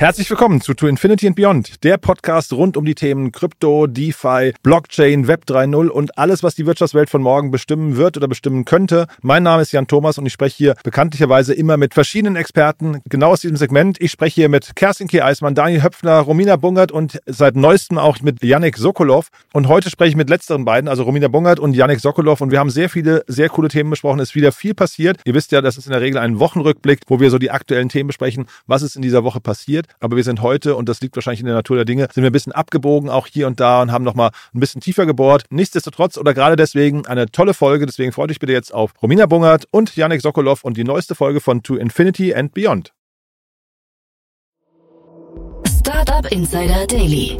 Herzlich 0.00 0.30
willkommen 0.30 0.62
zu 0.62 0.72
To 0.72 0.86
Infinity 0.86 1.26
and 1.26 1.36
Beyond, 1.36 1.84
der 1.84 1.98
Podcast 1.98 2.54
rund 2.54 2.78
um 2.78 2.86
die 2.86 2.94
Themen 2.94 3.32
Krypto, 3.32 3.86
DeFi, 3.86 4.54
Blockchain, 4.62 5.28
Web 5.28 5.44
3.0 5.46 5.88
und 5.88 6.16
alles, 6.16 6.42
was 6.42 6.54
die 6.54 6.64
Wirtschaftswelt 6.64 7.10
von 7.10 7.20
morgen 7.20 7.50
bestimmen 7.50 7.98
wird 7.98 8.16
oder 8.16 8.26
bestimmen 8.26 8.64
könnte. 8.64 9.08
Mein 9.20 9.42
Name 9.42 9.60
ist 9.60 9.72
Jan 9.72 9.88
Thomas 9.88 10.16
und 10.16 10.24
ich 10.24 10.32
spreche 10.32 10.56
hier 10.56 10.74
bekanntlicherweise 10.84 11.52
immer 11.52 11.76
mit 11.76 11.92
verschiedenen 11.92 12.36
Experten 12.36 13.02
genau 13.10 13.32
aus 13.32 13.42
diesem 13.42 13.58
Segment. 13.58 14.00
Ich 14.00 14.10
spreche 14.10 14.36
hier 14.36 14.48
mit 14.48 14.74
Kerstin 14.74 15.06
K. 15.06 15.22
Eismann, 15.22 15.54
Daniel 15.54 15.82
Höpfner, 15.82 16.20
Romina 16.20 16.56
Bungert 16.56 16.92
und 16.92 17.20
seit 17.26 17.54
neuestem 17.54 17.98
auch 17.98 18.22
mit 18.22 18.42
Yannick 18.42 18.78
Sokolov. 18.78 19.28
Und 19.52 19.68
heute 19.68 19.90
spreche 19.90 20.12
ich 20.12 20.16
mit 20.16 20.30
letzteren 20.30 20.64
beiden, 20.64 20.88
also 20.88 21.02
Romina 21.02 21.28
Bungert 21.28 21.60
und 21.60 21.74
Yannick 21.74 22.00
Sokolov. 22.00 22.40
Und 22.40 22.52
wir 22.52 22.58
haben 22.58 22.70
sehr 22.70 22.88
viele, 22.88 23.22
sehr 23.26 23.50
coole 23.50 23.68
Themen 23.68 23.90
besprochen. 23.90 24.18
Es 24.20 24.30
ist 24.30 24.34
wieder 24.34 24.52
viel 24.52 24.72
passiert. 24.72 25.20
Ihr 25.26 25.34
wisst 25.34 25.52
ja, 25.52 25.60
das 25.60 25.76
ist 25.76 25.84
in 25.84 25.92
der 25.92 26.00
Regel 26.00 26.16
ein 26.16 26.38
Wochenrückblick, 26.38 27.00
wo 27.08 27.20
wir 27.20 27.28
so 27.28 27.36
die 27.36 27.50
aktuellen 27.50 27.90
Themen 27.90 28.06
besprechen, 28.06 28.46
was 28.66 28.80
ist 28.80 28.96
in 28.96 29.02
dieser 29.02 29.24
Woche 29.24 29.42
passiert. 29.42 29.89
Aber 29.98 30.16
wir 30.16 30.24
sind 30.24 30.42
heute, 30.42 30.76
und 30.76 30.88
das 30.88 31.00
liegt 31.00 31.16
wahrscheinlich 31.16 31.40
in 31.40 31.46
der 31.46 31.54
Natur 31.54 31.76
der 31.76 31.84
Dinge, 31.84 32.08
sind 32.12 32.22
wir 32.22 32.30
ein 32.30 32.32
bisschen 32.32 32.52
abgebogen, 32.52 33.10
auch 33.10 33.26
hier 33.26 33.46
und 33.46 33.60
da 33.60 33.82
und 33.82 33.92
haben 33.92 34.04
nochmal 34.04 34.30
ein 34.54 34.60
bisschen 34.60 34.80
tiefer 34.80 35.06
gebohrt. 35.06 35.44
Nichtsdestotrotz 35.50 36.16
oder 36.16 36.34
gerade 36.34 36.56
deswegen 36.56 37.06
eine 37.06 37.26
tolle 37.30 37.54
Folge. 37.54 37.86
Deswegen 37.86 38.12
freut 38.12 38.30
euch 38.30 38.38
bitte 38.38 38.52
jetzt 38.52 38.72
auf 38.72 38.92
Romina 39.02 39.26
Bungert 39.26 39.66
und 39.70 39.96
Yannick 39.96 40.20
Sokolov 40.20 40.64
und 40.64 40.76
die 40.76 40.84
neueste 40.84 41.14
Folge 41.14 41.40
von 41.40 41.62
To 41.62 41.76
Infinity 41.76 42.34
and 42.34 42.54
Beyond. 42.54 42.92
Startup 45.66 46.30
Insider 46.30 46.86
Daily. 46.86 47.36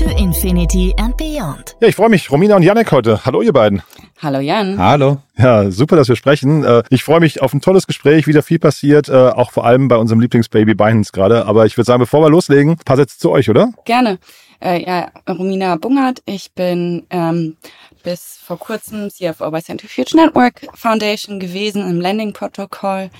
To 0.00 0.06
Infinity 0.16 0.94
and 0.96 1.14
Beyond. 1.18 1.76
Ja, 1.82 1.88
ich 1.88 1.94
freue 1.94 2.08
mich. 2.08 2.30
Romina 2.30 2.56
und 2.56 2.62
Yannick 2.62 2.90
heute. 2.90 3.22
Hallo, 3.26 3.42
ihr 3.42 3.52
beiden. 3.52 3.82
Hallo 4.22 4.38
Jan. 4.40 4.78
Hallo. 4.78 5.18
Ja, 5.36 5.70
super, 5.70 5.94
dass 5.96 6.08
wir 6.08 6.16
sprechen. 6.16 6.64
Äh, 6.64 6.82
Ich 6.88 7.04
freue 7.04 7.20
mich 7.20 7.42
auf 7.42 7.52
ein 7.52 7.60
tolles 7.60 7.86
Gespräch, 7.86 8.26
wieder 8.26 8.42
viel 8.42 8.58
passiert, 8.58 9.10
äh, 9.10 9.12
auch 9.12 9.50
vor 9.50 9.66
allem 9.66 9.88
bei 9.88 9.96
unserem 9.96 10.20
Lieblingsbaby 10.20 10.74
Binance 10.74 11.12
gerade. 11.12 11.44
Aber 11.44 11.66
ich 11.66 11.76
würde 11.76 11.84
sagen, 11.84 12.00
bevor 12.00 12.22
wir 12.22 12.30
loslegen, 12.30 12.72
ein 12.72 12.76
paar 12.78 12.96
Sätze 12.96 13.18
zu 13.18 13.30
euch, 13.30 13.50
oder? 13.50 13.72
Gerne. 13.84 14.18
Äh, 14.62 14.82
ja, 14.86 15.10
Romina 15.28 15.76
Bungert. 15.76 16.22
Ich 16.24 16.52
bin 16.52 17.06
ähm, 17.10 17.58
bis 18.02 18.38
vor 18.42 18.58
kurzem 18.58 19.10
CFO 19.10 19.50
bei 19.50 19.60
Centrifuge 19.60 20.16
Network 20.16 20.66
Foundation 20.74 21.40
gewesen 21.40 21.86
im 21.86 22.00
Lending-Protokoll 22.00 23.10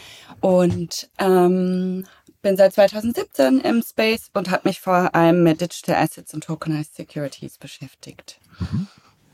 und 0.41 1.11
ähm, 1.19 2.07
bin 2.43 2.57
seit 2.57 2.73
2017 2.73 3.61
im 3.61 3.83
Space 3.83 4.31
und 4.35 4.51
habe 4.51 4.69
mich 4.69 4.81
vor 4.81 5.15
allem 5.15 5.43
mit 5.43 5.61
Digital 5.61 5.97
Assets 5.97 6.35
und 6.35 6.45
Tokenized 6.45 6.95
Securities 6.95 7.59
beschäftigt. 7.59 8.41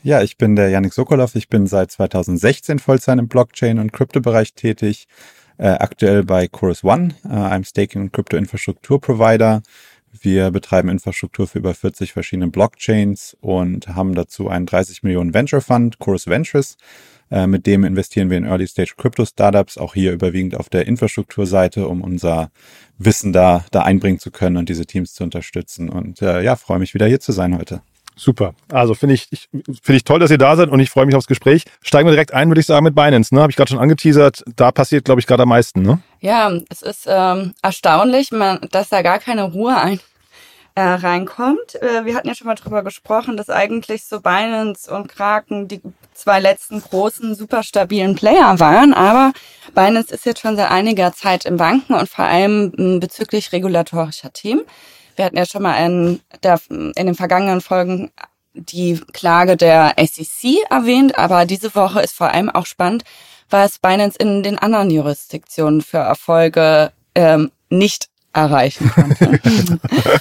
Ja, 0.02 0.22
ich 0.22 0.36
bin 0.36 0.56
der 0.56 0.68
Yannick 0.68 0.92
Sokolov. 0.92 1.34
Ich 1.34 1.48
bin 1.48 1.66
seit 1.66 1.90
2016 1.90 2.78
Vollzeit 2.78 3.18
im 3.18 3.28
Blockchain- 3.28 3.80
und 3.80 3.92
Kryptobereich 3.92 4.54
tätig. 4.54 5.08
Äh, 5.58 5.68
aktuell 5.68 6.22
bei 6.22 6.48
Chorus 6.48 6.84
One, 6.84 7.14
äh, 7.24 7.28
einem 7.28 7.64
Staking- 7.64 8.02
und 8.02 8.12
Krypto-Infrastruktur-Provider. 8.12 9.62
Wir 10.20 10.50
betreiben 10.50 10.88
Infrastruktur 10.88 11.46
für 11.46 11.58
über 11.58 11.74
40 11.74 12.12
verschiedene 12.12 12.48
Blockchains 12.48 13.36
und 13.40 13.88
haben 13.88 14.14
dazu 14.14 14.48
einen 14.48 14.66
30 14.66 15.02
Millionen 15.02 15.34
Venture 15.34 15.60
Fund, 15.60 15.98
Chorus 15.98 16.26
Ventures. 16.26 16.76
Äh, 17.30 17.46
mit 17.46 17.66
dem 17.66 17.84
investieren 17.84 18.30
wir 18.30 18.36
in 18.36 18.44
Early-Stage 18.44 18.94
Crypto-Startups, 18.96 19.78
auch 19.78 19.94
hier 19.94 20.12
überwiegend 20.12 20.54
auf 20.54 20.68
der 20.68 20.86
Infrastrukturseite, 20.86 21.88
um 21.88 22.02
unser 22.02 22.50
Wissen 22.98 23.32
da, 23.32 23.64
da 23.72 23.82
einbringen 23.82 24.18
zu 24.18 24.30
können 24.30 24.56
und 24.56 24.68
diese 24.68 24.86
Teams 24.86 25.14
zu 25.14 25.24
unterstützen. 25.24 25.88
Und 25.88 26.22
äh, 26.22 26.42
ja, 26.42 26.56
freue 26.56 26.78
mich 26.78 26.94
wieder 26.94 27.06
hier 27.06 27.20
zu 27.20 27.32
sein 27.32 27.58
heute. 27.58 27.82
Super. 28.18 28.54
Also 28.72 28.94
finde 28.94 29.14
ich, 29.14 29.28
ich, 29.30 29.48
finde 29.50 29.96
ich 29.96 30.04
toll, 30.04 30.18
dass 30.18 30.30
ihr 30.30 30.38
da 30.38 30.56
seid 30.56 30.70
und 30.70 30.80
ich 30.80 30.88
freue 30.88 31.04
mich 31.04 31.14
aufs 31.14 31.26
Gespräch. 31.26 31.64
Steigen 31.82 32.08
wir 32.08 32.12
direkt 32.12 32.32
ein, 32.32 32.48
würde 32.48 32.60
ich 32.60 32.66
sagen, 32.66 32.84
mit 32.84 32.94
Binance. 32.94 33.34
Ne? 33.34 33.42
Habe 33.42 33.50
ich 33.50 33.56
gerade 33.56 33.68
schon 33.68 33.78
angeteasert. 33.78 34.42
Da 34.56 34.72
passiert, 34.72 35.04
glaube 35.04 35.20
ich, 35.20 35.26
gerade 35.26 35.42
am 35.42 35.50
meisten. 35.50 35.82
Ne? 35.82 36.00
Ja, 36.20 36.50
es 36.70 36.80
ist 36.80 37.06
ähm, 37.06 37.52
erstaunlich, 37.60 38.32
man, 38.32 38.60
dass 38.70 38.88
da 38.88 39.02
gar 39.02 39.18
keine 39.18 39.44
Ruhe 39.44 39.76
ein, 39.76 40.00
äh, 40.76 40.80
reinkommt. 40.80 41.74
Äh, 41.82 42.06
wir 42.06 42.14
hatten 42.14 42.28
ja 42.28 42.34
schon 42.34 42.46
mal 42.46 42.54
drüber 42.54 42.82
gesprochen, 42.82 43.36
dass 43.36 43.50
eigentlich 43.50 44.04
so 44.04 44.20
Binance 44.20 44.90
und 44.90 45.08
Kraken 45.08 45.68
die 45.68 45.82
zwei 46.14 46.40
letzten 46.40 46.80
großen, 46.80 47.34
super 47.34 47.62
stabilen 47.62 48.14
Player 48.14 48.58
waren. 48.60 48.94
Aber 48.94 49.32
Binance 49.74 50.14
ist 50.14 50.24
jetzt 50.24 50.40
schon 50.40 50.56
seit 50.56 50.70
einiger 50.70 51.12
Zeit 51.12 51.44
im 51.44 51.58
Banken 51.58 51.92
und 51.92 52.08
vor 52.08 52.24
allem 52.24 52.98
bezüglich 52.98 53.52
regulatorischer 53.52 54.32
Themen. 54.32 54.62
Wir 55.16 55.24
hatten 55.24 55.36
ja 55.36 55.46
schon 55.46 55.62
mal 55.62 55.76
in, 55.84 56.20
der, 56.42 56.60
in 56.68 56.92
den 56.94 57.14
vergangenen 57.14 57.60
Folgen 57.60 58.10
die 58.52 59.00
Klage 59.12 59.56
der 59.56 59.94
SEC 59.98 60.62
erwähnt, 60.70 61.18
aber 61.18 61.44
diese 61.44 61.74
Woche 61.74 62.00
ist 62.00 62.14
vor 62.14 62.30
allem 62.30 62.50
auch 62.50 62.66
spannend, 62.66 63.04
was 63.50 63.78
Binance 63.78 64.18
in 64.18 64.42
den 64.42 64.58
anderen 64.58 64.90
Jurisdiktionen 64.90 65.82
für 65.82 65.98
Erfolge 65.98 66.92
ähm, 67.14 67.50
nicht 67.70 68.08
erreichen 68.32 68.90
konnte. 68.90 69.40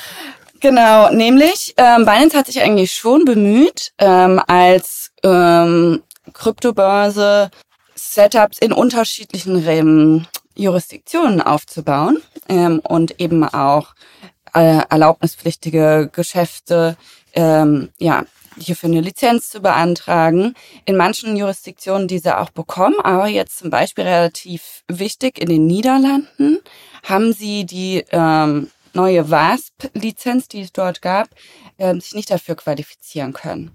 genau, 0.60 1.12
nämlich 1.12 1.74
ähm, 1.78 2.06
Binance 2.06 2.38
hat 2.38 2.48
sich 2.48 2.62
eigentlich 2.62 2.94
schon 2.94 3.26
bemüht, 3.26 3.94
ähm, 3.98 4.42
als 4.48 5.12
ähm, 5.24 6.04
Kryptobörse 6.34 7.52
Setups 7.96 8.60
in 8.60 8.74
unterschiedlichen 8.74 9.66
ähm, 9.68 10.26
Jurisdiktionen 10.56 11.42
aufzubauen 11.42 12.22
ähm, 12.48 12.80
und 12.80 13.20
eben 13.20 13.44
auch 13.44 13.94
äh, 14.56 14.82
erlaubnispflichtige 14.90 16.10
Geschäfte 16.12 16.98
ähm, 17.34 17.90
ja 18.00 18.24
hierfür 18.58 18.90
eine 18.90 19.02
Lizenz 19.02 19.50
zu 19.50 19.60
beantragen. 19.60 20.56
In 20.86 20.96
manchen 20.96 21.36
Jurisdiktionen 21.36 22.08
diese 22.08 22.40
auch 22.40 22.50
bekommen, 22.50 22.96
aber 23.04 23.28
jetzt 23.28 23.58
zum 23.58 23.70
Beispiel 23.70 24.06
relativ 24.06 24.84
wichtig 24.88 25.40
in 25.40 25.50
den 25.50 25.68
Niederlanden 25.68 26.60
haben 27.04 27.34
sie 27.34 27.66
die 27.66 28.06
ähm, 28.12 28.72
neue 28.94 29.30
WASP-Lizenz, 29.30 30.48
die 30.48 30.62
es 30.62 30.72
dort 30.72 31.02
gab, 31.02 31.28
ähm, 31.78 32.00
sich 32.00 32.14
nicht 32.14 32.32
dafür 32.32 32.56
qualifizieren 32.56 33.34
können. 33.34 33.72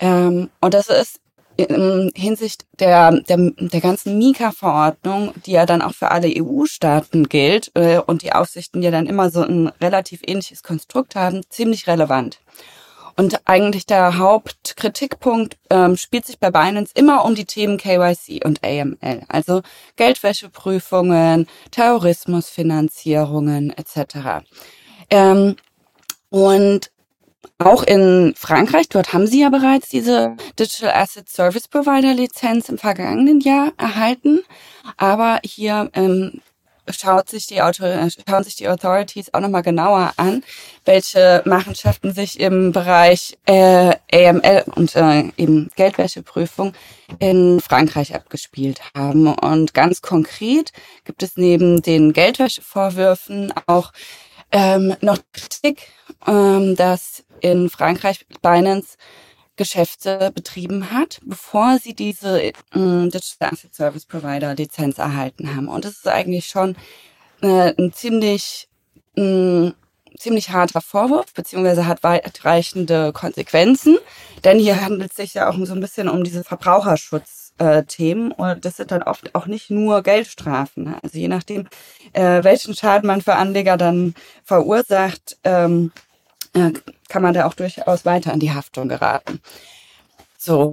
Ähm, 0.00 0.50
und 0.60 0.74
das 0.74 0.88
ist 0.88 1.20
in 1.56 2.12
Hinsicht 2.14 2.66
der, 2.78 3.20
der, 3.22 3.52
der 3.56 3.80
ganzen 3.80 4.18
Mika-Verordnung, 4.18 5.32
die 5.46 5.52
ja 5.52 5.66
dann 5.66 5.82
auch 5.82 5.94
für 5.94 6.10
alle 6.10 6.28
EU-Staaten 6.28 7.28
gilt 7.28 7.70
äh, 7.74 7.98
und 7.98 8.22
die 8.22 8.32
Aussichten 8.32 8.82
ja 8.82 8.90
dann 8.90 9.06
immer 9.06 9.30
so 9.30 9.42
ein 9.42 9.68
relativ 9.80 10.20
ähnliches 10.26 10.62
Konstrukt 10.62 11.16
haben, 11.16 11.42
ziemlich 11.48 11.86
relevant. 11.86 12.40
Und 13.18 13.40
eigentlich 13.46 13.86
der 13.86 14.18
Hauptkritikpunkt 14.18 15.56
ähm, 15.70 15.96
spielt 15.96 16.26
sich 16.26 16.38
bei 16.38 16.50
Binance 16.50 16.92
immer 16.94 17.24
um 17.24 17.34
die 17.34 17.46
Themen 17.46 17.78
KYC 17.78 18.44
und 18.44 18.62
AML, 18.62 19.22
also 19.28 19.62
Geldwäscheprüfungen, 19.96 21.46
Terrorismusfinanzierungen 21.70 23.70
etc. 23.70 24.44
Ähm, 25.08 25.56
und 26.28 26.90
auch 27.58 27.82
in 27.82 28.34
Frankreich, 28.36 28.88
dort 28.88 29.12
haben 29.12 29.26
sie 29.26 29.42
ja 29.42 29.50
bereits 29.50 29.88
diese 29.88 30.36
Digital 30.58 30.90
Asset 30.94 31.28
Service 31.28 31.68
Provider 31.68 32.14
Lizenz 32.14 32.68
im 32.68 32.78
vergangenen 32.78 33.40
Jahr 33.40 33.72
erhalten. 33.78 34.40
Aber 34.96 35.40
hier 35.44 35.90
ähm, 35.94 36.40
schaut 36.90 37.28
sich 37.28 37.46
die 37.46 37.62
Auto 37.62 37.84
schauen 38.28 38.44
sich 38.44 38.56
die 38.56 38.68
Authorities 38.68 39.32
auch 39.34 39.40
nochmal 39.40 39.62
genauer 39.62 40.12
an, 40.16 40.44
welche 40.84 41.42
Machenschaften 41.44 42.12
sich 42.12 42.38
im 42.40 42.72
Bereich 42.72 43.38
äh, 43.46 43.94
AML 44.12 44.64
und 44.74 44.94
äh, 44.96 45.24
eben 45.36 45.70
Geldwäscheprüfung 45.76 46.72
in 47.18 47.60
Frankreich 47.60 48.14
abgespielt 48.14 48.80
haben. 48.94 49.28
Und 49.28 49.74
ganz 49.74 50.02
konkret 50.02 50.72
gibt 51.04 51.22
es 51.22 51.36
neben 51.36 51.82
den 51.82 52.12
Geldwäschevorwürfen 52.12 53.52
auch 53.66 53.92
ähm, 54.52 54.94
noch 55.00 55.18
Kritik, 55.32 55.88
ähm, 56.26 56.76
dass 56.76 57.24
in 57.40 57.68
Frankreich 57.68 58.26
Binance 58.42 58.96
Geschäfte 59.56 60.32
betrieben 60.34 60.90
hat, 60.90 61.20
bevor 61.24 61.78
sie 61.78 61.94
diese 61.94 62.40
ähm, 62.74 63.10
Digital 63.10 63.50
Asset 63.52 63.74
Service 63.74 64.04
Provider 64.04 64.54
Lizenz 64.54 64.98
erhalten 64.98 65.54
haben. 65.54 65.68
Und 65.68 65.84
das 65.84 65.92
ist 65.92 66.08
eigentlich 66.08 66.46
schon 66.46 66.76
äh, 67.40 67.72
ein 67.78 67.92
ziemlich 67.92 68.68
äh, 69.16 69.72
ziemlich 70.18 70.50
harter 70.50 70.80
Vorwurf, 70.80 71.32
beziehungsweise 71.34 71.86
hat 71.86 72.02
weitreichende 72.02 73.12
Konsequenzen, 73.12 73.98
denn 74.44 74.58
hier 74.58 74.80
handelt 74.80 75.10
es 75.10 75.16
sich 75.16 75.34
ja 75.34 75.48
auch 75.48 75.56
so 75.64 75.74
ein 75.74 75.80
bisschen 75.80 76.08
um 76.08 76.24
diese 76.24 76.44
Verbraucherschutz 76.44 77.45
Strafthemen 77.58 78.32
und 78.32 78.64
das 78.64 78.76
sind 78.76 78.90
dann 78.90 79.02
oft 79.02 79.34
auch 79.34 79.46
nicht 79.46 79.70
nur 79.70 80.02
Geldstrafen. 80.02 80.84
Ne? 80.84 80.98
Also 81.02 81.18
je 81.18 81.28
nachdem, 81.28 81.66
äh, 82.12 82.42
welchen 82.44 82.74
Schaden 82.74 83.06
man 83.06 83.22
für 83.22 83.34
Anleger 83.34 83.76
dann 83.76 84.14
verursacht, 84.44 85.38
ähm, 85.44 85.92
äh, 86.54 86.72
kann 87.08 87.22
man 87.22 87.34
da 87.34 87.46
auch 87.46 87.54
durchaus 87.54 88.04
weiter 88.04 88.32
in 88.32 88.40
die 88.40 88.52
Haftung 88.52 88.88
geraten. 88.88 89.40
So. 90.38 90.72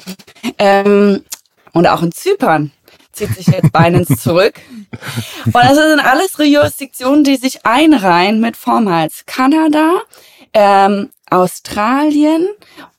Ähm, 0.59 1.23
und 1.71 1.87
auch 1.87 2.03
in 2.03 2.11
Zypern 2.11 2.71
zieht 3.11 3.33
sich 3.35 3.47
jetzt 3.47 3.71
Binance 3.73 4.17
zurück. 4.17 4.59
Und 5.45 5.55
das 5.55 5.75
sind 5.75 5.99
alles 5.99 6.35
Jurisdiktionen, 6.37 7.23
die 7.23 7.37
sich 7.37 7.65
einreihen 7.65 8.39
mit 8.39 8.57
vormals 8.57 9.25
Kanada, 9.25 10.01
ähm, 10.53 11.09
Australien, 11.33 12.47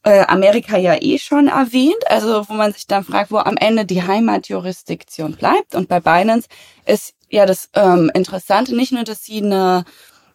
äh, 0.02 0.24
Amerika 0.26 0.76
ja 0.76 1.00
eh 1.00 1.18
schon 1.18 1.46
erwähnt, 1.46 2.02
also 2.08 2.48
wo 2.48 2.54
man 2.54 2.72
sich 2.72 2.88
dann 2.88 3.04
fragt, 3.04 3.30
wo 3.30 3.38
am 3.38 3.56
Ende 3.56 3.84
die 3.84 4.02
Heimatjurisdiktion 4.02 5.36
bleibt. 5.36 5.76
Und 5.76 5.88
bei 5.88 6.00
Binance 6.00 6.48
ist 6.84 7.14
ja 7.30 7.46
das 7.46 7.70
ähm, 7.74 8.10
Interessante 8.12 8.74
nicht 8.74 8.90
nur, 8.90 9.04
dass 9.04 9.22
sie 9.22 9.40
eine 9.40 9.84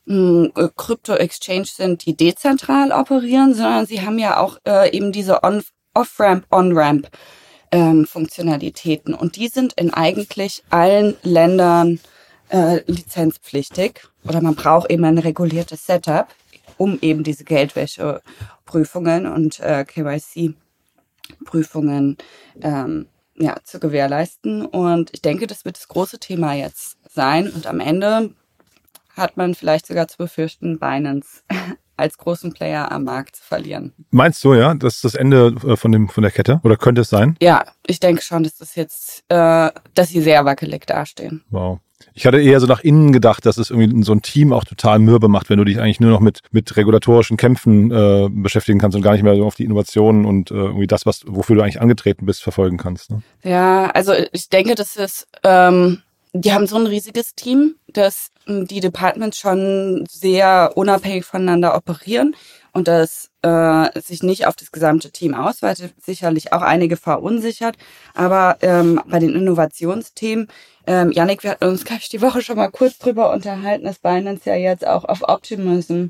hm, 0.07 0.54
Krypto-Exchange 0.78 1.66
sind, 1.66 2.06
die 2.06 2.16
dezentral 2.16 2.94
operieren, 2.94 3.54
sondern 3.54 3.86
sie 3.86 4.01
haben 4.01 4.18
ja 4.18 4.40
auch 4.40 4.57
äh, 4.66 4.96
eben 4.96 5.12
diese 5.12 5.42
Off-Ramp, 5.44 6.46
On-Ramp 6.51 7.10
ähm, 7.74 8.06
Funktionalitäten. 8.06 9.13
Und 9.13 9.36
die 9.36 9.50
sind 9.50 9.74
in 9.74 9.94
eigentlich 9.94 10.63
allen 10.69 11.18
Ländern 11.22 12.00
äh, 12.48 12.80
lizenzpflichtig 12.90 14.07
oder 14.24 14.40
man 14.40 14.56
braucht 14.56 14.90
eben 14.90 15.04
ein 15.04 15.18
reguliertes 15.18 15.86
Setup, 15.86 16.28
um 16.80 16.98
eben 17.02 17.24
diese 17.24 17.44
Geldwäscheprüfungen 17.44 19.28
und 19.28 19.60
äh, 19.60 19.84
KYC-Prüfungen 19.84 22.18
ähm, 22.62 23.08
ja, 23.36 23.58
zu 23.64 23.80
gewährleisten. 23.80 24.66
Und 24.66 25.12
ich 25.14 25.22
denke, 25.22 25.46
das 25.46 25.66
wird 25.66 25.78
das 25.78 25.90
große 25.90 26.18
Thema 26.20 26.54
jetzt 26.54 26.98
sein. 27.10 27.50
Und 27.50 27.68
am 27.68 27.81
Ende 27.81 28.34
hat 29.16 29.36
man 29.36 29.56
vielleicht 29.56 29.88
sogar 29.88 30.08
zu 30.08 30.18
befürchten, 30.18 30.80
Binance 30.80 31.42
als 31.98 32.18
großen 32.18 32.54
Player 32.54 32.94
am 32.94 33.04
Markt 33.04 33.36
zu 33.36 33.44
verlieren. 33.44 33.92
Meinst 34.12 34.42
du, 34.46 34.54
ja, 34.54 34.74
das 34.74 34.96
ist 34.96 35.04
das 35.04 35.16
Ende 35.16 35.54
äh, 35.68 35.75
von, 35.75 35.92
dem, 35.92 36.08
von 36.08 36.22
der 36.22 36.32
Kette? 36.32 36.62
Oder 36.64 36.78
könnte 36.78 37.02
es 37.02 37.10
sein? 37.10 37.36
Ja, 37.42 37.66
ich 37.86 38.00
denke 38.00 38.22
schon, 38.22 38.44
dass 38.44 38.56
das 38.56 38.75
jetzt, 38.75 39.25
äh, 39.28 39.70
dass 39.96 40.08
sie 40.08 40.22
sehr 40.22 40.46
wackelig 40.46 40.86
dastehen. 40.86 41.44
Wow. 41.50 41.82
Ich 42.13 42.25
hatte 42.25 42.40
eher 42.40 42.60
so 42.60 42.68
nach 42.68 42.81
innen 42.81 43.12
gedacht, 43.12 43.46
dass 43.46 43.57
es 43.57 43.69
irgendwie 43.69 44.04
so 44.04 44.13
ein 44.13 44.22
Team 44.22 44.54
auch 44.54 44.63
total 44.63 45.00
mürbe 45.00 45.28
macht, 45.28 45.50
wenn 45.50 45.57
du 45.57 45.66
dich 45.66 45.80
eigentlich 45.80 46.00
nur 46.00 46.12
noch 46.12 46.19
mit, 46.19 46.42
mit 46.51 46.75
regulatorischen 46.75 47.38
Kämpfen 47.38 47.92
äh, 47.92 48.30
beschäftigen 48.30 48.80
kannst 48.80 48.96
und 48.96 49.01
gar 49.01 49.13
nicht 49.13 49.24
mehr 49.24 49.36
so 49.36 49.46
auf 49.46 49.56
die 49.56 49.66
Innovationen 49.66 50.25
und 50.25 50.51
äh, 50.51 50.56
irgendwie 50.56 50.88
das, 50.88 51.06
was, 51.06 51.24
wofür 51.25 51.56
du 51.56 51.62
eigentlich 51.62 51.81
angetreten 51.81 52.25
bist, 52.25 52.44
verfolgen 52.44 52.78
kannst. 52.78 53.12
Ne? 53.12 53.22
Ja, 53.44 53.88
also 53.92 54.13
ich 54.31 54.50
denke, 54.50 54.75
das 54.75 54.96
ist 54.96 55.28
ähm, 55.44 56.01
die 56.34 56.54
haben 56.54 56.68
so 56.68 56.78
ein 56.78 56.86
riesiges 56.86 57.34
Team, 57.36 57.75
dass 57.88 58.31
hm, 58.46 58.68
die 58.68 58.81
Departments 58.81 59.38
schon 59.38 60.06
sehr 60.10 60.72
unabhängig 60.75 61.25
voneinander 61.25 61.75
operieren 61.75 62.36
und 62.72 62.88
das 62.88 63.31
äh, 63.42 64.00
sich 64.00 64.22
nicht 64.22 64.46
auf 64.46 64.56
das 64.56 64.72
gesamte 64.72 65.12
Team 65.12 65.34
ausweitet, 65.34 65.94
sicherlich 66.00 66.54
auch 66.54 66.62
einige 66.62 66.98
verunsichert. 66.98 67.78
Aber 68.13 68.57
ähm, 68.62 69.01
bei 69.07 69.19
den 69.19 69.34
Innovationsthemen, 69.34 70.50
ähm, 70.89 71.12
Yannick, 71.12 71.44
wir 71.44 71.51
hatten 71.51 71.65
uns 71.65 71.86
gleich 71.86 72.09
die 72.09 72.19
Woche 72.19 72.41
schon 72.41 72.56
mal 72.56 72.71
kurz 72.71 72.97
drüber 72.97 73.31
unterhalten, 73.31 73.86
dass 73.86 74.00
Binance 74.00 74.50
ja 74.50 74.56
jetzt 74.56 74.88
auch 74.88 75.06
auf 75.06 75.21
Optimism 75.21 76.07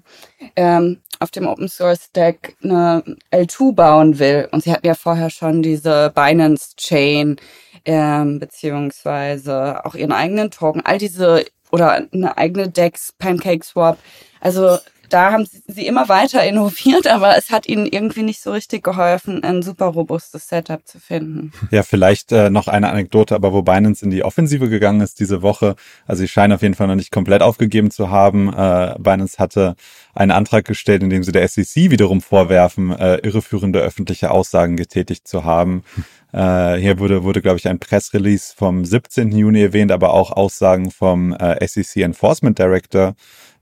ähm, 0.55 1.01
auf 1.19 1.31
dem 1.31 1.47
Open 1.47 1.67
Source 1.67 2.05
Stack 2.05 2.55
eine 2.63 3.03
L2 3.29 3.73
bauen 3.73 4.19
will. 4.19 4.47
Und 4.53 4.63
sie 4.63 4.71
hatten 4.71 4.87
ja 4.87 4.95
vorher 4.95 5.29
schon 5.31 5.61
diese 5.61 6.13
Binance 6.15 6.77
Chain 6.77 7.35
ähm, 7.83 8.39
beziehungsweise 8.39 9.83
auch 9.83 9.95
ihren 9.95 10.13
eigenen 10.13 10.49
Token, 10.49 10.85
all 10.85 10.97
diese 10.97 11.43
oder 11.71 12.07
eine 12.13 12.37
eigene 12.37 12.69
Dex, 12.69 13.11
Pancake 13.11 13.65
Swap. 13.65 13.97
Also 14.39 14.77
da 15.09 15.31
haben 15.31 15.45
sie 15.67 15.85
immer 15.85 16.09
weiter 16.09 16.43
innoviert, 16.43 17.07
aber 17.11 17.37
es 17.37 17.49
hat 17.49 17.67
ihnen 17.67 17.85
irgendwie 17.85 18.23
nicht 18.23 18.41
so 18.41 18.51
richtig 18.51 18.83
geholfen, 18.83 19.43
ein 19.43 19.61
super 19.61 19.85
robustes 19.85 20.47
Setup 20.47 20.85
zu 20.87 20.99
finden. 20.99 21.51
Ja, 21.71 21.83
vielleicht 21.83 22.31
äh, 22.31 22.49
noch 22.49 22.67
eine 22.67 22.89
Anekdote, 22.89 23.35
aber 23.35 23.53
wo 23.53 23.61
Binance 23.61 24.03
in 24.03 24.11
die 24.11 24.23
Offensive 24.23 24.69
gegangen 24.69 25.01
ist 25.01 25.19
diese 25.19 25.41
Woche, 25.41 25.75
also 26.07 26.21
sie 26.21 26.27
scheinen 26.27 26.53
auf 26.53 26.61
jeden 26.61 26.75
Fall 26.75 26.87
noch 26.87 26.95
nicht 26.95 27.11
komplett 27.11 27.41
aufgegeben 27.41 27.91
zu 27.91 28.09
haben. 28.09 28.53
Äh, 28.53 28.95
Binance 28.99 29.37
hatte 29.37 29.75
einen 30.13 30.31
Antrag 30.31 30.65
gestellt, 30.65 31.03
in 31.03 31.09
dem 31.09 31.23
sie 31.23 31.31
der 31.31 31.47
SEC 31.47 31.91
wiederum 31.91 32.21
vorwerfen, 32.21 32.91
äh, 32.91 33.17
irreführende 33.17 33.79
öffentliche 33.79 34.31
Aussagen 34.31 34.75
getätigt 34.75 35.27
zu 35.27 35.43
haben. 35.43 35.83
Äh, 36.31 36.75
hier 36.75 36.99
wurde, 36.99 37.23
wurde 37.23 37.41
glaube 37.41 37.57
ich, 37.57 37.67
ein 37.67 37.79
Pressrelease 37.79 38.53
vom 38.55 38.85
17. 38.85 39.31
Juni 39.31 39.61
erwähnt, 39.61 39.91
aber 39.91 40.13
auch 40.13 40.31
Aussagen 40.31 40.91
vom 40.91 41.33
äh, 41.33 41.65
SEC 41.65 42.03
Enforcement 42.03 42.59
Director 42.59 43.15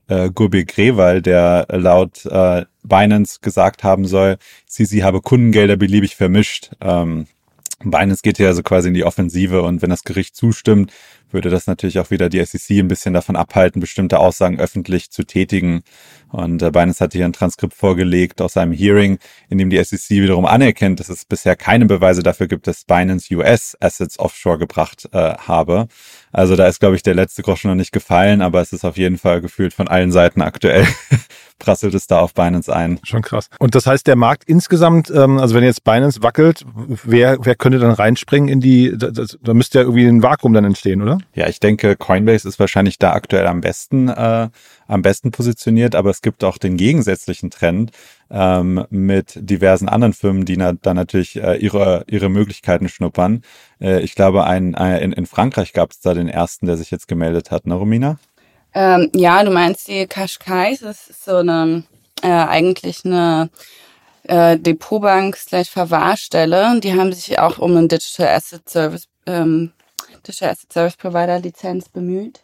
äh, 0.08 0.30
Gurbi 0.30 0.66
Grewal, 0.66 1.22
der 1.22 1.68
laut 1.70 2.26
äh, 2.26 2.66
Binance 2.84 3.40
gesagt 3.42 3.84
haben 3.84 4.06
soll, 4.06 4.38
sie 4.66 5.04
habe 5.04 5.22
Kundengelder 5.22 5.78
beliebig 5.78 6.16
vermischt. 6.16 6.72
Ähm, 6.82 7.28
Binance 7.84 8.22
geht 8.24 8.38
hier 8.38 8.48
also 8.48 8.64
quasi 8.64 8.88
in 8.88 8.96
die 8.96 9.04
Offensive 9.04 9.62
und 9.62 9.84
wenn 9.84 9.92
das 9.92 10.04
Gericht 10.04 10.36
zustimmt, 10.36 10.92
würde 11.30 11.50
das 11.50 11.68
natürlich 11.68 12.00
auch 12.00 12.10
wieder 12.10 12.30
die 12.30 12.44
SEC 12.44 12.80
ein 12.80 12.88
bisschen 12.88 13.14
davon 13.14 13.36
abhalten, 13.36 13.80
bestimmte 13.80 14.20
Aussagen 14.20 14.60
öffentlich 14.60 15.12
zu 15.12 15.24
tätigen. 15.24 15.84
Und 16.30 16.62
äh, 16.62 16.72
Binance 16.72 17.04
hatte 17.04 17.18
hier 17.18 17.26
ein 17.26 17.34
Transkript 17.34 17.74
vorgelegt 17.74 18.42
aus 18.42 18.58
einem 18.58 18.72
Hearing, 18.72 19.20
in 19.50 19.58
dem 19.58 19.70
die 19.70 19.84
SEC 19.84 20.10
wiederum 20.10 20.46
anerkennt, 20.46 21.00
dass 21.00 21.10
es 21.10 21.26
bisher 21.26 21.56
keine 21.56 21.86
Beweise 21.86 22.24
dafür 22.24 22.48
gibt, 22.48 22.66
dass 22.66 22.86
Binance 22.86 23.34
US 23.36 23.78
Assets 23.80 24.18
offshore 24.18 24.58
gebracht 24.58 25.08
äh, 25.12 25.36
habe. 25.36 25.88
Also 26.32 26.56
da 26.56 26.68
ist, 26.68 26.80
glaube 26.80 26.96
ich, 26.96 27.04
der 27.04 27.16
letzte 27.16 27.42
Groschen 27.42 27.70
noch 27.70 27.76
nicht 27.76 27.92
gefallen, 27.92 28.42
aber 28.42 28.62
es 28.62 28.74
ist 28.74 28.86
auf 28.86 28.98
jeden 28.98 29.18
Fall 29.18 29.42
gefühlt 29.42 29.74
von 29.74 29.88
allen 29.88 30.12
Seiten 30.12 30.42
aktuell 30.42 30.86
prasselt 31.60 31.94
es 31.94 32.08
da 32.08 32.20
auf 32.20 32.34
Binance 32.34 32.74
ein. 32.74 33.00
Schon 33.04 33.22
krass. 33.22 33.50
Und 33.60 33.76
das 33.76 33.88
heißt, 33.88 34.06
der 34.08 34.16
Markt 34.16 34.44
insgesamt, 34.46 35.10
ähm, 35.10 35.40
also 35.40 35.56
wenn 35.56 35.64
jetzt 35.64 35.84
Binance 35.84 36.22
wackelt, 36.22 36.66
wer, 37.04 37.38
wer 37.42 37.56
könnte 37.56 37.80
dann 37.80 37.92
reinspringen 37.92 38.50
in 38.50 38.62
die, 38.62 38.94
da, 38.96 39.10
da 39.10 39.54
müsste 39.54 39.80
ja 39.80 39.84
irgendwie 39.84 40.06
ein 40.06 40.22
Vakuum 40.22 40.54
dann 40.54 40.66
entstehen, 40.66 41.02
oder? 41.02 41.18
Ja, 41.34 41.48
ich 41.48 41.60
denke, 41.60 41.96
Coinbase 41.96 42.48
ist 42.48 42.60
wahrscheinlich 42.60 43.00
da 43.00 43.14
aktuell 43.14 43.48
am 43.48 43.62
besten, 43.62 44.10
äh, 44.10 44.50
am 44.88 45.02
besten 45.02 45.32
positioniert, 45.32 45.96
aber 45.96 46.10
es 46.10 46.22
gibt 46.22 46.44
auch 46.44 46.58
den 46.58 46.78
gegensätzlichen 46.78 47.50
Trend 47.50 47.92
ähm, 48.30 48.86
mit 48.90 49.34
diversen 49.36 49.90
anderen 49.90 50.14
Firmen, 50.14 50.46
die 50.46 50.58
na, 50.58 50.74
da 50.74 50.94
natürlich 50.94 51.36
äh, 51.36 51.58
ihre, 51.58 52.06
ihre 52.08 52.30
Möglichkeiten 52.30 52.90
schnuppern. 52.90 53.44
Äh, 53.82 54.02
ich 54.02 54.16
glaube, 54.16 54.46
ein, 54.46 54.76
ein, 54.76 55.02
in, 55.02 55.12
in 55.14 55.26
Frankreich 55.26 55.74
gab 55.74 55.92
es 55.92 56.00
da 56.00 56.14
den 56.14 56.30
ersten, 56.30 56.66
der 56.66 56.78
sich 56.78 56.92
jetzt 56.92 57.08
gemeldet 57.08 57.52
hat, 57.52 57.68
ne, 57.68 57.76
Romina? 57.76 58.18
Ähm, 58.74 59.10
ja, 59.16 59.44
du 59.44 59.52
meinst 59.52 59.88
die 59.88 60.06
Qashqai, 60.08 60.78
das 60.82 61.10
ist 61.10 61.26
so 61.26 61.38
eine, 61.38 61.84
äh, 62.22 62.28
eigentlich 62.28 63.06
eine 63.06 63.50
äh, 64.24 64.58
Depotbank 64.58 65.36
slash 65.36 65.70
Verwahrstelle. 65.70 66.80
Die 66.82 66.94
haben 66.94 67.12
sich 67.14 67.40
auch 67.40 67.60
um 67.60 67.76
einen 67.76 67.88
Digital 67.88 68.28
Asset 68.28 68.70
Service, 68.70 69.08
ähm, 69.26 69.72
Digital 70.28 70.50
Asset 70.50 70.74
Service 70.74 70.98
Provider 70.98 71.40
Lizenz 71.40 71.90
bemüht. 71.90 72.42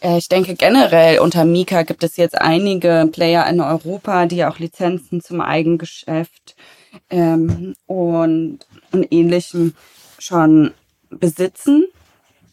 Äh, 0.00 0.18
ich 0.18 0.28
denke 0.28 0.54
generell 0.54 1.18
unter 1.18 1.44
Mika 1.44 1.82
gibt 1.82 2.04
es 2.04 2.16
jetzt 2.16 2.40
einige 2.40 3.08
Player 3.10 3.46
in 3.48 3.60
Europa, 3.60 4.26
die 4.26 4.44
auch 4.44 4.58
Lizenzen 4.58 5.20
zum 5.20 5.40
Eigengeschäft 5.40 6.54
ähm, 7.10 7.74
und, 7.86 8.60
und 8.92 9.12
ähnlichem 9.12 9.74
schon 10.18 10.72
besitzen 11.10 11.86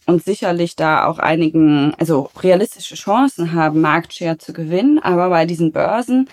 und 0.06 0.24
sicherlich 0.24 0.76
da 0.76 1.06
auch 1.06 1.20
einigen, 1.20 1.94
also 2.00 2.30
realistische 2.42 2.96
Chancen 2.96 3.54
haben, 3.54 3.82
Marktshare 3.82 4.38
zu 4.38 4.54
gewinnen. 4.54 5.00
Aber 5.00 5.30
bei 5.30 5.46
diesen 5.46 5.72
Börsen, 5.72 6.30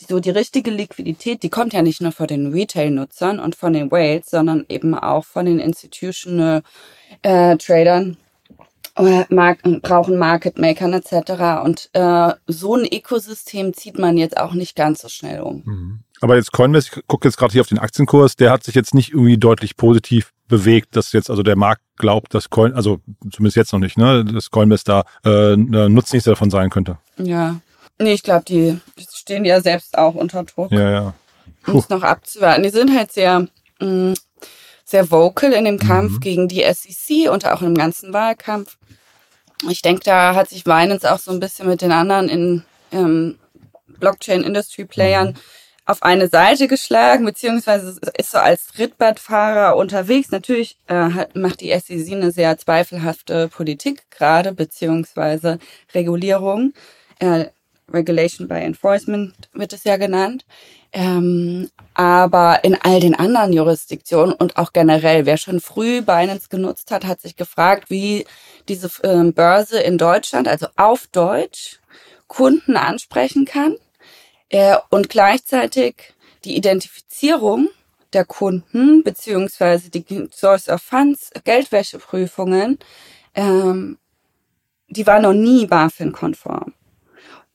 so 0.00 0.20
die 0.20 0.30
richtige 0.30 0.70
Liquidität, 0.70 1.42
die 1.42 1.48
kommt 1.48 1.72
ja 1.72 1.82
nicht 1.82 2.00
nur 2.00 2.12
von 2.12 2.26
den 2.26 2.52
Retail-Nutzern 2.52 3.38
und 3.40 3.54
von 3.56 3.72
den 3.72 3.90
Whales, 3.90 4.28
sondern 4.30 4.66
eben 4.68 4.94
auch 4.94 5.24
von 5.24 5.46
den 5.46 5.58
Institutional 5.58 6.62
äh, 7.22 7.56
Tradern, 7.56 8.16
äh, 8.96 9.24
Mark 9.28 9.62
brauchen 9.82 10.18
Market 10.18 10.58
Makern 10.58 10.94
etc. 10.94 11.64
Und 11.64 11.90
äh, 11.92 12.32
so 12.46 12.76
ein 12.76 12.86
Ökosystem 12.86 13.74
zieht 13.74 13.98
man 13.98 14.16
jetzt 14.16 14.36
auch 14.36 14.54
nicht 14.54 14.74
ganz 14.74 15.02
so 15.02 15.08
schnell 15.08 15.40
um. 15.40 15.62
Mhm. 15.64 16.00
Aber 16.20 16.36
jetzt 16.36 16.52
Coinbase, 16.52 16.90
ich 16.94 17.06
gucke 17.06 17.28
jetzt 17.28 17.36
gerade 17.36 17.52
hier 17.52 17.60
auf 17.60 17.68
den 17.68 17.78
Aktienkurs, 17.78 18.36
der 18.36 18.50
hat 18.50 18.64
sich 18.64 18.74
jetzt 18.74 18.94
nicht 18.94 19.12
irgendwie 19.12 19.36
deutlich 19.36 19.76
positiv 19.76 20.32
bewegt, 20.48 20.96
dass 20.96 21.12
jetzt 21.12 21.28
also 21.28 21.42
der 21.42 21.56
Markt 21.56 21.82
glaubt, 21.98 22.32
dass 22.32 22.48
Coin, 22.48 22.72
also 22.72 23.00
zumindest 23.30 23.56
jetzt 23.56 23.72
noch 23.72 23.80
nicht, 23.80 23.98
ne, 23.98 24.24
dass 24.24 24.50
Coinbase 24.50 24.84
da 24.84 25.04
äh, 25.24 25.56
Nutznießer 25.56 26.30
davon 26.30 26.50
sein 26.50 26.70
könnte. 26.70 26.98
Ja. 27.18 27.60
Nee, 27.98 28.12
ich 28.12 28.22
glaube, 28.22 28.44
die 28.46 28.78
stehen 29.26 29.44
ja 29.44 29.60
selbst 29.60 29.98
auch 29.98 30.14
unter 30.14 30.44
Druck. 30.44 30.70
Ja, 30.70 30.90
ja. 30.90 31.14
Um 31.66 31.78
es 31.78 31.88
noch 31.88 32.02
abzuwarten. 32.02 32.62
Die 32.62 32.70
sind 32.70 32.96
halt 32.96 33.10
sehr, 33.10 33.48
mh, 33.80 33.86
mm, 33.86 34.14
sehr 34.84 35.10
vocal 35.10 35.52
in 35.52 35.64
dem 35.64 35.80
Kampf 35.80 36.12
mhm. 36.12 36.20
gegen 36.20 36.48
die 36.48 36.62
SEC 36.62 37.28
und 37.30 37.44
auch 37.44 37.60
im 37.60 37.74
ganzen 37.74 38.12
Wahlkampf. 38.12 38.78
Ich 39.68 39.82
denke, 39.82 40.02
da 40.04 40.34
hat 40.34 40.48
sich 40.48 40.62
Binance 40.62 41.12
auch 41.12 41.18
so 41.18 41.32
ein 41.32 41.40
bisschen 41.40 41.66
mit 41.66 41.82
den 41.82 41.90
anderen 41.90 42.28
in 42.28 42.64
ähm, 42.92 43.38
Blockchain-Industry-Playern 43.98 45.28
mhm 45.28 45.36
auf 45.86 46.02
eine 46.02 46.26
Seite 46.26 46.66
geschlagen, 46.66 47.24
beziehungsweise 47.24 47.98
ist 48.18 48.32
so 48.32 48.38
als 48.38 48.66
Trittbrettfahrer 48.66 49.76
unterwegs. 49.76 50.32
Natürlich 50.32 50.78
äh, 50.88 50.94
hat, 50.94 51.36
macht 51.36 51.60
die 51.60 51.70
SEC 51.70 52.12
eine 52.12 52.32
sehr 52.32 52.58
zweifelhafte 52.58 53.48
Politik 53.48 54.02
gerade, 54.10 54.52
beziehungsweise 54.52 55.60
Regulierung. 55.94 56.74
Äh, 57.20 57.46
Regulation 57.92 58.48
by 58.48 58.56
Enforcement 58.56 59.34
wird 59.52 59.72
es 59.72 59.84
ja 59.84 59.96
genannt. 59.96 60.44
Ähm, 60.92 61.70
aber 61.94 62.64
in 62.64 62.74
all 62.74 63.00
den 63.00 63.14
anderen 63.14 63.52
Jurisdiktionen 63.52 64.34
und 64.34 64.56
auch 64.56 64.72
generell, 64.72 65.26
wer 65.26 65.36
schon 65.36 65.60
früh 65.60 66.00
Binance 66.00 66.48
genutzt 66.48 66.90
hat, 66.90 67.04
hat 67.04 67.20
sich 67.20 67.36
gefragt, 67.36 67.90
wie 67.90 68.24
diese 68.68 68.90
äh, 69.02 69.30
Börse 69.30 69.80
in 69.80 69.98
Deutschland, 69.98 70.48
also 70.48 70.66
auf 70.76 71.06
Deutsch, 71.08 71.80
Kunden 72.28 72.76
ansprechen 72.76 73.44
kann 73.44 73.76
äh, 74.48 74.76
und 74.90 75.08
gleichzeitig 75.08 76.14
die 76.44 76.56
Identifizierung 76.56 77.68
der 78.12 78.24
Kunden 78.24 79.02
beziehungsweise 79.02 79.90
die 79.90 80.28
Source 80.32 80.68
of 80.68 80.82
Funds 80.82 81.30
Geldwäscheprüfungen, 81.44 82.78
ähm, 83.34 83.98
die 84.88 85.06
war 85.06 85.20
noch 85.20 85.34
nie 85.34 85.66
BaFin-konform. 85.66 86.72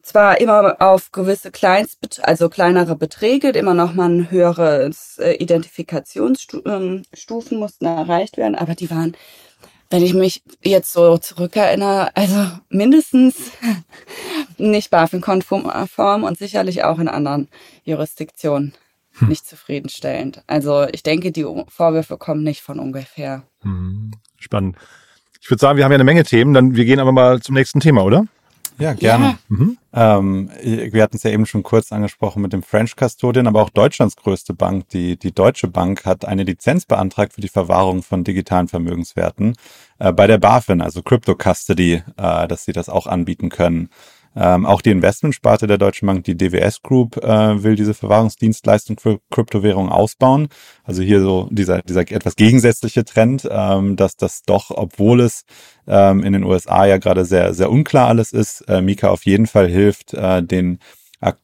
Zwar 0.01 0.41
immer 0.41 0.77
auf 0.79 1.11
gewisse 1.11 1.51
Kleinst, 1.51 2.23
also 2.23 2.49
kleinere 2.49 2.95
Beträge, 2.95 3.49
immer 3.49 3.73
noch 3.73 3.93
mal 3.93 4.09
ein 4.09 4.31
höheres 4.31 5.19
äh, 5.19 5.33
Identifikationsstufen 5.33 7.05
ähm, 7.49 7.59
mussten 7.59 7.85
erreicht 7.85 8.37
werden, 8.37 8.55
aber 8.55 8.75
die 8.75 8.89
waren 8.89 9.15
wenn 9.91 10.03
ich 10.03 10.13
mich 10.13 10.41
jetzt 10.63 10.93
so 10.93 11.17
zurückerinnere, 11.17 12.15
also 12.15 12.49
mindestens 12.69 13.51
nicht 14.57 14.89
BaFin-konform 14.89 16.23
und 16.23 16.37
sicherlich 16.37 16.83
auch 16.85 16.97
in 16.97 17.09
anderen 17.09 17.49
Jurisdiktionen 17.83 18.73
hm. 19.19 19.27
nicht 19.27 19.45
zufriedenstellend. 19.45 20.43
Also 20.47 20.87
ich 20.91 21.03
denke, 21.03 21.31
die 21.31 21.45
Vorwürfe 21.67 22.17
kommen 22.17 22.43
nicht 22.43 22.61
von 22.61 22.79
ungefähr. 22.79 23.43
Hm. 23.63 24.11
Spannend. 24.39 24.77
Ich 25.41 25.49
würde 25.49 25.59
sagen, 25.59 25.77
wir 25.77 25.83
haben 25.83 25.91
ja 25.91 25.97
eine 25.97 26.05
Menge 26.05 26.23
Themen, 26.23 26.53
dann 26.53 26.75
wir 26.75 26.85
gehen 26.85 26.99
aber 26.99 27.11
mal 27.11 27.41
zum 27.41 27.55
nächsten 27.55 27.81
Thema, 27.81 28.03
oder? 28.03 28.25
Ja, 28.79 28.93
gerne. 28.93 29.25
Ja. 29.25 29.37
Mhm. 29.49 29.77
Ähm, 29.93 30.49
wir 30.61 31.03
hatten 31.03 31.17
es 31.17 31.23
ja 31.23 31.31
eben 31.31 31.45
schon 31.45 31.63
kurz 31.63 31.91
angesprochen 31.91 32.41
mit 32.41 32.53
dem 32.53 32.63
French 32.63 32.95
Custodian, 32.95 33.47
aber 33.47 33.61
auch 33.61 33.69
Deutschlands 33.69 34.15
größte 34.15 34.53
Bank, 34.53 34.87
die, 34.89 35.17
die 35.17 35.33
Deutsche 35.33 35.67
Bank, 35.67 36.05
hat 36.05 36.23
eine 36.23 36.43
Lizenz 36.43 36.85
beantragt 36.85 37.33
für 37.33 37.41
die 37.41 37.49
Verwahrung 37.49 38.01
von 38.01 38.23
digitalen 38.23 38.69
Vermögenswerten 38.69 39.57
äh, 39.99 40.13
bei 40.13 40.27
der 40.27 40.37
BaFin, 40.37 40.81
also 40.81 41.01
Crypto 41.01 41.35
Custody, 41.35 42.03
äh, 42.17 42.47
dass 42.47 42.63
sie 42.63 42.71
das 42.71 42.87
auch 42.87 43.05
anbieten 43.05 43.49
können. 43.49 43.89
Ähm, 44.35 44.65
auch 44.65 44.81
die 44.81 44.91
Investmentsparte 44.91 45.67
der 45.67 45.77
Deutschen 45.77 46.05
Bank, 46.05 46.23
die 46.23 46.37
DWS 46.37 46.81
Group, 46.81 47.17
äh, 47.17 47.63
will 47.63 47.75
diese 47.75 47.93
Verwahrungsdienstleistung 47.93 48.97
für 48.97 49.19
Kryptowährungen 49.29 49.91
ausbauen. 49.91 50.47
Also 50.83 51.01
hier 51.01 51.21
so 51.21 51.49
dieser, 51.51 51.81
dieser 51.81 52.01
etwas 52.01 52.35
gegensätzliche 52.35 53.03
Trend, 53.03 53.47
ähm, 53.51 53.97
dass 53.97 54.15
das 54.15 54.43
doch, 54.43 54.71
obwohl 54.71 55.21
es 55.21 55.43
ähm, 55.87 56.23
in 56.23 56.33
den 56.33 56.43
USA 56.43 56.85
ja 56.85 56.97
gerade 56.97 57.25
sehr, 57.25 57.53
sehr 57.53 57.69
unklar 57.69 58.07
alles 58.07 58.31
ist, 58.31 58.61
äh, 58.69 58.81
Mika 58.81 59.09
auf 59.09 59.25
jeden 59.25 59.47
Fall 59.47 59.67
hilft, 59.67 60.13
äh, 60.13 60.41
den 60.41 60.79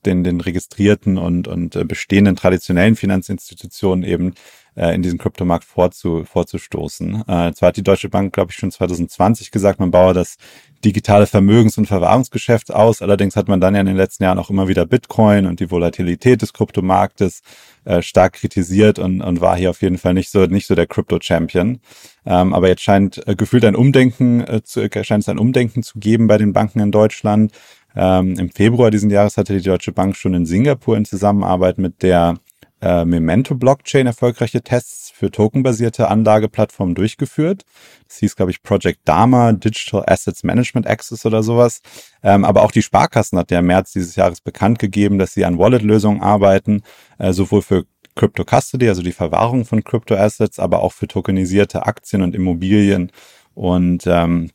den, 0.06 0.24
den 0.24 0.42
registrierten 0.42 1.20
und, 1.20 1.48
und 1.48 1.76
äh, 1.76 1.84
bestehenden 1.84 2.36
traditionellen 2.36 2.96
Finanzinstitutionen 2.96 4.04
eben 4.04 4.34
äh, 4.78 4.94
in 4.94 5.02
diesen 5.02 5.18
Kryptomarkt 5.18 5.66
vorzu, 5.66 6.24
vorzustoßen. 6.24 7.24
Äh, 7.28 7.54
zwar 7.54 7.70
hat 7.70 7.78
die 7.78 7.84
Deutsche 7.84 8.10
Bank, 8.10 8.34
glaube 8.34 8.52
ich, 8.52 8.58
schon 8.58 8.72
2020 8.72 9.52
gesagt, 9.52 9.80
man 9.80 9.92
baue 9.92 10.14
das 10.14 10.38
digitale 10.86 11.26
Vermögens- 11.26 11.78
und 11.78 11.88
Verwahrungsgeschäft 11.88 12.72
aus. 12.72 13.02
Allerdings 13.02 13.36
hat 13.36 13.48
man 13.48 13.60
dann 13.60 13.74
ja 13.74 13.82
in 13.82 13.88
den 13.88 13.96
letzten 13.96 14.24
Jahren 14.24 14.38
auch 14.38 14.50
immer 14.50 14.68
wieder 14.68 14.86
Bitcoin 14.86 15.48
und 15.48 15.60
die 15.60 15.72
Volatilität 15.72 16.42
des 16.42 16.54
Kryptomarktes 16.54 17.42
äh, 17.86 18.02
stark 18.02 18.34
kritisiert 18.34 19.00
und, 19.00 19.22
und 19.22 19.42
war 19.42 19.58
hier 19.58 19.72
auf 19.72 19.82
jeden 19.82 19.98
Fall 19.98 20.14
nicht 20.14 20.30
so 20.30 20.46
nicht 20.46 20.68
so 20.68 20.76
der 20.76 20.86
Crypto-Champion. 20.86 21.80
Ähm, 22.26 22.54
aber 22.54 22.68
jetzt 22.68 22.84
scheint 22.84 23.28
äh, 23.28 23.36
gefühlt 23.36 23.66
ein 23.66 23.76
Umdenken 23.76 24.42
äh, 24.42 24.62
zu, 24.64 24.82
äh, 24.82 25.04
scheint 25.04 25.24
es 25.24 25.30
ein 25.30 25.40
Umdenken 25.40 25.82
zu 25.82 25.98
geben 26.00 26.28
bei 26.28 26.38
den 26.38 26.54
Banken 26.54 26.80
in 26.80 26.92
Deutschland. 26.92 27.52
Ähm, 27.96 28.38
Im 28.38 28.52
Februar 28.52 28.92
diesen 28.92 29.10
Jahres 29.10 29.38
hatte 29.38 29.58
die 29.58 29.64
Deutsche 29.64 29.92
Bank 29.92 30.16
schon 30.16 30.36
in 30.36 30.46
Singapur 30.46 30.98
in 30.98 31.06
Zusammenarbeit 31.06 31.80
mit 31.80 32.04
der 32.04 32.36
äh, 32.82 33.06
Memento 33.06 33.56
Blockchain 33.56 34.06
erfolgreiche 34.06 34.62
Tests 34.62 35.10
für 35.10 35.32
tokenbasierte 35.32 36.10
Anlageplattformen 36.10 36.96
durchgeführt. 36.96 37.64
Das 38.08 38.18
hieß, 38.18 38.36
glaube 38.36 38.52
ich, 38.52 38.62
Project 38.62 39.00
Dharma, 39.06 39.52
Digital 39.54 40.04
Assets 40.08 40.44
Management 40.44 40.88
Access 40.88 41.26
oder 41.26 41.42
sowas. 41.42 41.82
Ähm, 42.22 42.46
aber 42.46 42.64
auch 42.64 42.72
die 42.72 42.84
Sparkassen 42.84 43.40
hat 43.40 43.52
ja 43.52 43.60
im 43.60 43.68
März 43.68 43.94
dieses 43.94 44.16
Jahres 44.16 44.42
bekannt 44.42 44.80
gegeben, 44.80 45.18
dass 45.18 45.34
sie 45.34 45.46
an 45.46 45.58
Wallet-Lösungen 45.58 46.22
arbeiten, 46.22 46.84
äh, 47.18 47.34
sowohl 47.34 47.62
für 47.62 47.86
Crypto 48.16 48.44
Custody, 48.44 48.90
also 48.90 49.02
die 49.02 49.12
Verwahrung 49.12 49.66
von 49.66 49.84
Crypto 49.84 50.16
Assets, 50.16 50.60
aber 50.60 50.82
auch 50.82 50.94
für 50.94 51.08
tokenisierte 51.08 51.86
Aktien 51.86 52.22
und 52.22 52.36
Immobilien. 52.36 53.12
Und 53.54 54.06
ähm, 54.06 54.52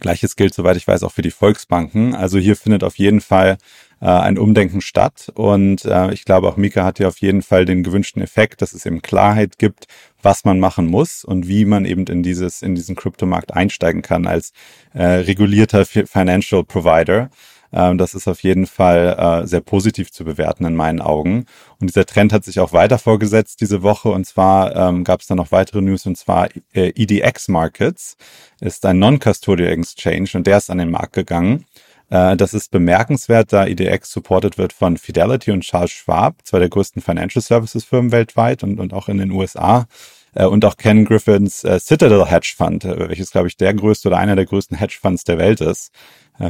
Gleiches 0.00 0.36
gilt, 0.36 0.54
soweit 0.54 0.76
ich 0.76 0.86
weiß, 0.86 1.02
auch 1.02 1.12
für 1.12 1.22
die 1.22 1.30
Volksbanken. 1.30 2.14
Also 2.14 2.38
hier 2.38 2.56
findet 2.56 2.84
auf 2.84 2.98
jeden 2.98 3.20
Fall 3.20 3.58
äh, 4.00 4.06
ein 4.06 4.38
Umdenken 4.38 4.80
statt. 4.80 5.30
Und 5.34 5.84
äh, 5.84 6.12
ich 6.12 6.24
glaube, 6.24 6.48
auch 6.48 6.56
Mika 6.56 6.84
hat 6.84 6.98
hier 6.98 7.08
auf 7.08 7.18
jeden 7.18 7.42
Fall 7.42 7.64
den 7.64 7.82
gewünschten 7.82 8.22
Effekt, 8.22 8.62
dass 8.62 8.72
es 8.72 8.86
eben 8.86 9.02
Klarheit 9.02 9.58
gibt, 9.58 9.86
was 10.22 10.44
man 10.44 10.60
machen 10.60 10.86
muss 10.86 11.24
und 11.24 11.48
wie 11.48 11.64
man 11.64 11.84
eben 11.84 12.06
in 12.06 12.22
dieses, 12.22 12.62
in 12.62 12.74
diesen 12.74 12.96
Kryptomarkt 12.96 13.54
einsteigen 13.54 14.02
kann 14.02 14.26
als 14.26 14.52
äh, 14.92 15.04
regulierter 15.04 15.84
Financial 15.84 16.64
Provider. 16.64 17.30
Ähm, 17.74 17.98
das 17.98 18.14
ist 18.14 18.28
auf 18.28 18.42
jeden 18.42 18.66
Fall 18.66 19.42
äh, 19.42 19.46
sehr 19.46 19.60
positiv 19.60 20.12
zu 20.12 20.24
bewerten 20.24 20.64
in 20.64 20.76
meinen 20.76 21.00
Augen. 21.00 21.46
Und 21.80 21.88
dieser 21.88 22.06
Trend 22.06 22.32
hat 22.32 22.44
sich 22.44 22.60
auch 22.60 22.72
weiter 22.72 22.98
vorgesetzt 22.98 23.60
diese 23.60 23.82
Woche. 23.82 24.10
Und 24.10 24.26
zwar 24.26 24.74
ähm, 24.76 25.04
gab 25.04 25.20
es 25.20 25.26
dann 25.26 25.38
noch 25.38 25.52
weitere 25.52 25.82
News, 25.82 26.06
und 26.06 26.16
zwar 26.16 26.48
äh, 26.72 26.92
EDX 26.94 27.48
Markets 27.48 28.16
ist 28.60 28.86
ein 28.86 28.98
Non-Custodial 28.98 29.70
Exchange 29.70 30.30
und 30.34 30.46
der 30.46 30.58
ist 30.58 30.70
an 30.70 30.78
den 30.78 30.90
Markt 30.90 31.14
gegangen. 31.14 31.66
Äh, 32.10 32.36
das 32.36 32.54
ist 32.54 32.70
bemerkenswert, 32.70 33.52
da 33.52 33.66
EDX 33.66 34.10
supported 34.10 34.58
wird 34.58 34.72
von 34.72 34.96
Fidelity 34.96 35.50
und 35.50 35.62
Charles 35.62 35.92
Schwab, 35.92 36.36
zwei 36.44 36.58
der 36.58 36.68
größten 36.68 37.02
Financial 37.02 37.42
Services 37.42 37.84
Firmen 37.84 38.12
weltweit 38.12 38.62
und, 38.62 38.80
und 38.80 38.92
auch 38.92 39.08
in 39.08 39.18
den 39.18 39.30
USA. 39.30 39.86
Äh, 40.34 40.46
und 40.46 40.64
auch 40.64 40.76
Ken 40.76 41.04
Griffins 41.04 41.64
äh, 41.64 41.78
Citadel 41.80 42.26
Hedge 42.26 42.54
Fund, 42.56 42.84
welches, 42.84 43.30
glaube 43.30 43.48
ich, 43.48 43.56
der 43.56 43.74
größte 43.74 44.08
oder 44.08 44.18
einer 44.18 44.36
der 44.36 44.46
größten 44.46 44.76
Hedge 44.76 44.98
Funds 45.00 45.24
der 45.24 45.38
Welt 45.38 45.60
ist. 45.60 45.92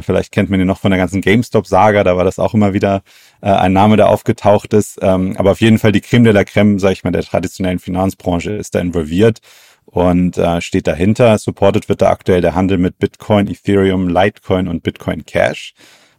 Vielleicht 0.01 0.31
kennt 0.31 0.49
man 0.49 0.59
ihn 0.59 0.65
noch 0.65 0.79
von 0.79 0.89
der 0.89 0.97
ganzen 0.97 1.21
GameStop-Saga, 1.21 2.03
da 2.03 2.17
war 2.17 2.23
das 2.23 2.39
auch 2.39 2.55
immer 2.55 2.73
wieder 2.73 3.03
ein 3.41 3.71
Name, 3.71 3.97
der 3.97 4.09
aufgetaucht 4.09 4.73
ist. 4.73 4.97
Ähm, 5.03 5.37
aber 5.37 5.51
auf 5.51 5.61
jeden 5.61 5.77
Fall 5.77 5.91
die 5.91 6.01
Creme 6.01 6.23
de 6.23 6.33
la 6.33 6.43
Creme, 6.43 6.79
sage 6.79 6.93
ich 6.93 7.03
mal, 7.03 7.11
der 7.11 7.21
traditionellen 7.21 7.77
Finanzbranche 7.77 8.49
ist 8.53 8.73
da 8.73 8.79
involviert 8.79 9.41
und 9.85 10.37
äh, 10.37 10.61
steht 10.61 10.87
dahinter. 10.87 11.37
Supported 11.37 11.89
wird 11.89 12.01
da 12.01 12.09
aktuell 12.09 12.41
der 12.41 12.55
Handel 12.55 12.77
mit 12.77 12.99
Bitcoin, 12.99 13.47
Ethereum, 13.47 14.09
Litecoin 14.09 14.67
und 14.67 14.83
Bitcoin 14.83 15.25
Cash. 15.25 15.73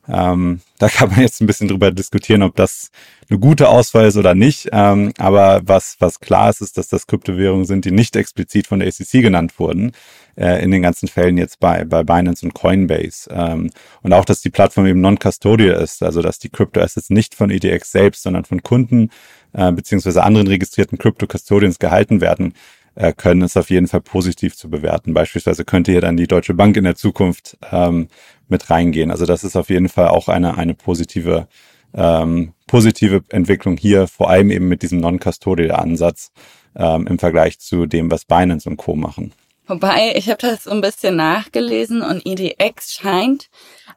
Ähm, 0.08 0.60
da 0.78 0.88
kann 0.88 1.10
man 1.10 1.20
jetzt 1.20 1.40
ein 1.40 1.46
bisschen 1.46 1.68
drüber 1.68 1.90
diskutieren, 1.90 2.42
ob 2.42 2.54
das 2.54 2.90
eine 3.28 3.38
gute 3.38 3.68
Auswahl 3.68 4.06
ist 4.06 4.16
oder 4.16 4.34
nicht. 4.34 4.68
Ähm, 4.72 5.12
aber 5.18 5.62
was, 5.64 5.96
was 5.98 6.20
klar 6.20 6.50
ist, 6.50 6.60
ist, 6.60 6.78
dass 6.78 6.88
das 6.88 7.06
Kryptowährungen 7.06 7.66
sind, 7.66 7.84
die 7.84 7.90
nicht 7.90 8.14
explizit 8.14 8.66
von 8.66 8.78
der 8.78 8.90
SEC 8.90 9.22
genannt 9.22 9.58
wurden, 9.58 9.92
äh, 10.36 10.62
in 10.62 10.70
den 10.70 10.82
ganzen 10.82 11.08
Fällen 11.08 11.38
jetzt 11.38 11.58
bei, 11.58 11.84
bei 11.84 12.04
Binance 12.04 12.46
und 12.46 12.54
Coinbase. 12.54 13.28
Ähm, 13.30 13.70
und 14.02 14.12
auch, 14.12 14.24
dass 14.24 14.42
die 14.42 14.50
Plattform 14.50 14.86
eben 14.86 15.00
non-custodial 15.00 15.82
ist, 15.82 16.02
also 16.02 16.22
dass 16.22 16.38
die 16.38 16.50
Crypto-Assets 16.50 17.10
nicht 17.10 17.34
von 17.34 17.50
EDX 17.50 17.90
selbst, 17.90 18.22
sondern 18.22 18.44
von 18.44 18.62
Kunden 18.62 19.10
äh, 19.54 19.72
beziehungsweise 19.72 20.22
anderen 20.22 20.46
registrierten 20.46 20.98
Crypto-Custodians 20.98 21.78
gehalten 21.78 22.20
werden, 22.20 22.54
äh, 22.96 23.12
können, 23.12 23.42
ist 23.42 23.56
auf 23.56 23.70
jeden 23.70 23.86
Fall 23.86 24.00
positiv 24.00 24.56
zu 24.56 24.68
bewerten. 24.68 25.14
Beispielsweise 25.14 25.64
könnte 25.64 25.92
hier 25.92 26.00
dann 26.00 26.16
die 26.16 26.26
Deutsche 26.26 26.54
Bank 26.54 26.76
in 26.76 26.84
der 26.84 26.96
Zukunft 26.96 27.56
ähm, 27.70 28.08
mit 28.48 28.68
reingehen. 28.70 29.10
Also 29.10 29.26
das 29.26 29.44
ist 29.44 29.56
auf 29.56 29.70
jeden 29.70 29.88
Fall 29.88 30.08
auch 30.08 30.28
eine, 30.28 30.58
eine 30.58 30.74
positive, 30.74 31.46
ähm, 31.94 32.52
positive 32.66 33.22
Entwicklung 33.28 33.76
hier, 33.76 34.08
vor 34.08 34.30
allem 34.30 34.50
eben 34.50 34.68
mit 34.68 34.82
diesem 34.82 34.98
Non-Custodial-Ansatz 35.00 36.32
ähm, 36.74 37.06
im 37.06 37.18
Vergleich 37.18 37.58
zu 37.58 37.86
dem, 37.86 38.10
was 38.10 38.24
Binance 38.24 38.68
und 38.68 38.76
Co. 38.76 38.96
machen. 38.96 39.32
Wobei, 39.66 40.14
ich 40.14 40.28
habe 40.28 40.38
das 40.40 40.64
so 40.64 40.70
ein 40.70 40.80
bisschen 40.80 41.16
nachgelesen 41.16 42.02
und 42.02 42.24
EDX 42.24 42.92
scheint 42.92 43.48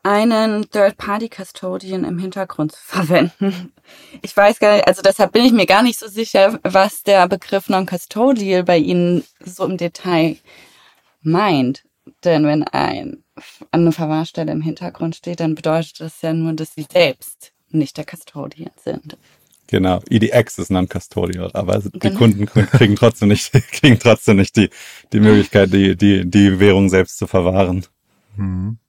einen 0.02 0.70
Third-Party-Custodian 0.72 2.06
im 2.06 2.18
Hintergrund 2.18 2.72
zu 2.72 2.82
verwenden. 2.84 3.74
Ich 4.22 4.36
weiß 4.36 4.60
gar 4.60 4.74
nicht, 4.76 4.88
also 4.88 5.02
deshalb 5.02 5.32
bin 5.32 5.46
ich 5.46 5.52
mir 5.52 5.68
gar 5.68 5.84
nicht 5.84 6.00
so 6.00 6.08
sicher, 6.08 6.60
was 6.64 7.04
der 7.04 7.28
Begriff 7.28 7.70
Non-Custodial 7.70 8.64
bei 8.64 8.78
Ihnen 8.78 9.24
so 9.46 9.66
im 9.66 9.78
Detail 9.78 10.38
meint. 11.22 11.84
Denn 12.24 12.46
wenn 12.46 12.64
ein, 12.64 13.24
eine 13.72 13.92
Verwahrstelle 13.92 14.52
im 14.52 14.62
Hintergrund 14.62 15.16
steht, 15.16 15.40
dann 15.40 15.54
bedeutet 15.54 16.00
das 16.00 16.22
ja 16.22 16.34
nur, 16.34 16.54
dass 16.54 16.74
Sie 16.74 16.88
selbst 16.92 17.52
nicht 17.70 17.98
der 17.98 18.06
Custodian 18.06 18.72
sind. 18.84 19.18
Genau, 19.70 20.00
EDX 20.10 20.58
ist 20.58 20.72
non-custodial, 20.72 21.52
aber 21.54 21.78
die 21.78 22.00
genau. 22.00 22.18
Kunden 22.18 22.48
kriegen 22.48 22.96
trotzdem 22.96 23.30
nicht, 23.30 23.52
kriegen 23.72 24.00
trotzdem 24.00 24.38
nicht 24.38 24.56
die, 24.56 24.72
die 25.14 25.20
Möglichkeit, 25.20 25.72
die, 25.72 25.96
die, 25.96 26.28
die 26.28 26.60
Währung 26.60 26.90
selbst 26.90 27.20
zu 27.20 27.28
verwahren. 27.28 27.86
Mhm. 28.36 28.80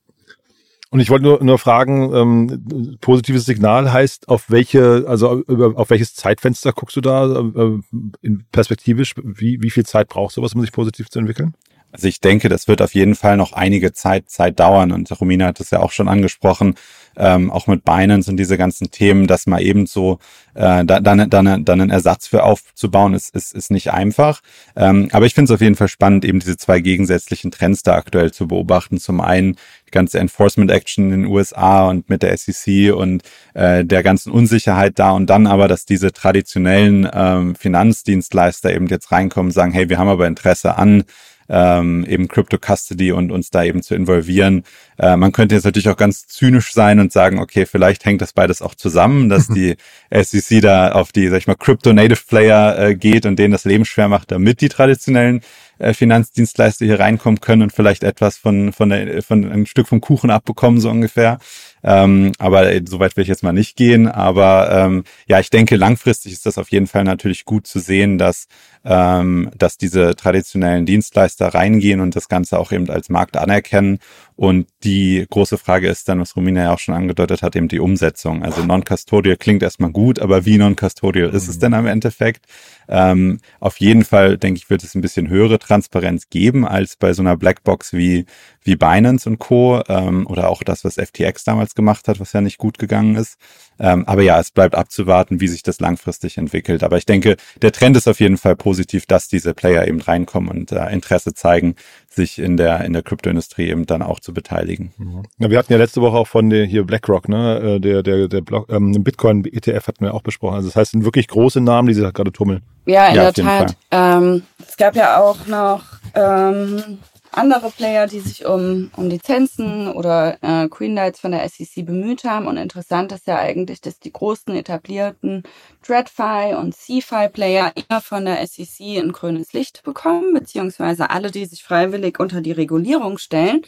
Und 0.88 1.00
ich 1.00 1.10
wollte 1.10 1.24
nur, 1.24 1.44
nur 1.44 1.58
fragen, 1.58 2.14
ähm, 2.14 2.96
positives 3.00 3.44
Signal 3.44 3.92
heißt, 3.92 4.28
auf 4.28 4.50
welche, 4.50 5.04
also 5.06 5.44
auf 5.46 5.90
welches 5.90 6.14
Zeitfenster 6.14 6.72
guckst 6.72 6.96
du 6.96 7.02
da 7.02 7.26
äh, 7.40 7.78
in 8.22 8.46
perspektivisch? 8.50 9.14
Wie, 9.22 9.60
wie 9.60 9.70
viel 9.70 9.84
Zeit 9.84 10.08
braucht 10.08 10.34
sowas, 10.34 10.54
um 10.54 10.62
sich 10.62 10.72
positiv 10.72 11.10
zu 11.10 11.18
entwickeln? 11.18 11.54
Also 11.92 12.08
ich 12.08 12.20
denke, 12.20 12.48
das 12.48 12.68
wird 12.68 12.82
auf 12.82 12.94
jeden 12.94 13.14
Fall 13.14 13.36
noch 13.36 13.52
einige 13.52 13.92
Zeit, 13.92 14.30
Zeit 14.30 14.58
dauern. 14.58 14.92
Und 14.92 15.10
Romina 15.20 15.46
hat 15.46 15.60
das 15.60 15.70
ja 15.70 15.80
auch 15.80 15.92
schon 15.92 16.08
angesprochen, 16.08 16.74
ähm, 17.20 17.50
auch 17.50 17.66
mit 17.66 17.84
Binance 17.84 18.30
und 18.30 18.38
diese 18.38 18.56
ganzen 18.56 18.90
Themen, 18.90 19.26
dass 19.26 19.46
man 19.46 19.60
eben 19.60 19.86
so 19.86 20.18
äh, 20.54 20.84
da, 20.84 21.00
dann, 21.00 21.28
dann, 21.30 21.64
dann 21.64 21.80
einen 21.80 21.90
Ersatz 21.90 22.26
für 22.26 22.42
aufzubauen, 22.42 23.14
ist, 23.14 23.34
ist, 23.34 23.54
ist 23.54 23.70
nicht 23.70 23.92
einfach. 23.92 24.40
Ähm, 24.74 25.08
aber 25.12 25.26
ich 25.26 25.34
finde 25.34 25.52
es 25.52 25.54
auf 25.54 25.60
jeden 25.60 25.76
Fall 25.76 25.88
spannend, 25.88 26.24
eben 26.24 26.40
diese 26.40 26.56
zwei 26.56 26.80
gegensätzlichen 26.80 27.50
Trends 27.50 27.82
da 27.82 27.94
aktuell 27.94 28.32
zu 28.32 28.48
beobachten. 28.48 28.98
Zum 28.98 29.20
einen 29.20 29.56
die 29.86 29.90
ganze 29.90 30.18
Enforcement 30.18 30.70
Action 30.70 31.12
in 31.12 31.22
den 31.22 31.30
USA 31.30 31.88
und 31.88 32.08
mit 32.08 32.22
der 32.22 32.36
SEC 32.36 32.94
und 32.94 33.22
äh, 33.54 33.84
der 33.84 34.02
ganzen 34.02 34.32
Unsicherheit 34.32 34.98
da 34.98 35.10
und 35.10 35.28
dann 35.28 35.46
aber, 35.46 35.68
dass 35.68 35.84
diese 35.84 36.12
traditionellen 36.12 37.08
ähm, 37.12 37.54
Finanzdienstleister 37.54 38.74
eben 38.74 38.86
jetzt 38.86 39.12
reinkommen 39.12 39.52
sagen, 39.52 39.72
hey, 39.72 39.88
wir 39.88 39.98
haben 39.98 40.08
aber 40.08 40.26
Interesse 40.26 40.76
an 40.76 41.04
ähm, 41.50 42.06
eben 42.08 42.28
Crypto 42.28 42.56
Custody 42.58 43.12
und 43.12 43.32
uns 43.32 43.50
da 43.50 43.64
eben 43.64 43.82
zu 43.82 43.94
involvieren. 43.94 44.62
Äh, 44.98 45.16
man 45.16 45.32
könnte 45.32 45.56
jetzt 45.56 45.64
natürlich 45.64 45.88
auch 45.88 45.96
ganz 45.96 46.28
zynisch 46.28 46.72
sein 46.72 47.00
und 47.00 47.12
sagen, 47.12 47.40
okay, 47.40 47.66
vielleicht 47.66 48.04
hängt 48.04 48.22
das 48.22 48.32
beides 48.32 48.62
auch 48.62 48.74
zusammen, 48.74 49.28
dass 49.28 49.48
die 49.54 49.76
SEC 50.10 50.62
da 50.62 50.92
auf 50.92 51.12
die, 51.12 51.28
sag 51.28 51.38
ich 51.38 51.46
mal, 51.48 51.56
Crypto 51.56 51.92
Native 51.92 52.22
Player 52.26 52.78
äh, 52.78 52.94
geht 52.94 53.26
und 53.26 53.38
denen 53.38 53.52
das 53.52 53.64
Leben 53.64 53.84
schwer 53.84 54.08
macht, 54.08 54.30
damit 54.30 54.60
die 54.60 54.68
traditionellen 54.68 55.42
äh, 55.80 55.94
Finanzdienstleister 55.94 56.84
hier 56.84 57.00
reinkommen 57.00 57.40
können 57.40 57.62
und 57.62 57.72
vielleicht 57.72 58.04
etwas 58.04 58.36
von, 58.36 58.72
von, 58.72 58.90
der, 58.90 59.22
von 59.22 59.50
ein 59.50 59.66
Stück 59.66 59.88
vom 59.88 60.00
Kuchen 60.00 60.30
abbekommen, 60.30 60.80
so 60.80 60.90
ungefähr. 60.90 61.38
Ähm, 61.82 62.32
aber 62.38 62.70
äh, 62.70 62.82
soweit 62.86 63.16
will 63.16 63.22
ich 63.22 63.28
jetzt 63.28 63.42
mal 63.42 63.52
nicht 63.52 63.76
gehen. 63.76 64.06
Aber 64.06 64.70
ähm, 64.70 65.04
ja, 65.26 65.40
ich 65.40 65.50
denke, 65.50 65.76
langfristig 65.76 66.32
ist 66.32 66.44
das 66.46 66.58
auf 66.58 66.70
jeden 66.70 66.86
Fall 66.86 67.04
natürlich 67.04 67.46
gut 67.46 67.66
zu 67.66 67.78
sehen, 67.78 68.18
dass, 68.18 68.46
ähm, 68.84 69.50
dass 69.56 69.76
diese 69.76 70.16
traditionellen 70.16 70.86
Dienstleister 70.86 71.48
reingehen 71.48 72.00
und 72.00 72.16
das 72.16 72.28
Ganze 72.28 72.58
auch 72.58 72.72
eben 72.72 72.88
als 72.88 73.08
Markt 73.08 73.36
anerkennen. 73.36 73.98
Und 74.36 74.68
die 74.84 75.26
große 75.28 75.58
Frage 75.58 75.88
ist 75.88 76.08
dann, 76.08 76.18
was 76.18 76.34
Romina 76.34 76.62
ja 76.62 76.72
auch 76.72 76.78
schon 76.78 76.94
angedeutet 76.94 77.42
hat, 77.42 77.56
eben 77.56 77.68
die 77.68 77.78
Umsetzung. 77.78 78.42
Also 78.42 78.64
Non-Custodial 78.64 79.36
klingt 79.36 79.62
erstmal 79.62 79.90
gut, 79.90 80.18
aber 80.18 80.46
wie 80.46 80.56
Non-Custodial 80.56 81.28
ist 81.28 81.46
es 81.46 81.58
denn 81.58 81.74
am 81.74 81.86
Endeffekt? 81.86 82.46
Ähm, 82.88 83.40
auf 83.60 83.80
jeden 83.80 84.02
Fall, 84.02 84.38
denke 84.38 84.56
ich, 84.56 84.70
wird 84.70 84.82
es 84.82 84.94
ein 84.94 85.02
bisschen 85.02 85.28
höhere 85.28 85.58
Transparenz 85.58 86.30
geben 86.30 86.66
als 86.66 86.96
bei 86.96 87.12
so 87.12 87.20
einer 87.20 87.36
Blackbox 87.36 87.92
wie, 87.92 88.24
wie 88.62 88.76
Binance 88.76 89.28
und 89.28 89.38
Co. 89.38 89.82
Ähm, 89.88 90.26
oder 90.26 90.48
auch 90.48 90.62
das, 90.62 90.84
was 90.84 90.94
FTX 90.94 91.44
damals 91.44 91.74
gemacht 91.74 92.08
hat, 92.08 92.18
was 92.18 92.32
ja 92.32 92.40
nicht 92.40 92.56
gut 92.56 92.78
gegangen 92.78 93.16
ist. 93.16 93.36
Ähm, 93.78 94.06
aber 94.06 94.22
ja, 94.22 94.38
es 94.40 94.50
bleibt 94.50 94.74
abzuwarten, 94.74 95.40
wie 95.40 95.48
sich 95.48 95.62
das 95.62 95.80
langfristig 95.80 96.36
entwickelt. 96.38 96.82
Aber 96.82 96.96
ich 96.98 97.06
denke, 97.06 97.36
der 97.62 97.72
Trend 97.72 97.96
ist 97.96 98.08
auf 98.08 98.20
jeden 98.20 98.36
Fall 98.36 98.56
positiv, 98.56 98.69
dass 99.06 99.28
diese 99.28 99.54
Player 99.54 99.86
eben 99.86 100.00
reinkommen 100.00 100.50
und 100.50 100.72
äh, 100.72 100.92
Interesse 100.92 101.34
zeigen, 101.34 101.74
sich 102.08 102.38
in 102.38 102.56
der 102.56 102.84
in 102.84 102.92
der 102.92 103.02
Kryptoindustrie 103.02 103.68
eben 103.68 103.86
dann 103.86 104.02
auch 104.02 104.20
zu 104.20 104.34
beteiligen. 104.34 104.92
Mhm. 104.98 105.22
Ja, 105.38 105.50
wir 105.50 105.58
hatten 105.58 105.72
ja 105.72 105.78
letzte 105.78 106.00
Woche 106.00 106.16
auch 106.16 106.26
von 106.26 106.50
der 106.50 106.64
hier 106.64 106.84
BlackRock, 106.84 107.28
ne, 107.28 107.76
äh, 107.76 107.80
der 107.80 108.02
der 108.02 108.28
der 108.28 108.40
Block, 108.40 108.68
ähm, 108.70 108.92
Bitcoin 109.04 109.44
ETF 109.44 109.88
hatten 109.88 110.04
wir 110.04 110.14
auch 110.14 110.22
besprochen. 110.22 110.56
Also 110.56 110.68
das 110.68 110.76
heißt, 110.76 110.90
sind 110.92 111.04
wirklich 111.04 111.28
große 111.28 111.60
Namen, 111.60 111.88
die 111.88 111.94
sich 111.94 112.04
da 112.04 112.10
gerade 112.10 112.32
tummeln. 112.32 112.62
Ja, 112.86 113.08
in 113.08 113.16
ja, 113.16 113.30
der 113.30 113.44
Tat. 113.44 113.76
Ähm, 113.90 114.42
es 114.66 114.76
gab 114.76 114.96
ja 114.96 115.20
auch 115.20 115.46
noch 115.46 115.82
ähm, 116.14 116.98
andere 117.32 117.70
Player, 117.70 118.06
die 118.06 118.20
sich 118.20 118.44
um, 118.46 118.90
um 118.96 119.08
Lizenzen 119.08 119.88
oder 119.88 120.38
äh, 120.42 120.68
Greenlights 120.68 121.20
von 121.20 121.32
der 121.32 121.48
SEC 121.48 121.86
bemüht 121.86 122.24
haben. 122.24 122.46
Und 122.46 122.56
interessant 122.56 123.12
ist 123.12 123.26
ja 123.26 123.38
eigentlich, 123.38 123.80
dass 123.80 123.98
die 123.98 124.12
großen 124.12 124.54
etablierten 124.54 125.44
TradFi 125.82 126.54
und 126.54 126.74
CFI-Player 126.74 127.72
immer 127.74 128.00
von 128.00 128.24
der 128.24 128.46
SEC 128.46 128.98
ein 128.98 129.12
grünes 129.12 129.52
Licht 129.52 129.82
bekommen, 129.84 130.34
beziehungsweise 130.34 131.10
alle, 131.10 131.30
die 131.30 131.46
sich 131.46 131.62
freiwillig 131.62 132.18
unter 132.18 132.40
die 132.40 132.52
Regulierung 132.52 133.18
stellen. 133.18 133.62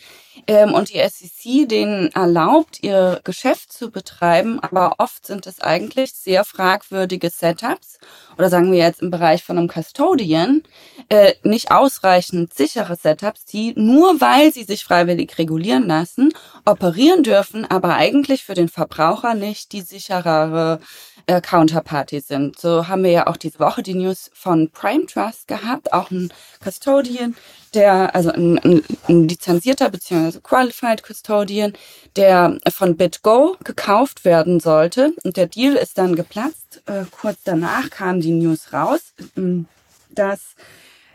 Ähm, 0.46 0.72
und 0.72 0.92
die 0.92 0.98
SEC 0.98 1.68
denen 1.68 2.10
erlaubt, 2.12 2.82
ihr 2.82 3.20
Geschäft 3.22 3.72
zu 3.72 3.90
betreiben, 3.90 4.60
aber 4.60 4.94
oft 4.98 5.26
sind 5.26 5.46
es 5.46 5.60
eigentlich 5.60 6.14
sehr 6.14 6.44
fragwürdige 6.44 7.28
Setups 7.28 7.98
oder 8.38 8.48
sagen 8.48 8.72
wir 8.72 8.78
jetzt 8.78 9.02
im 9.02 9.10
Bereich 9.10 9.44
von 9.44 9.58
einem 9.58 9.68
Custodian 9.68 10.62
äh, 11.10 11.34
nicht 11.42 11.70
ausreichend 11.70 12.54
sichere 12.54 12.96
Setups, 12.96 13.44
die 13.52 13.74
nur 13.76 14.20
weil 14.20 14.52
sie 14.52 14.64
sich 14.64 14.84
freiwillig 14.84 15.38
regulieren 15.38 15.86
lassen, 15.86 16.32
operieren 16.64 17.22
dürfen, 17.22 17.64
aber 17.64 17.94
eigentlich 17.94 18.44
für 18.44 18.54
den 18.54 18.68
Verbraucher 18.68 19.34
nicht 19.34 19.72
die 19.72 19.82
sicherere 19.82 20.80
äh, 21.26 21.40
Counterparty 21.40 22.20
sind. 22.20 22.58
So 22.58 22.88
haben 22.88 23.04
wir 23.04 23.10
ja 23.10 23.26
auch 23.26 23.36
diese 23.36 23.58
Woche 23.58 23.82
die 23.82 23.94
News 23.94 24.30
von 24.34 24.70
Prime 24.70 25.06
Trust 25.06 25.48
gehabt, 25.48 25.92
auch 25.92 26.10
ein 26.10 26.32
Custodian, 26.62 27.36
der, 27.74 28.14
also 28.14 28.30
ein, 28.30 28.58
ein, 28.58 28.82
ein 29.08 29.28
lizenzierter 29.28 29.90
bzw. 29.90 30.40
Qualified 30.40 31.02
Custodian, 31.02 31.72
der 32.16 32.58
von 32.70 32.96
BitGo 32.96 33.56
gekauft 33.64 34.24
werden 34.24 34.60
sollte. 34.60 35.14
Und 35.24 35.36
der 35.36 35.46
Deal 35.46 35.74
ist 35.74 35.98
dann 35.98 36.16
geplatzt. 36.16 36.82
Äh, 36.86 37.04
kurz 37.10 37.38
danach 37.44 37.90
kam 37.90 38.20
die 38.20 38.32
News 38.32 38.72
raus, 38.72 39.14
ähm, 39.36 39.66
dass 40.10 40.40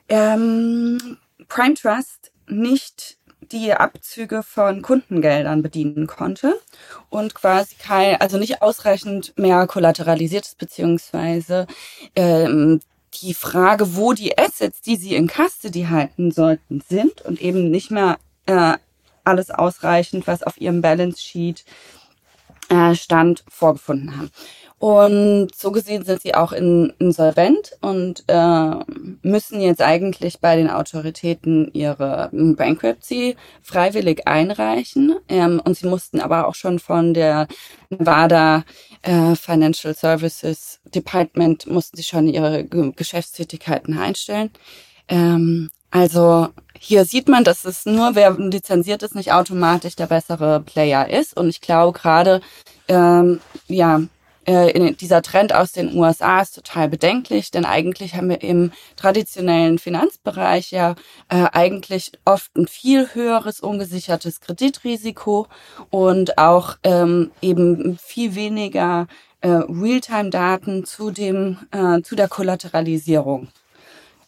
ähm, 0.10 1.18
Prime 1.48 1.76
Trust 1.76 2.32
nicht 2.48 3.18
die 3.52 3.74
Abzüge 3.74 4.44
von 4.44 4.82
Kundengeldern 4.82 5.62
bedienen 5.62 6.08
konnte 6.08 6.60
und 7.10 7.34
quasi 7.36 7.76
kein, 7.76 8.20
also 8.20 8.38
nicht 8.38 8.62
ausreichend 8.62 9.38
mehr 9.38 9.68
kollateralisiert 9.68 10.46
ist, 10.46 10.58
beziehungsweise 10.58 11.68
ähm, 12.16 12.82
die 13.22 13.34
Frage, 13.34 13.96
wo 13.96 14.14
die 14.14 14.38
Assets, 14.38 14.82
die 14.82 14.96
sie 14.96 15.16
in 15.16 15.28
Custody 15.28 15.84
halten 15.90 16.32
sollten, 16.32 16.82
sind 16.88 17.22
und 17.22 17.42
eben 17.42 17.70
nicht 17.72 17.92
mehr 17.92 18.18
äh, 18.48 18.74
alles 19.24 19.50
ausreichend, 19.50 20.28
was 20.28 20.44
auf 20.44 20.60
ihrem 20.60 20.82
Balance 20.82 21.22
Sheet 21.22 21.64
äh, 22.70 22.96
stand, 22.96 23.44
vorgefunden 23.50 24.18
haben. 24.18 24.32
Und 24.80 25.56
so 25.56 25.72
gesehen 25.72 26.06
sind 26.06 26.22
sie 26.22 26.36
auch 26.36 26.52
in, 26.52 26.94
insolvent 27.00 27.72
und 27.82 28.24
äh, 28.28 28.72
müssen 29.24 29.60
jetzt 29.60 29.82
eigentlich 29.82 30.40
bei 30.40 30.56
den 30.56 30.70
Autoritäten 30.70 31.72
ihre 31.74 32.30
Bankruptcy 32.32 33.36
freiwillig 33.64 34.28
einreichen. 34.28 35.16
Ähm, 35.30 35.60
und 35.66 35.78
sie 35.78 35.88
mussten 35.88 36.22
aber 36.22 36.48
auch 36.48 36.54
schon 36.54 36.78
von 36.78 37.16
der 37.16 37.48
Nevada 37.90 38.66
äh, 39.02 39.36
Financial 39.36 39.96
Services 39.96 40.80
Department 40.94 41.66
mussten 41.66 41.98
sie 41.98 42.04
schon 42.04 42.28
ihre 42.28 42.64
Geschäftstätigkeiten 42.66 43.98
einstellen. 43.98 44.52
Ähm, 45.08 45.70
also 45.90 46.50
hier 46.78 47.06
sieht 47.06 47.28
man, 47.28 47.44
dass 47.44 47.66
es 47.66 47.86
nur, 47.86 48.16
wer 48.16 48.32
lizenziert 48.38 49.02
ist, 49.02 49.16
nicht 49.16 49.32
automatisch 49.32 49.96
der 49.96 50.08
bessere 50.08 50.60
Player 50.60 51.10
ist. 51.10 51.36
Und 51.36 51.50
ich 51.50 51.62
glaube 51.62 51.98
gerade, 51.98 52.42
ähm, 52.88 53.40
ja, 53.68 54.02
äh, 54.48 54.94
dieser 54.94 55.22
Trend 55.22 55.54
aus 55.54 55.74
den 55.74 55.94
USA 55.96 56.42
ist 56.42 56.56
total 56.56 56.88
bedenklich, 56.88 57.52
denn 57.52 57.66
eigentlich 57.66 58.16
haben 58.16 58.30
wir 58.30 58.42
im 58.42 58.72
traditionellen 58.96 59.78
Finanzbereich 59.78 60.72
ja 60.72 60.96
äh, 61.28 61.48
eigentlich 61.52 62.14
oft 62.24 62.56
ein 62.56 62.68
viel 62.68 63.14
höheres 63.14 63.60
ungesichertes 63.60 64.40
Kreditrisiko 64.40 65.48
und 65.90 66.38
auch 66.38 66.78
ähm, 66.84 67.32
eben 67.42 67.98
viel 68.02 68.36
weniger 68.36 69.08
äh, 69.42 69.50
Realtime-Daten 69.50 70.86
zu 70.86 71.12
dem 71.12 71.58
äh, 71.72 72.02
zu 72.02 72.16
der 72.16 72.30
Kollateralisierung 72.30 73.50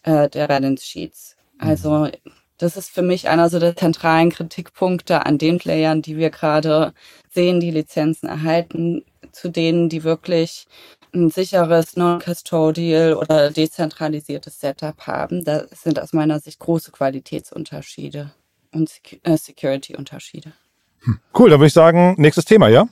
äh, 0.04 0.28
der 0.28 0.48
Balance 0.48 0.86
Sheets. 0.86 1.38
Also 1.58 2.10
das 2.58 2.76
ist 2.76 2.90
für 2.90 3.04
mich 3.04 3.30
einer 3.30 3.50
so 3.50 3.58
der 3.58 3.78
zentralen 3.78 4.32
Kritikpunkte 4.32 5.26
an 5.26 5.38
den 5.38 5.60
Playern, 5.60 6.02
die 6.02 6.18
wir 6.18 6.30
gerade 6.30 6.94
sehen, 7.34 7.62
die 7.62 7.72
Lizenzen 7.72 8.28
erhalten, 8.28 9.06
zu 9.32 9.50
denen, 9.50 9.90
die 9.90 10.04
wirklich 10.04 10.68
ein 11.14 11.30
sicheres 11.30 11.96
Non-Custodial 11.96 13.16
oder 13.16 13.52
dezentralisiertes 13.52 14.60
Setup 14.60 15.08
haben. 15.08 15.44
Da 15.44 15.64
sind 15.72 16.00
aus 16.00 16.14
meiner 16.14 16.40
Sicht 16.40 16.60
große 16.60 16.92
Qualitätsunterschiede 16.92 18.32
und 18.72 18.92
äh, 19.24 19.38
Security-Unterschiede. 19.38 20.54
Hm. 21.02 21.20
Cool, 21.38 21.50
dann 21.50 21.60
würde 21.60 21.68
ich 21.68 21.74
sagen, 21.74 22.16
nächstes 22.18 22.46
Thema, 22.46 22.68
ja? 22.68 22.88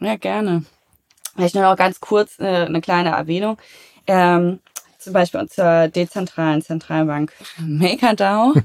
Ja, 0.00 0.16
gerne. 0.16 0.64
Vielleicht 1.34 1.54
nur 1.54 1.64
noch 1.64 1.76
ganz 1.76 2.00
kurz 2.00 2.38
äh, 2.38 2.44
eine 2.44 2.80
kleine 2.80 3.10
Erwähnung. 3.10 3.58
Ähm, 4.06 4.60
zum 5.06 5.12
Beispiel 5.12 5.40
unserer 5.40 5.86
dezentralen 5.86 6.62
Zentralbank 6.62 7.32
MakerDAO. 7.58 8.54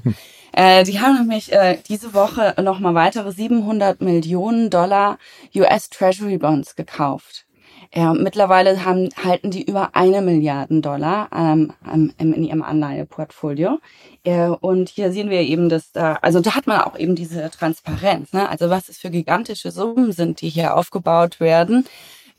Äh, 0.54 0.84
die 0.84 1.00
haben 1.00 1.14
nämlich 1.16 1.50
äh, 1.50 1.78
diese 1.88 2.12
Woche 2.12 2.54
nochmal 2.62 2.94
weitere 2.94 3.32
700 3.32 4.02
Millionen 4.02 4.68
Dollar 4.68 5.16
US 5.54 5.88
Treasury 5.88 6.36
Bonds 6.36 6.76
gekauft. 6.76 7.46
Ja, 7.94 8.12
mittlerweile 8.12 8.84
haben, 8.84 9.08
halten 9.24 9.50
die 9.50 9.62
über 9.62 9.94
eine 9.94 10.20
Milliarden 10.20 10.82
Dollar 10.82 11.30
ähm, 11.34 11.72
in 12.18 12.44
ihrem 12.44 12.62
Anleiheportfolio. 12.62 13.78
Äh, 14.24 14.48
und 14.48 14.90
hier 14.90 15.10
sehen 15.10 15.30
wir 15.30 15.40
eben, 15.40 15.70
dass 15.70 15.90
da, 15.92 16.18
also 16.20 16.40
da 16.40 16.54
hat 16.54 16.66
man 16.66 16.82
auch 16.82 16.98
eben 16.98 17.14
diese 17.14 17.48
Transparenz. 17.48 18.34
Ne? 18.34 18.46
Also 18.46 18.68
was 18.68 18.90
es 18.90 18.98
für 18.98 19.08
gigantische 19.08 19.70
Summen 19.70 20.12
sind, 20.12 20.42
die 20.42 20.50
hier 20.50 20.76
aufgebaut 20.76 21.40
werden 21.40 21.86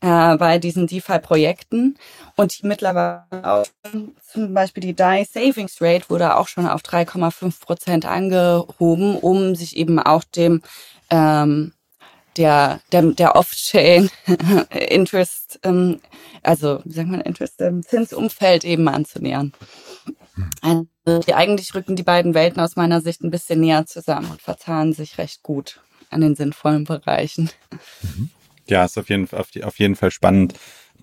äh, 0.04 0.38
bei 0.38 0.60
diesen 0.60 0.86
DeFi-Projekten. 0.86 1.98
Und 2.36 2.63
mittlerweile 2.63 3.24
auch 3.42 3.66
zum 4.32 4.54
Beispiel 4.54 4.82
die 4.82 4.96
DAI 4.96 5.24
Savings 5.24 5.82
Rate 5.82 6.10
wurde 6.10 6.36
auch 6.36 6.48
schon 6.48 6.68
auf 6.68 6.82
3,5 6.82 7.62
Prozent 7.62 8.06
angehoben, 8.06 9.16
um 9.16 9.56
sich 9.56 9.78
eben 9.78 10.00
auch 10.00 10.24
dem 10.26 10.62
ähm, 11.10 11.74
der, 12.36 12.82
der, 12.92 13.04
der 13.04 13.36
Off-Chain 13.36 14.10
Interest, 14.89 15.60
ähm, 15.63 16.02
also 16.42 16.82
wie 16.84 16.94
sagt 16.94 17.10
man 17.10 17.22
Interest, 17.22 17.62
ähm, 17.62 17.84
Zinsumfeld 17.84 18.66
eben 18.66 18.88
anzunähern. 18.88 19.54
Also 20.62 21.34
eigentlich 21.34 21.76
rücken 21.76 21.96
die 21.96 22.04
beiden 22.04 22.34
Welten 22.34 22.60
aus 22.60 22.76
meiner 22.76 23.02
Sicht 23.02 23.22
ein 23.22 23.30
bisschen 23.30 23.62
näher 23.62 23.86
zusammen 23.86 24.32
und 24.32 24.42
verzahnen 24.42 24.94
sich 24.94 25.20
recht 25.20 25.44
gut 25.44 25.80
an 26.10 26.22
den 26.22 26.36
sinnvollen 26.36 26.86
Bereichen. 26.86 27.52
Mhm. 28.02 28.32
Ja, 28.69 28.86
ist 28.86 28.97
auf 28.97 29.10
jeden, 29.10 29.30
auf, 29.32 29.49
auf 29.63 29.80
jeden 29.80 29.95
Fall 29.95 30.12
spannend, 30.12 30.54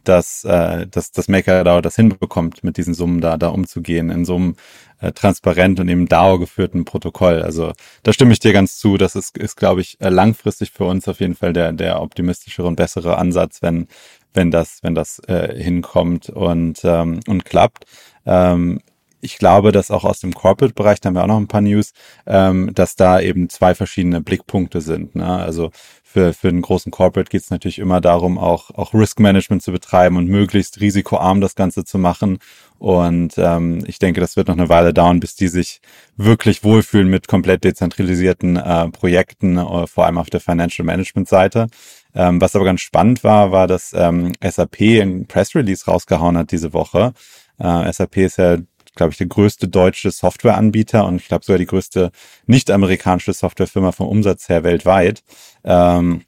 dass, 0.05 0.45
äh, 0.45 0.87
dass, 0.87 1.13
dass 1.13 1.29
MakerDAO 1.29 1.81
das 1.81 1.97
hinbekommt, 1.97 2.65
mit 2.65 2.77
diesen 2.77 2.95
Summen 2.95 3.21
da, 3.21 3.37
da 3.37 3.49
umzugehen, 3.49 4.11
in 4.11 4.25
so 4.25 4.37
einem 4.37 4.57
äh, 5.01 5.13
transparent 5.13 5.81
und 5.81 5.89
eben 5.89 6.07
DAO 6.07 6.39
geführten 6.39 6.85
Protokoll. 6.85 7.43
Also 7.43 7.73
da 8.03 8.13
stimme 8.13 8.33
ich 8.33 8.41
dir 8.41 8.53
ganz 8.53 8.79
zu. 8.79 8.97
Das 8.97 9.17
ist, 9.17 9.37
ist 9.37 9.57
glaube 9.57 9.81
ich, 9.81 10.01
äh, 10.01 10.09
langfristig 10.09 10.71
für 10.71 10.85
uns 10.85 11.09
auf 11.09 11.21
jeden 11.21 11.35
Fall 11.35 11.53
der, 11.53 11.73
der 11.73 12.01
optimistischere 12.01 12.67
und 12.67 12.77
bessere 12.77 13.19
Ansatz, 13.19 13.63
wenn, 13.63 13.89
wenn 14.33 14.51
das, 14.51 14.79
wenn 14.83 14.95
das 14.95 15.19
äh, 15.27 15.55
hinkommt 15.63 16.31
und, 16.31 16.81
ähm, 16.85 17.21
und 17.27 17.45
klappt. 17.45 17.85
Ähm, 18.27 18.81
ich 19.21 19.39
glaube, 19.39 19.73
dass 19.73 19.91
auch 19.91 20.05
aus 20.05 20.21
dem 20.21 20.35
Corporate-Bereich, 20.35 21.01
da 21.01 21.09
haben 21.09 21.15
wir 21.15 21.23
auch 21.23 21.29
noch 21.29 21.37
ein 21.37 21.49
paar 21.49 21.61
News, 21.61 21.93
ähm, 22.27 22.71
dass 22.75 22.97
da 22.97 23.21
eben 23.21 23.49
zwei 23.49 23.75
verschiedene 23.75 24.21
Blickpunkte 24.21 24.81
sind. 24.81 25.15
Ne? 25.15 25.27
Also 25.27 25.71
für, 26.03 26.33
für 26.33 26.49
einen 26.49 26.63
großen 26.63 26.91
Corporate 26.91 27.31
geht 27.31 27.43
es 27.43 27.51
natürlich 27.51 27.79
immer 27.79 28.01
darum, 28.01 28.37
auch, 28.37 28.71
auch 28.71 28.95
Risk-Management 28.95 29.63
zu 29.63 29.71
betreiben 29.71 30.17
und 30.17 30.27
möglichst 30.27 30.81
risikoarm 30.81 31.41
das 31.41 31.55
Ganze 31.55 31.85
zu 31.85 31.99
machen. 31.99 32.39
Und 32.79 33.35
ähm, 33.37 33.85
ich 33.87 33.99
denke, 34.01 34.21
das 34.21 34.37
wird 34.37 34.49
noch 34.49 34.57
eine 34.57 34.69
Weile 34.69 34.93
dauern, 34.93 35.21
bis 35.21 35.37
die 35.37 35.49
sich 35.49 35.81
wirklich 36.17 36.65
wohlfühlen 36.65 37.09
mit 37.09 37.29
komplett 37.29 37.63
dezentralisierten 37.63 38.57
äh, 38.57 38.89
Projekten, 38.89 39.59
äh, 39.59 39.87
vor 39.87 40.07
allem 40.07 40.19
auf 40.19 40.31
der 40.31 40.41
Financial 40.41 40.85
Management-Seite. 40.85 41.69
Ähm, 42.13 42.41
was 42.41 42.57
aber 42.57 42.65
ganz 42.65 42.81
spannend 42.81 43.23
war, 43.23 43.53
war, 43.53 43.69
dass 43.69 43.93
ähm, 43.93 44.33
SAP 44.43 44.81
ein 44.81 45.27
Press 45.27 45.55
Release 45.55 45.85
rausgehauen 45.85 46.37
hat 46.37 46.51
diese 46.51 46.73
Woche. 46.73 47.13
Äh, 47.61 47.93
SAP 47.93 48.17
ist 48.17 48.39
ja 48.39 48.57
glaube 48.95 49.13
ich, 49.13 49.19
der 49.19 49.27
größte 49.27 49.69
deutsche 49.69 50.11
Softwareanbieter 50.11 51.07
und 51.07 51.17
ich 51.17 51.29
glaube 51.29 51.45
sogar 51.45 51.59
die 51.59 51.67
größte 51.67 52.11
nicht-amerikanische 52.47 53.33
Softwarefirma 53.33 53.93
vom 53.93 54.09
Umsatz 54.09 54.49
her 54.49 54.65
weltweit. 54.65 55.23
Ähm, 55.65 56.23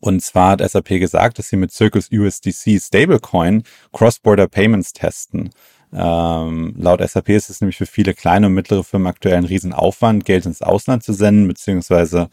und 0.00 0.22
zwar 0.22 0.50
hat 0.50 0.70
SAP 0.70 0.88
gesagt, 1.00 1.38
dass 1.38 1.48
sie 1.48 1.56
mit 1.56 1.72
Circus 1.72 2.10
USDC 2.12 2.80
Stablecoin 2.80 3.62
Cross-Border 3.92 4.48
Payments 4.48 4.92
testen. 4.92 5.50
Ähm, 5.92 6.74
laut 6.76 7.00
SAP 7.00 7.30
ist 7.30 7.48
es 7.48 7.60
nämlich 7.60 7.78
für 7.78 7.86
viele 7.86 8.12
kleine 8.12 8.46
und 8.46 8.54
mittlere 8.54 8.84
Firmen 8.84 9.06
aktuell 9.06 9.36
ein 9.36 9.44
Riesenaufwand, 9.44 10.24
Geld 10.24 10.44
ins 10.44 10.60
Ausland 10.60 11.02
zu 11.02 11.12
senden, 11.14 11.48
beziehungsweise 11.48 12.28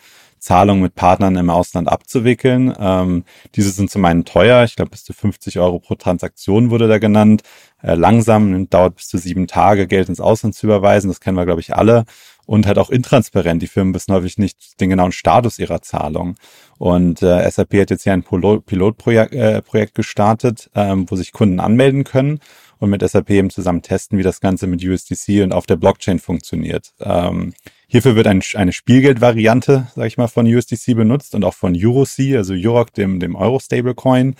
Zahlungen 0.45 0.83
mit 0.83 0.93
Partnern 0.93 1.37
im 1.37 1.49
Ausland 1.49 1.89
abzuwickeln. 1.89 2.71
Ähm, 2.79 3.23
diese 3.55 3.71
sind 3.71 3.89
zum 3.89 4.05
einen 4.05 4.25
teuer, 4.25 4.63
ich 4.63 4.75
glaube 4.75 4.91
bis 4.91 5.03
zu 5.03 5.11
50 5.11 5.57
Euro 5.57 5.79
pro 5.79 5.95
Transaktion 5.95 6.69
wurde 6.69 6.87
da 6.87 6.99
genannt. 6.99 7.41
Äh, 7.81 7.95
langsam, 7.95 8.69
dauert 8.69 8.97
bis 8.97 9.07
zu 9.07 9.17
sieben 9.17 9.47
Tage, 9.47 9.87
Geld 9.87 10.07
ins 10.07 10.19
Ausland 10.21 10.53
zu 10.53 10.67
überweisen, 10.67 11.07
das 11.09 11.19
kennen 11.19 11.35
wir, 11.35 11.45
glaube 11.45 11.61
ich, 11.61 11.75
alle. 11.75 12.05
Und 12.45 12.67
halt 12.67 12.77
auch 12.77 12.91
intransparent. 12.91 13.59
Die 13.59 13.67
Firmen 13.67 13.95
wissen 13.95 14.13
häufig 14.13 14.37
nicht 14.37 14.79
den 14.79 14.91
genauen 14.91 15.11
Status 15.11 15.57
ihrer 15.57 15.81
Zahlung. 15.81 16.35
Und 16.77 17.23
äh, 17.23 17.49
SAP 17.49 17.73
hat 17.73 17.89
jetzt 17.89 18.03
hier 18.03 18.13
ein 18.13 18.21
Pilotprojekt 18.21 19.33
äh, 19.33 19.63
Projekt 19.63 19.95
gestartet, 19.95 20.69
ähm, 20.75 21.07
wo 21.09 21.15
sich 21.15 21.31
Kunden 21.31 21.59
anmelden 21.59 22.03
können 22.03 22.39
und 22.77 22.91
mit 22.91 23.01
SAP 23.01 23.31
eben 23.31 23.49
zusammen 23.49 23.81
testen, 23.81 24.19
wie 24.19 24.23
das 24.23 24.41
Ganze 24.41 24.67
mit 24.67 24.85
USDC 24.85 25.41
und 25.41 25.53
auf 25.53 25.65
der 25.65 25.77
Blockchain 25.77 26.19
funktioniert. 26.19 26.93
Ähm, 26.99 27.53
hierfür 27.87 28.15
wird 28.15 28.27
ein, 28.27 28.41
eine 28.55 28.73
Spielgeldvariante, 28.73 29.87
sage 29.95 30.07
ich 30.07 30.17
mal, 30.17 30.27
von 30.27 30.45
USDC 30.45 30.95
benutzt 30.95 31.35
und 31.35 31.43
auch 31.43 31.53
von 31.53 31.75
EuroC, 31.75 32.35
also 32.35 32.53
Euroc, 32.55 32.93
dem, 32.93 33.19
dem 33.19 33.35
Euro-Stablecoin. 33.35 34.35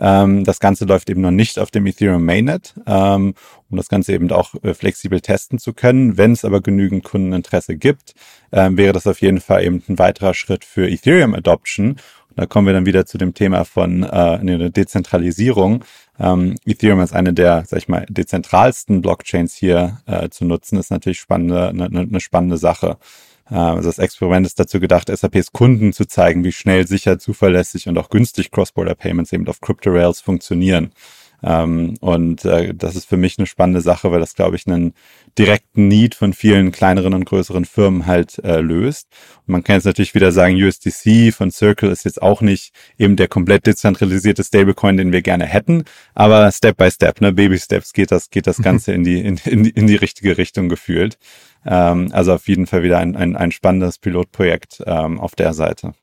Ähm, 0.00 0.44
das 0.44 0.60
Ganze 0.60 0.86
läuft 0.86 1.10
eben 1.10 1.20
noch 1.20 1.30
nicht 1.30 1.58
auf 1.58 1.70
dem 1.70 1.86
Ethereum 1.86 2.24
Mainnet, 2.24 2.74
ähm, 2.86 3.34
um 3.70 3.76
das 3.76 3.88
Ganze 3.88 4.14
eben 4.14 4.30
auch 4.32 4.54
äh, 4.62 4.72
flexibel 4.72 5.20
testen 5.20 5.58
zu 5.58 5.74
können. 5.74 6.16
Wenn 6.16 6.32
es 6.32 6.44
aber 6.44 6.62
genügend 6.62 7.04
Kundeninteresse 7.04 7.76
gibt, 7.76 8.14
ähm, 8.50 8.78
wäre 8.78 8.94
das 8.94 9.06
auf 9.06 9.20
jeden 9.20 9.40
Fall 9.40 9.64
eben 9.64 9.82
ein 9.88 9.98
weiterer 9.98 10.32
Schritt 10.32 10.64
für 10.64 10.88
Ethereum 10.88 11.34
Adoption. 11.34 11.96
Da 12.40 12.46
kommen 12.46 12.66
wir 12.66 12.72
dann 12.72 12.86
wieder 12.86 13.04
zu 13.04 13.18
dem 13.18 13.34
Thema 13.34 13.66
von 13.66 14.02
äh, 14.02 14.70
Dezentralisierung. 14.70 15.84
Ähm, 16.18 16.54
Ethereum 16.64 17.02
ist 17.02 17.12
eine 17.12 17.34
der, 17.34 17.64
sag 17.66 17.76
ich 17.80 17.88
mal, 17.88 18.06
dezentralsten 18.08 19.02
Blockchains 19.02 19.54
hier 19.54 20.00
äh, 20.06 20.30
zu 20.30 20.46
nutzen, 20.46 20.78
ist 20.78 20.90
natürlich 20.90 21.20
spannende, 21.20 21.68
eine, 21.68 21.84
eine 21.84 22.20
spannende 22.20 22.56
Sache. 22.56 22.96
Äh, 23.50 23.56
also 23.56 23.90
das 23.90 23.98
Experiment 23.98 24.46
ist 24.46 24.58
dazu 24.58 24.80
gedacht, 24.80 25.14
SAPs 25.14 25.52
Kunden 25.52 25.92
zu 25.92 26.06
zeigen, 26.06 26.42
wie 26.42 26.52
schnell, 26.52 26.86
sicher, 26.86 27.18
zuverlässig 27.18 27.88
und 27.88 27.98
auch 27.98 28.08
günstig 28.08 28.50
Cross-Border-Payments 28.50 29.34
eben 29.34 29.46
auf 29.46 29.60
Crypto-Rails 29.60 30.22
funktionieren. 30.22 30.92
Ähm, 31.42 31.96
und 32.00 32.44
äh, 32.44 32.74
das 32.74 32.96
ist 32.96 33.08
für 33.08 33.16
mich 33.16 33.38
eine 33.38 33.46
spannende 33.46 33.80
Sache, 33.80 34.10
weil 34.10 34.20
das, 34.20 34.34
glaube 34.34 34.56
ich, 34.56 34.66
einen 34.66 34.94
direkten 35.38 35.88
Need 35.88 36.14
von 36.14 36.32
vielen 36.32 36.72
kleineren 36.72 37.14
und 37.14 37.24
größeren 37.24 37.64
Firmen 37.64 38.06
halt 38.06 38.38
äh, 38.44 38.60
löst. 38.60 39.08
Und 39.46 39.52
man 39.52 39.64
kann 39.64 39.76
jetzt 39.76 39.84
natürlich 39.84 40.14
wieder 40.14 40.32
sagen, 40.32 40.62
USDC 40.62 41.32
von 41.32 41.50
Circle 41.50 41.90
ist 41.90 42.04
jetzt 42.04 42.20
auch 42.20 42.40
nicht 42.40 42.74
eben 42.98 43.16
der 43.16 43.28
komplett 43.28 43.66
dezentralisierte 43.66 44.44
Stablecoin, 44.44 44.96
den 44.96 45.12
wir 45.12 45.22
gerne 45.22 45.46
hätten, 45.46 45.84
aber 46.14 46.50
Step 46.52 46.76
by 46.76 46.90
Step, 46.90 47.20
ne, 47.20 47.32
Baby 47.32 47.58
Steps 47.58 47.92
geht 47.92 48.10
das, 48.10 48.30
geht 48.30 48.46
das 48.46 48.58
mhm. 48.58 48.62
Ganze 48.62 48.92
in 48.92 49.04
die, 49.04 49.20
in, 49.20 49.36
in, 49.44 49.64
die, 49.64 49.70
in 49.70 49.86
die 49.86 49.96
richtige 49.96 50.36
Richtung 50.36 50.68
gefühlt. 50.68 51.18
Ähm, 51.64 52.10
also 52.12 52.34
auf 52.34 52.48
jeden 52.48 52.66
Fall 52.66 52.82
wieder 52.82 52.98
ein, 52.98 53.16
ein, 53.16 53.36
ein 53.36 53.52
spannendes 53.52 53.98
Pilotprojekt 53.98 54.82
ähm, 54.86 55.20
auf 55.20 55.34
der 55.34 55.54
Seite. 55.54 55.94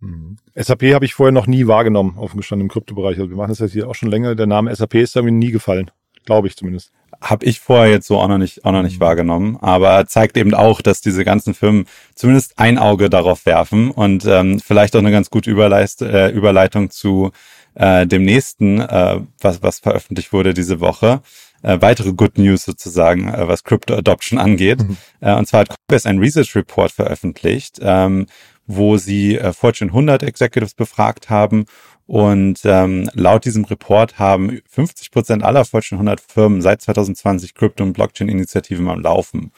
Mhm. 0.00 0.36
SAP 0.54 0.94
habe 0.94 1.04
ich 1.04 1.14
vorher 1.14 1.32
noch 1.32 1.46
nie 1.46 1.66
wahrgenommen, 1.66 2.14
offen 2.16 2.38
gestanden 2.38 2.66
im 2.66 2.70
Kryptobereich. 2.70 3.18
Also 3.18 3.30
wir 3.30 3.36
machen 3.36 3.50
das 3.50 3.58
jetzt 3.58 3.72
hier 3.72 3.88
auch 3.88 3.94
schon 3.94 4.10
länger. 4.10 4.34
Der 4.34 4.46
Name 4.46 4.74
SAP 4.74 4.94
ist 4.96 5.16
mir 5.16 5.30
nie 5.30 5.50
gefallen. 5.50 5.90
Glaube 6.24 6.48
ich 6.48 6.56
zumindest. 6.56 6.92
Habe 7.20 7.44
ich 7.44 7.60
vorher 7.60 7.90
jetzt 7.90 8.06
so 8.06 8.18
auch 8.18 8.28
noch 8.28 8.38
nicht, 8.38 8.64
auch 8.64 8.72
noch 8.72 8.82
nicht 8.82 8.98
mhm. 8.98 9.04
wahrgenommen. 9.04 9.56
Aber 9.60 10.06
zeigt 10.06 10.36
eben 10.36 10.54
auch, 10.54 10.80
dass 10.80 11.00
diese 11.00 11.24
ganzen 11.24 11.54
Firmen 11.54 11.86
zumindest 12.14 12.58
ein 12.58 12.78
Auge 12.78 13.10
darauf 13.10 13.46
werfen 13.46 13.90
und 13.90 14.24
ähm, 14.26 14.58
vielleicht 14.60 14.96
auch 14.96 15.00
eine 15.00 15.10
ganz 15.10 15.30
gute 15.30 15.50
Überleist, 15.50 16.02
äh, 16.02 16.28
Überleitung 16.30 16.90
zu 16.90 17.32
äh, 17.74 18.06
dem 18.06 18.24
nächsten, 18.24 18.80
äh, 18.80 19.20
was, 19.40 19.62
was 19.62 19.80
veröffentlicht 19.80 20.32
wurde 20.32 20.54
diese 20.54 20.80
Woche. 20.80 21.20
Äh, 21.62 21.78
weitere 21.80 22.12
Good 22.12 22.38
News 22.38 22.64
sozusagen, 22.64 23.28
äh, 23.28 23.46
was 23.46 23.64
Crypto 23.64 23.94
Adoption 23.94 24.38
angeht. 24.38 24.80
Mhm. 24.82 24.96
Äh, 25.20 25.34
und 25.34 25.46
zwar 25.46 25.60
hat 25.60 25.68
Coinbase 25.68 26.08
ein 26.08 26.18
Research 26.18 26.56
Report 26.56 26.90
veröffentlicht, 26.90 27.78
ähm, 27.82 28.26
wo 28.70 28.96
sie 28.96 29.36
äh, 29.36 29.52
Fortune 29.52 29.90
100 29.90 30.22
Executives 30.22 30.74
befragt 30.74 31.28
haben. 31.28 31.64
Und 32.06 32.60
ähm, 32.64 33.08
laut 33.14 33.44
diesem 33.44 33.64
Report 33.64 34.18
haben 34.18 34.60
50 34.68 35.10
Prozent 35.10 35.42
aller 35.44 35.64
Fortune 35.64 35.98
100 35.98 36.20
Firmen 36.20 36.62
seit 36.62 36.80
2020 36.82 37.54
Crypto- 37.54 37.84
und 37.84 37.92
Blockchain-Initiativen 37.92 38.88
am 38.88 39.00
Laufen. 39.00 39.52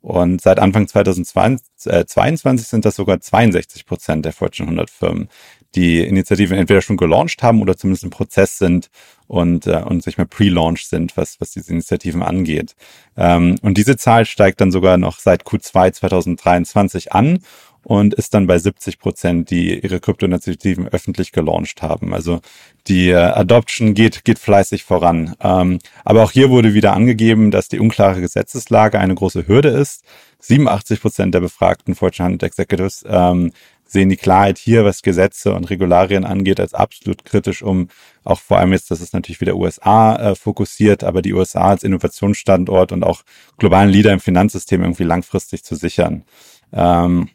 Und 0.00 0.40
seit 0.40 0.58
Anfang 0.58 0.86
2022 0.86 2.68
sind 2.68 2.84
das 2.84 2.96
sogar 2.96 3.20
62 3.20 3.84
Prozent 3.84 4.24
der 4.24 4.32
Fortune 4.32 4.68
100 4.68 4.90
Firmen, 4.90 5.28
die 5.74 6.00
Initiativen 6.00 6.56
entweder 6.56 6.80
schon 6.80 6.96
gelauncht 6.96 7.42
haben 7.42 7.60
oder 7.60 7.76
zumindest 7.76 8.04
im 8.04 8.10
Prozess 8.10 8.58
sind 8.58 8.90
und, 9.26 9.66
äh, 9.66 9.82
und 9.82 10.02
sich 10.02 10.16
mal 10.16 10.26
pre-launch 10.26 10.86
sind, 10.86 11.16
was, 11.16 11.40
was 11.40 11.50
diese 11.50 11.72
Initiativen 11.72 12.22
angeht. 12.22 12.74
Ähm, 13.16 13.56
und 13.62 13.76
diese 13.76 13.96
Zahl 13.96 14.24
steigt 14.24 14.60
dann 14.60 14.72
sogar 14.72 14.96
noch 14.96 15.18
seit 15.18 15.42
Q2 15.44 15.92
2023 15.92 17.12
an 17.12 17.40
und 17.88 18.12
ist 18.12 18.34
dann 18.34 18.46
bei 18.46 18.58
70 18.58 18.98
Prozent, 18.98 19.48
die 19.48 19.80
ihre 19.80 19.98
Kryptoinitiativen 19.98 20.88
öffentlich 20.88 21.32
gelauncht 21.32 21.80
haben. 21.80 22.12
Also 22.12 22.40
die 22.86 23.08
äh, 23.08 23.14
Adoption 23.14 23.94
geht, 23.94 24.26
geht 24.26 24.38
fleißig 24.38 24.84
voran. 24.84 25.34
Ähm, 25.40 25.78
aber 26.04 26.22
auch 26.22 26.30
hier 26.30 26.50
wurde 26.50 26.74
wieder 26.74 26.92
angegeben, 26.92 27.50
dass 27.50 27.68
die 27.68 27.78
unklare 27.78 28.20
Gesetzeslage 28.20 28.98
eine 28.98 29.14
große 29.14 29.48
Hürde 29.48 29.70
ist. 29.70 30.04
87 30.40 31.00
Prozent 31.00 31.34
der 31.34 31.40
befragten 31.40 31.94
Fortune 31.94 32.26
100 32.26 32.42
Executives 32.42 33.06
ähm, 33.08 33.52
sehen 33.86 34.10
die 34.10 34.18
Klarheit 34.18 34.58
hier, 34.58 34.84
was 34.84 35.00
Gesetze 35.00 35.54
und 35.54 35.70
Regularien 35.70 36.26
angeht, 36.26 36.60
als 36.60 36.74
absolut 36.74 37.24
kritisch, 37.24 37.62
um 37.62 37.88
auch 38.22 38.40
vor 38.40 38.58
allem 38.58 38.72
jetzt, 38.72 38.90
das 38.90 39.00
ist 39.00 39.14
natürlich 39.14 39.40
wieder 39.40 39.56
USA 39.56 40.14
äh, 40.16 40.34
fokussiert, 40.34 41.04
aber 41.04 41.22
die 41.22 41.32
USA 41.32 41.70
als 41.70 41.84
Innovationsstandort 41.84 42.92
und 42.92 43.02
auch 43.02 43.22
globalen 43.56 43.88
Leader 43.88 44.12
im 44.12 44.20
Finanzsystem 44.20 44.82
irgendwie 44.82 45.04
langfristig 45.04 45.64
zu 45.64 45.74
sichern. 45.74 46.24
Ähm, 46.70 47.30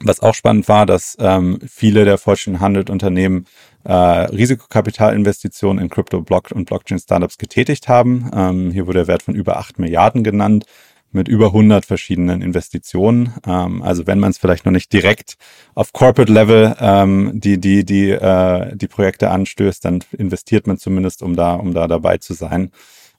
Was 0.00 0.20
auch 0.20 0.34
spannend 0.34 0.68
war, 0.68 0.86
dass 0.86 1.16
ähm, 1.20 1.58
viele 1.66 2.04
der 2.04 2.18
Fortune 2.18 2.56
100 2.56 2.90
Unternehmen 2.90 3.46
äh, 3.84 3.92
Risikokapitalinvestitionen 3.92 5.82
in 5.82 5.88
Crypto, 5.88 6.20
Block 6.20 6.50
und 6.50 6.66
Blockchain-Startups 6.66 7.38
getätigt 7.38 7.88
haben. 7.88 8.30
Ähm, 8.34 8.70
hier 8.72 8.86
wurde 8.86 9.00
der 9.00 9.06
Wert 9.06 9.22
von 9.22 9.34
über 9.34 9.58
8 9.58 9.78
Milliarden 9.78 10.24
genannt 10.24 10.66
mit 11.10 11.28
über 11.28 11.46
100 11.46 11.86
verschiedenen 11.86 12.42
Investitionen. 12.42 13.34
Ähm, 13.46 13.82
also 13.82 14.06
wenn 14.06 14.18
man 14.18 14.30
es 14.30 14.38
vielleicht 14.38 14.66
noch 14.66 14.72
nicht 14.72 14.92
direkt 14.92 15.36
auf 15.74 15.92
Corporate 15.92 16.32
Level 16.32 16.76
ähm, 16.80 17.32
die 17.34 17.58
die 17.58 17.84
die 17.84 18.10
äh, 18.10 18.76
die 18.76 18.88
Projekte 18.88 19.30
anstößt, 19.30 19.84
dann 19.84 20.00
investiert 20.16 20.66
man 20.66 20.78
zumindest, 20.78 21.22
um 21.22 21.36
da 21.36 21.54
um 21.54 21.72
da 21.72 21.86
dabei 21.86 22.18
zu 22.18 22.34
sein. 22.34 22.70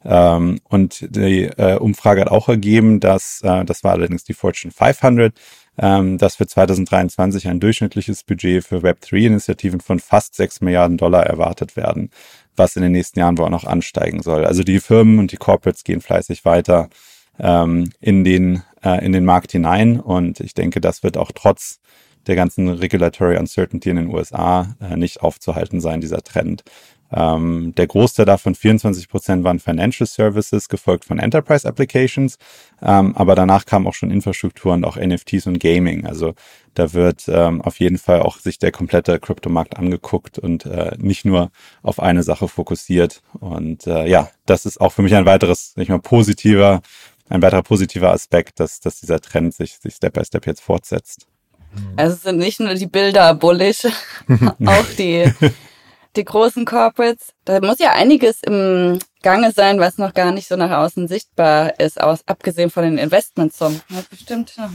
Ähm, 0.03 0.59
und 0.63 1.07
die 1.15 1.45
äh, 1.45 1.77
Umfrage 1.77 2.21
hat 2.21 2.29
auch 2.29 2.47
ergeben, 2.47 2.99
dass 2.99 3.41
äh, 3.43 3.65
das 3.65 3.83
war 3.83 3.93
allerdings 3.93 4.23
die 4.23 4.33
Fortune 4.33 4.71
500, 4.71 5.33
ähm, 5.81 6.17
dass 6.17 6.35
für 6.35 6.45
2023 6.45 7.47
ein 7.47 7.59
durchschnittliches 7.59 8.23
Budget 8.23 8.63
für 8.65 8.79
Web3-Initiativen 8.79 9.79
von 9.79 9.99
fast 9.99 10.35
6 10.35 10.61
Milliarden 10.61 10.97
Dollar 10.97 11.25
erwartet 11.25 11.75
werden, 11.75 12.09
was 12.55 12.75
in 12.75 12.83
den 12.83 12.91
nächsten 12.91 13.19
Jahren 13.19 13.37
wohl 13.37 13.45
auch 13.45 13.49
noch 13.49 13.63
ansteigen 13.63 14.21
soll. 14.21 14.45
Also 14.45 14.63
die 14.63 14.79
Firmen 14.79 15.19
und 15.19 15.31
die 15.31 15.37
Corporates 15.37 15.83
gehen 15.83 16.01
fleißig 16.01 16.43
weiter 16.43 16.89
ähm, 17.39 17.91
in, 18.01 18.23
den, 18.23 18.63
äh, 18.83 19.03
in 19.05 19.13
den 19.13 19.23
Markt 19.23 19.53
hinein 19.53 19.99
und 19.99 20.41
ich 20.41 20.53
denke, 20.53 20.81
das 20.81 21.01
wird 21.03 21.17
auch 21.17 21.31
trotz 21.33 21.79
der 22.27 22.35
ganzen 22.35 22.67
Regulatory 22.67 23.37
Uncertainty 23.37 23.89
in 23.89 23.95
den 23.95 24.13
USA 24.13 24.75
äh, 24.81 24.97
nicht 24.97 25.21
aufzuhalten 25.21 25.79
sein, 25.79 26.01
dieser 26.01 26.21
Trend. 26.21 26.63
Ähm, 27.11 27.73
der 27.75 27.87
Großteil 27.87 28.25
davon, 28.25 28.55
24 28.55 29.09
Prozent, 29.09 29.43
waren 29.43 29.59
Financial 29.59 30.07
Services, 30.07 30.69
gefolgt 30.69 31.05
von 31.05 31.19
Enterprise 31.19 31.67
Applications. 31.67 32.37
Ähm, 32.81 33.15
aber 33.15 33.35
danach 33.35 33.65
kam 33.65 33.87
auch 33.87 33.93
schon 33.93 34.11
Infrastruktur 34.11 34.73
und 34.73 34.85
auch 34.85 34.97
NFTs 34.97 35.47
und 35.47 35.59
Gaming. 35.59 36.05
Also 36.05 36.33
da 36.75 36.93
wird 36.93 37.25
ähm, 37.27 37.61
auf 37.61 37.79
jeden 37.79 37.97
Fall 37.97 38.21
auch 38.21 38.39
sich 38.39 38.59
der 38.59 38.71
komplette 38.71 39.19
Kryptomarkt 39.19 39.77
angeguckt 39.77 40.37
und 40.37 40.65
äh, 40.65 40.95
nicht 40.97 41.25
nur 41.25 41.51
auf 41.81 41.99
eine 41.99 42.23
Sache 42.23 42.47
fokussiert. 42.47 43.21
Und 43.39 43.87
äh, 43.87 44.07
ja, 44.07 44.29
das 44.45 44.65
ist 44.65 44.79
auch 44.79 44.93
für 44.93 45.01
mich 45.01 45.15
ein 45.15 45.25
weiteres, 45.25 45.73
nicht 45.75 45.89
mal 45.89 45.99
positiver, 45.99 46.81
ein 47.29 47.41
weiterer 47.41 47.63
positiver 47.63 48.11
Aspekt, 48.11 48.59
dass, 48.59 48.79
dass 48.79 48.99
dieser 48.99 49.19
Trend 49.19 49.53
sich, 49.53 49.77
sich 49.79 49.95
Step 49.95 50.13
by 50.13 50.25
Step 50.25 50.45
jetzt 50.45 50.61
fortsetzt. 50.61 51.27
Also 51.95 52.15
sind 52.15 52.37
nicht 52.37 52.59
nur 52.59 52.73
die 52.73 52.87
Bilder 52.87 53.33
bullish, 53.35 53.85
auch 54.65 54.85
die 54.97 55.31
die 56.15 56.25
großen 56.25 56.65
Corporates. 56.65 57.33
Da 57.45 57.59
muss 57.61 57.79
ja 57.79 57.91
einiges 57.93 58.41
im 58.43 58.99
Gange 59.21 59.51
sein, 59.51 59.79
was 59.79 59.97
noch 59.97 60.13
gar 60.13 60.31
nicht 60.31 60.47
so 60.47 60.55
nach 60.55 60.71
außen 60.71 61.07
sichtbar 61.07 61.79
ist, 61.79 61.99
aus, 62.01 62.21
abgesehen 62.25 62.69
von 62.69 62.83
den 62.83 62.97
Investmentsummen. 62.97 63.81
Hat 63.93 64.09
bestimmt 64.09 64.53
noch 64.57 64.69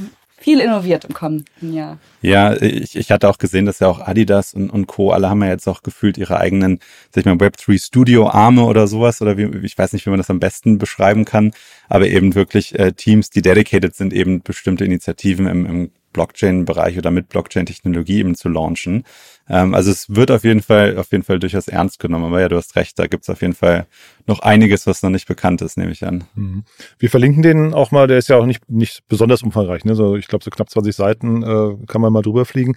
viel 0.44 0.60
innoviert 0.60 1.06
im 1.06 1.14
kommenden 1.14 1.72
Jahr. 1.72 1.98
Ja, 2.20 2.54
ich, 2.60 2.96
ich 2.96 3.10
hatte 3.10 3.30
auch 3.30 3.38
gesehen, 3.38 3.64
dass 3.64 3.78
ja 3.78 3.88
auch 3.88 4.00
Adidas 4.00 4.52
und, 4.52 4.68
und 4.68 4.86
Co. 4.86 5.10
alle 5.10 5.30
haben 5.30 5.42
ja 5.42 5.48
jetzt 5.48 5.66
auch 5.66 5.82
gefühlt 5.82 6.18
ihre 6.18 6.36
eigenen, 6.36 6.80
sag 7.10 7.20
ich 7.20 7.24
mal, 7.24 7.36
Web3 7.36 7.82
Studio 7.82 8.28
Arme 8.28 8.64
oder 8.64 8.86
sowas 8.86 9.22
oder 9.22 9.38
wie, 9.38 9.44
ich 9.64 9.78
weiß 9.78 9.94
nicht, 9.94 10.04
wie 10.04 10.10
man 10.10 10.18
das 10.18 10.28
am 10.28 10.40
besten 10.40 10.76
beschreiben 10.76 11.24
kann, 11.24 11.52
aber 11.88 12.08
eben 12.08 12.34
wirklich 12.34 12.78
äh, 12.78 12.92
Teams, 12.92 13.30
die 13.30 13.40
dedicated 13.40 13.94
sind, 13.94 14.12
eben 14.12 14.42
bestimmte 14.42 14.84
Initiativen 14.84 15.46
im, 15.46 15.64
im 15.64 15.90
Blockchain-Bereich 16.14 16.96
oder 16.96 17.10
mit 17.10 17.28
Blockchain-Technologie 17.28 18.20
eben 18.20 18.34
zu 18.34 18.48
launchen. 18.48 19.04
Ähm, 19.50 19.74
also 19.74 19.90
es 19.90 20.14
wird 20.14 20.30
auf 20.30 20.44
jeden 20.44 20.62
Fall, 20.62 20.96
auf 20.96 21.12
jeden 21.12 21.24
Fall 21.24 21.38
durchaus 21.38 21.68
ernst 21.68 21.98
genommen. 21.98 22.24
Aber 22.24 22.40
ja, 22.40 22.48
du 22.48 22.56
hast 22.56 22.74
recht, 22.76 22.98
da 22.98 23.06
gibt 23.06 23.24
es 23.24 23.30
auf 23.30 23.42
jeden 23.42 23.54
Fall 23.54 23.86
noch 24.26 24.38
einiges, 24.38 24.86
was 24.86 25.02
noch 25.02 25.10
nicht 25.10 25.28
bekannt 25.28 25.60
ist, 25.60 25.76
nehme 25.76 25.92
ich 25.92 26.06
an. 26.06 26.24
Mhm. 26.34 26.64
Wir 26.98 27.10
verlinken 27.10 27.42
den 27.42 27.74
auch 27.74 27.90
mal, 27.90 28.06
der 28.06 28.16
ist 28.16 28.28
ja 28.28 28.38
auch 28.38 28.46
nicht, 28.46 28.70
nicht 28.70 29.06
besonders 29.08 29.42
umfangreich. 29.42 29.84
Ne? 29.84 29.94
So, 29.94 30.16
ich 30.16 30.28
glaube, 30.28 30.42
so 30.42 30.50
knapp 30.50 30.70
20 30.70 30.96
Seiten 30.96 31.42
äh, 31.42 31.86
kann 31.86 32.00
man 32.00 32.12
mal 32.12 32.22
drüber 32.22 32.46
fliegen 32.46 32.76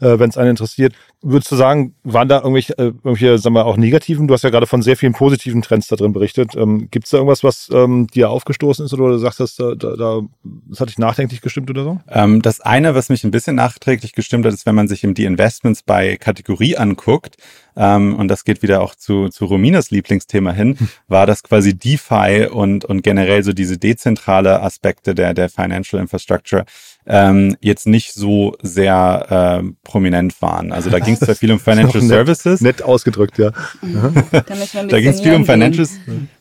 äh, 0.00 0.18
wenn 0.18 0.30
es 0.30 0.36
einen 0.36 0.50
interessiert. 0.50 0.94
Würdest 1.22 1.50
du 1.50 1.56
sagen, 1.56 1.94
waren 2.04 2.28
da 2.28 2.38
irgendwelche, 2.38 2.76
äh, 2.78 2.92
irgendwelche, 3.02 3.38
sagen 3.38 3.54
wir 3.54 3.66
auch 3.66 3.76
negativen? 3.76 4.28
Du 4.28 4.34
hast 4.34 4.42
ja 4.42 4.50
gerade 4.50 4.66
von 4.66 4.82
sehr 4.82 4.96
vielen 4.96 5.12
positiven 5.12 5.62
Trends 5.62 5.88
da 5.88 5.96
drin 5.96 6.12
berichtet. 6.12 6.54
Ähm, 6.56 6.88
Gibt 6.90 7.06
es 7.06 7.10
da 7.10 7.18
irgendwas, 7.18 7.42
was 7.42 7.70
ähm, 7.72 8.06
dir 8.08 8.30
aufgestoßen 8.30 8.84
ist 8.84 8.92
oder 8.92 9.08
du 9.08 9.18
sagst, 9.18 9.40
dass 9.40 9.56
da, 9.56 9.74
da, 9.74 9.96
da 9.96 10.20
das 10.68 10.80
hat 10.80 10.88
dich 10.88 10.98
nachdenklich 10.98 11.40
gestimmt 11.40 11.70
oder 11.70 11.84
so? 11.84 12.00
Ähm, 12.08 12.42
das 12.42 12.60
eine, 12.60 12.94
was 12.94 13.08
mich 13.08 13.24
ein 13.24 13.30
bisschen 13.30 13.56
nachträglich 13.56 14.12
gestimmt 14.12 14.44
hat, 14.44 14.52
ist, 14.52 14.66
wenn 14.66 14.74
man 14.74 14.88
sich 14.88 15.04
eben 15.04 15.14
die 15.14 15.24
Investments 15.24 15.82
bei 15.82 16.16
Kategorie 16.16 16.76
anguckt, 16.76 17.36
ähm, 17.76 18.16
und 18.16 18.28
das 18.28 18.44
geht 18.44 18.62
wieder 18.62 18.82
auch 18.82 18.94
zu, 18.94 19.28
zu 19.28 19.46
Rominas 19.46 19.90
Lieblingsthema 19.90 20.52
hin, 20.52 20.76
war 21.08 21.26
das 21.26 21.42
quasi 21.42 21.76
DeFi 21.76 22.48
und, 22.50 22.84
und 22.84 23.02
generell 23.02 23.42
so 23.42 23.52
diese 23.52 23.78
dezentrale 23.78 24.62
Aspekte 24.62 25.14
der, 25.14 25.34
der 25.34 25.48
Financial 25.48 26.00
Infrastructure 26.00 26.64
ähm, 27.06 27.56
jetzt 27.60 27.86
nicht 27.86 28.14
so 28.14 28.56
sehr 28.62 29.62
äh, 29.62 29.72
prominent 29.82 30.40
waren. 30.40 30.72
Also 30.72 30.90
da 30.90 30.98
ging 31.00 31.14
es 31.14 31.20
zwar 31.20 31.34
viel 31.34 31.52
um 31.52 31.60
Financial 31.60 32.02
Services. 32.02 32.60
Nett 32.60 32.82
ausgedrückt, 32.82 33.38
ja. 33.38 33.50
da 33.80 35.00
ging 35.00 35.10
es 35.10 35.20
viel 35.20 35.34
um 35.34 35.44
Financials. 35.44 35.92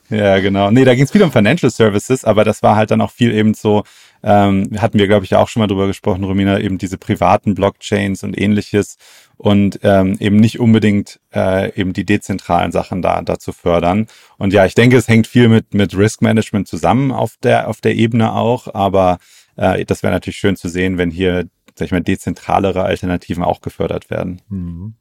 Ja, 0.09 0.39
genau. 0.39 0.69
Nee, 0.69 0.85
da 0.85 0.93
ging 0.93 1.05
es 1.05 1.11
viel 1.11 1.23
um 1.23 1.31
Financial 1.31 1.71
Services, 1.71 2.23
aber 2.23 2.43
das 2.43 2.61
war 2.61 2.75
halt 2.75 2.91
dann 2.91 3.01
auch 3.01 3.11
viel 3.11 3.33
eben 3.33 3.53
so, 3.53 3.83
ähm, 4.21 4.69
hatten 4.77 4.99
wir, 4.99 5.07
glaube 5.07 5.25
ich, 5.25 5.35
auch 5.35 5.47
schon 5.47 5.61
mal 5.61 5.67
drüber 5.67 5.87
gesprochen, 5.87 6.23
Romina, 6.23 6.59
eben 6.59 6.77
diese 6.77 6.97
privaten 6.97 7.55
Blockchains 7.55 8.23
und 8.23 8.39
ähnliches 8.39 8.97
und 9.37 9.79
ähm, 9.83 10.17
eben 10.19 10.35
nicht 10.37 10.59
unbedingt 10.59 11.19
äh, 11.33 11.73
eben 11.79 11.93
die 11.93 12.05
dezentralen 12.05 12.71
Sachen 12.71 13.01
da, 13.01 13.21
da 13.21 13.39
zu 13.39 13.53
fördern. 13.53 14.07
Und 14.37 14.53
ja, 14.53 14.65
ich 14.65 14.75
denke, 14.75 14.97
es 14.97 15.07
hängt 15.07 15.25
viel 15.25 15.49
mit, 15.49 15.73
mit 15.73 15.97
Risk 15.97 16.21
Management 16.21 16.67
zusammen 16.67 17.11
auf 17.11 17.35
der, 17.41 17.67
auf 17.67 17.81
der 17.81 17.95
Ebene 17.95 18.33
auch, 18.33 18.73
aber 18.73 19.17
äh, 19.55 19.85
das 19.85 20.03
wäre 20.03 20.13
natürlich 20.13 20.37
schön 20.37 20.55
zu 20.55 20.67
sehen, 20.69 20.97
wenn 20.97 21.11
hier, 21.11 21.45
sag 21.75 21.85
ich 21.85 21.91
mal, 21.91 22.01
dezentralere 22.01 22.83
Alternativen 22.83 23.43
auch 23.43 23.61
gefördert 23.61 24.09
werden. 24.09 24.41
Mhm. 24.49 24.95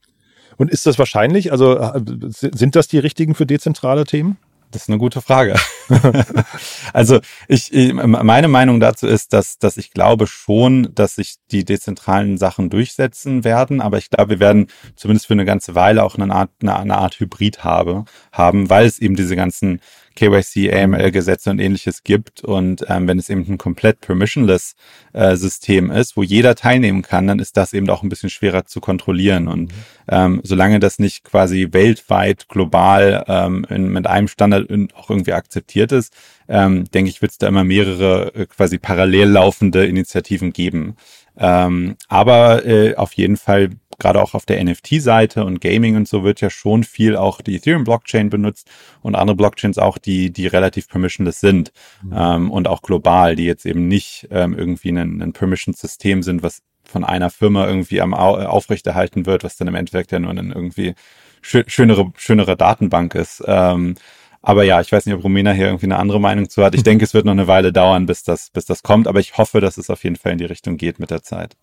Und 0.57 0.71
ist 0.71 0.87
das 0.87 0.99
wahrscheinlich? 0.99 1.53
Also 1.53 1.79
äh, 1.79 2.01
sind 2.29 2.77
das 2.77 2.89
die 2.89 2.99
richtigen 2.99 3.35
für 3.35 3.47
dezentrale 3.47 4.05
Themen? 4.05 4.37
Das 4.71 4.83
ist 4.83 4.89
eine 4.89 4.99
gute 4.99 5.21
Frage. 5.21 5.55
also 6.93 7.21
ich, 7.49 7.73
meine 7.73 8.49
Meinung 8.49 8.81
dazu 8.81 9.07
ist, 9.07 9.33
dass, 9.33 9.59
dass 9.59 9.77
ich 9.77 9.91
glaube 9.91 10.27
schon, 10.27 10.95
dass 10.95 11.17
sich 11.17 11.37
die 11.51 11.65
dezentralen 11.65 12.39
Sachen 12.39 12.71
durchsetzen 12.71 13.45
werden, 13.45 13.81
aber 13.81 13.99
ich 13.99 14.11
glaube, 14.11 14.31
wir 14.31 14.41
werden 14.41 14.67
zumindest 14.97 15.27
für 15.27 15.35
eine 15.35 15.45
ganze 15.45 15.75
Weile 15.75 16.05
auch 16.05 16.17
eine 16.17 16.35
Art, 16.35 16.51
eine, 16.63 16.77
eine 16.77 16.99
Art 16.99 17.21
Hybrid 17.21 17.65
habe, 17.65 18.05
haben, 18.33 18.71
weil 18.71 18.87
es 18.87 18.99
eben 18.99 19.17
diese 19.17 19.37
ganzen 19.37 19.81
KYC, 20.15 20.73
AML-Gesetze 20.73 21.51
und 21.51 21.59
ähnliches 21.59 22.03
gibt. 22.03 22.43
Und 22.45 22.85
ähm, 22.89 23.09
wenn 23.09 23.19
es 23.19 23.29
eben 23.29 23.45
ein 23.49 23.59
komplett 23.59 24.01
permissionless 24.01 24.75
äh, 25.13 25.37
System 25.37 25.91
ist, 25.91 26.17
wo 26.17 26.23
jeder 26.23 26.55
teilnehmen 26.55 27.03
kann, 27.03 27.27
dann 27.27 27.39
ist 27.39 27.57
das 27.57 27.73
eben 27.73 27.89
auch 27.91 28.03
ein 28.03 28.09
bisschen 28.09 28.31
schwerer 28.31 28.65
zu 28.65 28.81
kontrollieren. 28.81 29.49
Und 29.49 29.73
ähm, 30.09 30.41
solange 30.45 30.81
das 30.81 30.99
nicht 30.99 31.25
quasi 31.25 31.69
weltweit, 31.73 32.49
global 32.49 33.25
ähm, 33.27 33.67
in, 33.69 33.89
mit 33.89 34.07
einem 34.07 34.29
Standard 34.29 34.69
auch 34.95 35.11
irgendwie 35.11 35.33
akzeptiert 35.33 35.72
ist, 35.75 36.15
ähm, 36.49 36.85
denke 36.91 37.11
ich, 37.11 37.23
wird 37.23 37.33
es 37.33 37.39
da 37.39 37.49
immer 37.49 37.65
mehrere 37.65 38.35
äh, 38.35 38.47
quasi 38.47 38.79
parallel 38.79 39.29
laufende 39.29 39.87
Initiativen 39.87 40.53
geben. 40.53 40.97
Ähm, 41.37 41.97
aber 42.09 42.67
äh, 42.67 42.95
auf 42.97 43.15
jeden 43.15 43.37
Fall 43.37 43.71
gerade 43.99 44.21
auch 44.21 44.35
auf 44.35 44.47
der 44.47 44.63
NFT-Seite 44.63 45.45
und 45.45 45.61
Gaming 45.61 45.97
und 45.97 46.09
so 46.09 46.25
wird 46.25 46.41
ja 46.41 46.51
schon 46.51 46.83
viel 46.83 47.17
auch 47.17 47.41
die 47.41 47.57
Ethereum-Blockchain 47.57 48.31
benutzt 48.31 48.69
und 49.01 49.15
andere 49.15 49.37
Blockchains 49.37 49.79
auch, 49.79 49.97
die, 49.99 50.33
die 50.33 50.47
relativ 50.47 50.89
permissionless 50.89 51.41
sind 51.41 51.73
mhm. 52.03 52.13
ähm, 52.17 52.51
und 52.51 52.69
auch 52.69 52.83
global, 52.83 53.37
die 53.37 53.45
jetzt 53.45 53.65
eben 53.65 53.89
nicht 53.89 54.29
ähm, 54.31 54.59
irgendwie 54.59 54.91
ein, 54.91 55.23
ein 55.23 55.33
Permission-System 55.33 56.23
sind, 56.23 56.43
was 56.43 56.63
von 56.85 57.05
einer 57.05 57.31
Firma 57.31 57.67
irgendwie 57.67 58.01
am 58.01 58.13
aufrechterhalten 58.13 59.25
wird, 59.25 59.45
was 59.45 59.57
dann 59.57 59.69
im 59.69 59.77
Endeffekt 59.77 60.13
ja 60.13 60.19
nur 60.19 60.31
eine 60.31 60.53
irgendwie 60.53 60.95
schönere, 61.41 62.13
schönere 62.17 62.57
Datenbank 62.57 63.15
ist. 63.15 63.43
Ähm, 63.47 63.95
aber 64.43 64.65
ja, 64.65 64.81
ich 64.81 64.91
weiß 64.91 65.07
nicht, 65.07 65.15
ob 65.15 65.23
Romina 65.23 65.53
hier 65.53 65.67
irgendwie 65.67 65.87
eine 65.87 65.99
andere 65.99 66.21
Meinung 66.21 66.51
zu 66.51 66.65
hat. 66.65 66.75
Ich 66.75 66.83
denke, 66.83 67.05
es 67.05 67.15
wird 67.15 67.25
noch 67.25 67.33
eine 67.33 67.47
Weile 67.47 67.73
dauern, 67.73 68.07
bis 68.07 68.25
das, 68.25 68.51
bis 68.51 68.65
das 68.65 68.83
kommt, 68.83 69.07
aber 69.07 69.21
ich 69.21 69.39
hoffe, 69.39 69.61
dass 69.61 69.79
es 69.79 69.89
auf 69.89 70.03
jeden 70.03 70.17
Fall 70.17 70.33
in 70.33 70.39
die 70.39 70.45
Richtung 70.45 70.77
geht 70.77 70.99
mit 70.99 71.11
der 71.11 71.23
Zeit. 71.23 71.57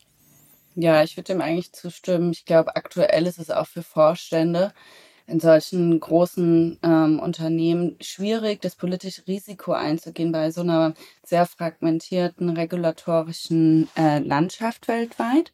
Ja, 0.75 1.03
ich 1.03 1.17
würde 1.17 1.33
dem 1.33 1.41
eigentlich 1.41 1.73
zustimmen. 1.73 2.31
Ich 2.31 2.45
glaube, 2.45 2.75
aktuell 2.77 3.27
ist 3.27 3.37
es 3.37 3.51
auch 3.51 3.67
für 3.67 3.83
Vorstände 3.83 4.71
in 5.27 5.39
solchen 5.39 5.99
großen 5.99 6.79
ähm, 6.81 7.19
Unternehmen 7.19 7.97
schwierig, 8.01 8.61
das 8.61 8.75
politische 8.75 9.27
Risiko 9.27 9.73
einzugehen 9.73 10.31
bei 10.31 10.51
so 10.51 10.61
einer 10.61 10.93
sehr 11.23 11.45
fragmentierten 11.45 12.49
regulatorischen 12.49 13.89
äh, 13.95 14.19
Landschaft 14.19 14.87
weltweit. 14.87 15.51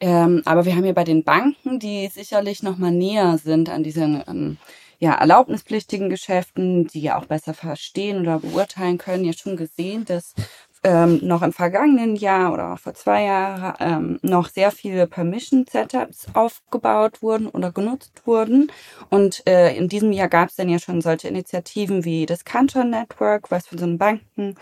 Ähm, 0.00 0.42
aber 0.46 0.64
wir 0.64 0.74
haben 0.74 0.84
hier 0.84 0.94
bei 0.94 1.04
den 1.04 1.24
Banken, 1.24 1.78
die 1.78 2.08
sicherlich 2.08 2.62
noch 2.62 2.78
mal 2.78 2.90
näher 2.90 3.38
sind 3.38 3.68
an 3.68 3.82
diesen 3.82 4.22
ähm, 4.26 4.56
ja, 5.00 5.14
erlaubnispflichtigen 5.14 6.10
Geschäften, 6.10 6.86
die 6.86 7.00
ja 7.00 7.18
auch 7.18 7.24
besser 7.24 7.54
verstehen 7.54 8.20
oder 8.20 8.38
beurteilen 8.38 8.98
können, 8.98 9.24
ja 9.24 9.32
schon 9.32 9.56
gesehen, 9.56 10.04
dass 10.04 10.34
ähm, 10.82 11.20
noch 11.22 11.42
im 11.42 11.52
vergangenen 11.52 12.16
Jahr 12.16 12.52
oder 12.52 12.72
auch 12.72 12.78
vor 12.78 12.94
zwei 12.94 13.24
Jahren 13.24 13.74
ähm, 13.80 14.18
noch 14.22 14.48
sehr 14.48 14.70
viele 14.70 15.06
Permission-Setups 15.06 16.28
aufgebaut 16.34 17.22
wurden 17.22 17.48
oder 17.48 17.72
genutzt 17.72 18.22
wurden. 18.26 18.70
Und 19.10 19.46
äh, 19.46 19.74
in 19.74 19.88
diesem 19.88 20.12
Jahr 20.12 20.28
gab 20.28 20.48
es 20.48 20.56
dann 20.56 20.68
ja 20.68 20.78
schon 20.78 21.00
solche 21.02 21.28
Initiativen 21.28 22.04
wie 22.04 22.24
das 22.24 22.44
Canton 22.44 22.90
Network, 22.90 23.50
was 23.50 23.66
von 23.68 23.78
so 23.78 23.84
einem 23.84 23.98
Banken 23.98 24.54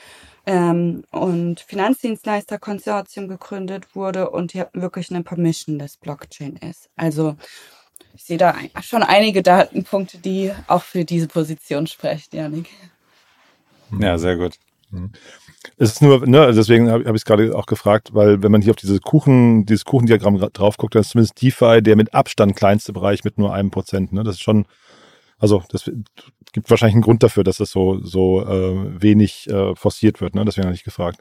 ähm, 0.46 1.04
und 1.12 1.60
Finanzdienstleisterkonsortium 1.60 3.28
gegründet 3.28 3.94
wurde 3.94 4.30
und 4.30 4.52
hier 4.52 4.70
wirklich 4.72 5.10
eine 5.10 5.22
permissionless 5.22 5.98
Blockchain 5.98 6.56
ist. 6.56 6.90
Also 6.96 7.36
ich 8.18 8.24
sehe 8.24 8.36
da 8.36 8.56
schon 8.82 9.04
einige 9.04 9.44
Datenpunkte, 9.44 10.18
die 10.18 10.52
auch 10.66 10.82
für 10.82 11.04
diese 11.04 11.28
Position 11.28 11.86
sprechen, 11.86 12.34
Janik. 12.34 12.68
Ja, 13.96 14.18
sehr 14.18 14.36
gut. 14.36 14.54
Mhm. 14.90 15.12
Es 15.76 15.92
ist 15.92 16.02
nur, 16.02 16.26
ne, 16.26 16.52
deswegen 16.52 16.90
habe 16.90 17.04
hab 17.04 17.14
ich 17.14 17.20
es 17.20 17.24
gerade 17.24 17.56
auch 17.56 17.66
gefragt, 17.66 18.14
weil 18.14 18.42
wenn 18.42 18.50
man 18.50 18.60
hier 18.60 18.72
auf 18.72 18.76
diese 18.76 18.98
Kuchen, 18.98 19.66
dieses 19.66 19.84
Kuchendiagramm 19.84 20.36
drauf 20.52 20.78
guckt, 20.78 20.96
dann 20.96 21.02
ist 21.02 21.10
zumindest 21.10 21.40
DeFi 21.40 21.80
der 21.80 21.94
mit 21.94 22.12
Abstand 22.12 22.56
kleinste 22.56 22.92
Bereich 22.92 23.22
mit 23.22 23.38
nur 23.38 23.54
einem 23.54 23.70
Prozent. 23.70 24.12
Ne? 24.12 24.24
Das 24.24 24.34
ist 24.34 24.42
schon, 24.42 24.66
also 25.38 25.62
das 25.70 25.88
gibt 26.52 26.70
wahrscheinlich 26.70 26.94
einen 26.94 27.02
Grund 27.02 27.22
dafür, 27.22 27.44
dass 27.44 27.58
das 27.58 27.70
so, 27.70 28.00
so 28.02 28.44
äh, 28.44 29.00
wenig 29.00 29.48
äh, 29.48 29.76
forciert 29.76 30.20
wird. 30.20 30.34
Ne? 30.34 30.44
Deswegen 30.44 30.66
habe 30.66 30.74
ich 30.74 30.82
gefragt. 30.82 31.20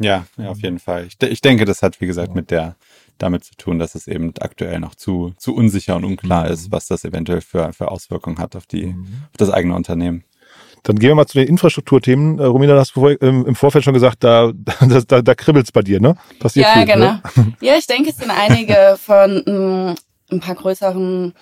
Ja, 0.00 0.26
ja, 0.36 0.48
auf 0.48 0.60
jeden 0.60 0.80
Fall. 0.80 1.06
Ich, 1.06 1.16
ich 1.22 1.40
denke, 1.40 1.64
das 1.64 1.82
hat, 1.82 2.00
wie 2.00 2.06
gesagt, 2.08 2.34
mit 2.34 2.50
der, 2.50 2.74
damit 3.18 3.44
zu 3.44 3.54
tun, 3.56 3.78
dass 3.78 3.94
es 3.94 4.06
eben 4.06 4.32
aktuell 4.40 4.80
noch 4.80 4.94
zu, 4.94 5.34
zu 5.38 5.54
unsicher 5.54 5.96
und 5.96 6.04
unklar 6.04 6.46
mhm. 6.46 6.52
ist, 6.52 6.72
was 6.72 6.86
das 6.86 7.04
eventuell 7.04 7.40
für, 7.40 7.72
für 7.72 7.90
Auswirkungen 7.90 8.38
hat 8.38 8.56
auf 8.56 8.66
die, 8.66 8.86
mhm. 8.86 9.06
auf 9.30 9.36
das 9.36 9.50
eigene 9.50 9.74
Unternehmen. 9.74 10.24
Dann 10.82 10.98
gehen 10.98 11.08
wir 11.08 11.14
mal 11.16 11.26
zu 11.26 11.38
den 11.38 11.48
Infrastrukturthemen. 11.48 12.38
Äh, 12.38 12.44
Romina, 12.44 12.76
hast 12.76 12.94
du 12.94 13.00
vor, 13.00 13.10
im, 13.10 13.44
im, 13.44 13.54
Vorfeld 13.56 13.84
schon 13.84 13.94
gesagt, 13.94 14.22
da, 14.22 14.52
da, 14.80 15.00
da, 15.00 15.22
da 15.22 15.34
kribbelt's 15.34 15.72
bei 15.72 15.82
dir, 15.82 16.00
ne? 16.00 16.16
Passiert 16.38 16.66
ja, 16.66 16.72
viel, 16.74 16.86
genau. 16.86 17.12
Ne? 17.12 17.22
Ja, 17.60 17.74
ich 17.76 17.86
denke, 17.86 18.10
es 18.10 18.18
sind 18.18 18.30
einige 18.30 18.96
von 18.96 19.42
mh, 19.44 19.92
mm, 19.92 19.94
ein 20.30 20.40
paar 20.40 20.54
größeren 20.54 21.34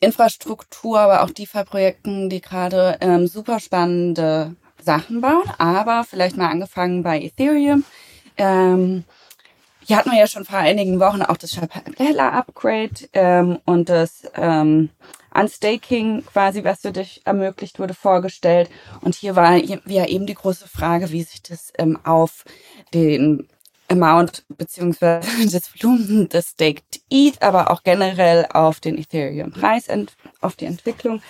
Infrastruktur, 0.00 1.00
aber 1.00 1.22
auch 1.22 1.30
DeFi-Projekten, 1.30 2.28
die 2.28 2.40
gerade 2.40 2.98
ähm, 3.00 3.26
super 3.26 3.60
spannende 3.60 4.54
Sachen 4.82 5.22
bauen. 5.22 5.44
Aber 5.58 6.04
vielleicht 6.04 6.36
mal 6.36 6.50
angefangen 6.50 7.02
bei 7.02 7.20
Ethereum. 7.20 7.84
Ähm, 8.36 9.04
hier 9.86 9.96
hatten 9.96 10.10
wir 10.10 10.18
ja 10.18 10.26
schon 10.26 10.44
vor 10.44 10.58
einigen 10.58 10.98
Wochen 10.98 11.22
auch 11.22 11.36
das 11.36 11.52
Chapella-Upgrade 11.52 13.08
ähm, 13.12 13.58
und 13.64 13.88
das 13.88 14.24
ähm, 14.34 14.90
Unstaking 15.32 16.24
quasi, 16.26 16.64
was 16.64 16.80
für 16.80 16.90
dich 16.90 17.22
ermöglicht 17.24 17.78
wurde, 17.78 17.94
vorgestellt. 17.94 18.68
Und 19.02 19.14
hier 19.14 19.36
war 19.36 19.54
ja 19.54 20.06
eben 20.06 20.26
die 20.26 20.34
große 20.34 20.66
Frage, 20.66 21.12
wie 21.12 21.22
sich 21.22 21.40
das 21.42 21.72
ähm, 21.78 21.98
auf 22.04 22.44
den 22.94 23.46
Amount 23.88 24.44
beziehungsweise 24.48 25.28
das 25.50 25.72
Volumen 25.82 26.28
des 26.28 26.50
Staked 26.50 27.00
ETH, 27.10 27.42
aber 27.42 27.70
auch 27.70 27.82
generell 27.82 28.46
auf 28.52 28.80
den 28.80 28.98
Ethereum-Preis, 28.98 29.88
auf 30.40 30.56
die 30.56 30.66
Entwicklung 30.66 31.22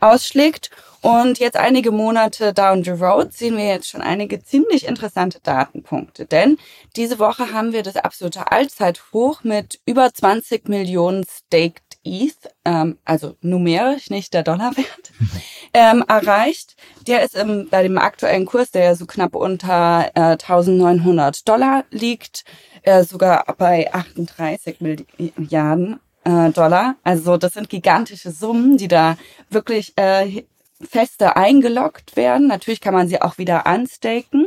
ausschlägt. 0.00 0.70
Und 1.02 1.38
jetzt 1.38 1.56
einige 1.56 1.92
Monate 1.92 2.52
down 2.52 2.84
the 2.84 2.90
road 2.90 3.32
sehen 3.32 3.56
wir 3.56 3.66
jetzt 3.66 3.88
schon 3.88 4.02
einige 4.02 4.42
ziemlich 4.42 4.86
interessante 4.86 5.40
Datenpunkte. 5.40 6.26
Denn 6.26 6.58
diese 6.94 7.18
Woche 7.18 7.52
haben 7.52 7.72
wir 7.72 7.82
das 7.82 7.96
absolute 7.96 8.52
Allzeithoch 8.52 9.42
mit 9.42 9.80
über 9.86 10.12
20 10.12 10.68
Millionen 10.68 11.24
Staked 11.24 11.90
ETH, 12.04 12.50
ähm, 12.64 12.98
also 13.04 13.36
numerisch, 13.40 14.10
nicht 14.10 14.34
der 14.34 14.42
Dollarwert, 14.42 15.12
ähm, 15.72 16.04
erreicht. 16.06 16.76
Der 17.06 17.22
ist 17.22 17.36
im, 17.36 17.68
bei 17.68 17.82
dem 17.82 17.98
aktuellen 17.98 18.46
Kurs, 18.46 18.70
der 18.70 18.84
ja 18.84 18.94
so 18.94 19.06
knapp 19.06 19.34
unter 19.34 20.10
äh, 20.14 20.32
1900 20.32 21.48
Dollar 21.48 21.84
liegt, 21.90 22.44
äh, 22.82 23.04
sogar 23.04 23.44
bei 23.58 23.92
38 23.92 24.78
Milliarden 24.80 26.00
äh, 26.24 26.50
Dollar. 26.50 26.96
Also 27.04 27.36
das 27.36 27.54
sind 27.54 27.68
gigantische 27.68 28.30
Summen, 28.30 28.76
die 28.76 28.88
da 28.88 29.16
wirklich 29.48 29.92
äh, 29.96 30.44
feste 30.82 31.36
eingeloggt 31.36 32.16
werden. 32.16 32.46
Natürlich 32.46 32.80
kann 32.80 32.94
man 32.94 33.08
sie 33.08 33.20
auch 33.20 33.38
wieder 33.38 33.64
unstaken. 33.66 34.46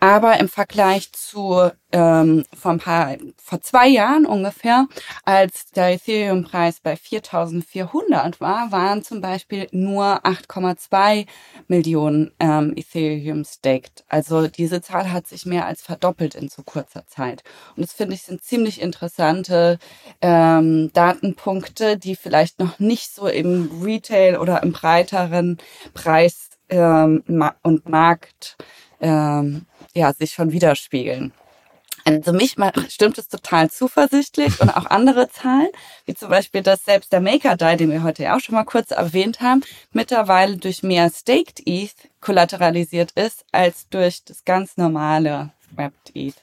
Aber 0.00 0.38
im 0.40 0.48
Vergleich 0.48 1.12
zu 1.12 1.70
ähm, 1.92 2.44
vor 2.58 2.72
ein 2.72 2.78
paar, 2.78 3.16
vor 3.36 3.60
zwei 3.60 3.88
Jahren 3.88 4.26
ungefähr, 4.26 4.86
als 5.24 5.66
der 5.72 5.92
Ethereum-Preis 5.92 6.80
bei 6.80 6.94
4.400 6.94 8.40
war, 8.40 8.72
waren 8.72 9.02
zum 9.02 9.20
Beispiel 9.20 9.68
nur 9.72 10.24
8,2 10.24 11.26
Millionen 11.68 12.32
ähm, 12.40 12.72
Ethereum 12.76 13.44
staked. 13.44 14.04
Also 14.08 14.48
diese 14.48 14.80
Zahl 14.80 15.12
hat 15.12 15.26
sich 15.26 15.46
mehr 15.46 15.66
als 15.66 15.82
verdoppelt 15.82 16.34
in 16.34 16.48
so 16.48 16.62
kurzer 16.62 17.06
Zeit. 17.06 17.44
Und 17.76 17.82
das 17.82 17.92
finde 17.92 18.14
ich 18.14 18.22
sind 18.22 18.42
ziemlich 18.42 18.80
interessante 18.80 19.78
ähm, 20.20 20.90
Datenpunkte, 20.94 21.98
die 21.98 22.16
vielleicht 22.16 22.58
noch 22.58 22.78
nicht 22.78 23.14
so 23.14 23.26
im 23.26 23.82
Retail 23.84 24.38
oder 24.38 24.62
im 24.62 24.72
breiteren 24.72 25.58
Preis 25.92 26.50
ähm, 26.70 27.22
und 27.62 27.88
Markt 27.88 28.56
ähm, 29.00 29.66
ja, 29.94 30.12
sich 30.12 30.32
schon 30.32 30.52
widerspiegeln. 30.52 31.32
Also 32.04 32.32
mich 32.32 32.56
stimmt 32.88 33.18
es 33.18 33.28
total 33.28 33.70
zuversichtlich 33.70 34.60
und 34.60 34.70
auch 34.70 34.86
andere 34.86 35.28
Zahlen, 35.28 35.68
wie 36.04 36.14
zum 36.14 36.30
Beispiel, 36.30 36.62
dass 36.62 36.84
selbst 36.84 37.12
der 37.12 37.20
Maker 37.20 37.56
Die, 37.56 37.76
den 37.76 37.90
wir 37.90 38.02
heute 38.02 38.24
ja 38.24 38.36
auch 38.36 38.40
schon 38.40 38.56
mal 38.56 38.64
kurz 38.64 38.90
erwähnt 38.90 39.40
haben, 39.40 39.62
mittlerweile 39.92 40.56
durch 40.56 40.82
mehr 40.82 41.10
Staked 41.10 41.62
ETH 41.64 41.94
kollateralisiert 42.20 43.12
ist 43.12 43.44
als 43.52 43.88
durch 43.88 44.24
das 44.24 44.44
ganz 44.44 44.76
normale 44.76 45.50
Wrapped 45.76 46.10
ETH. 46.14 46.34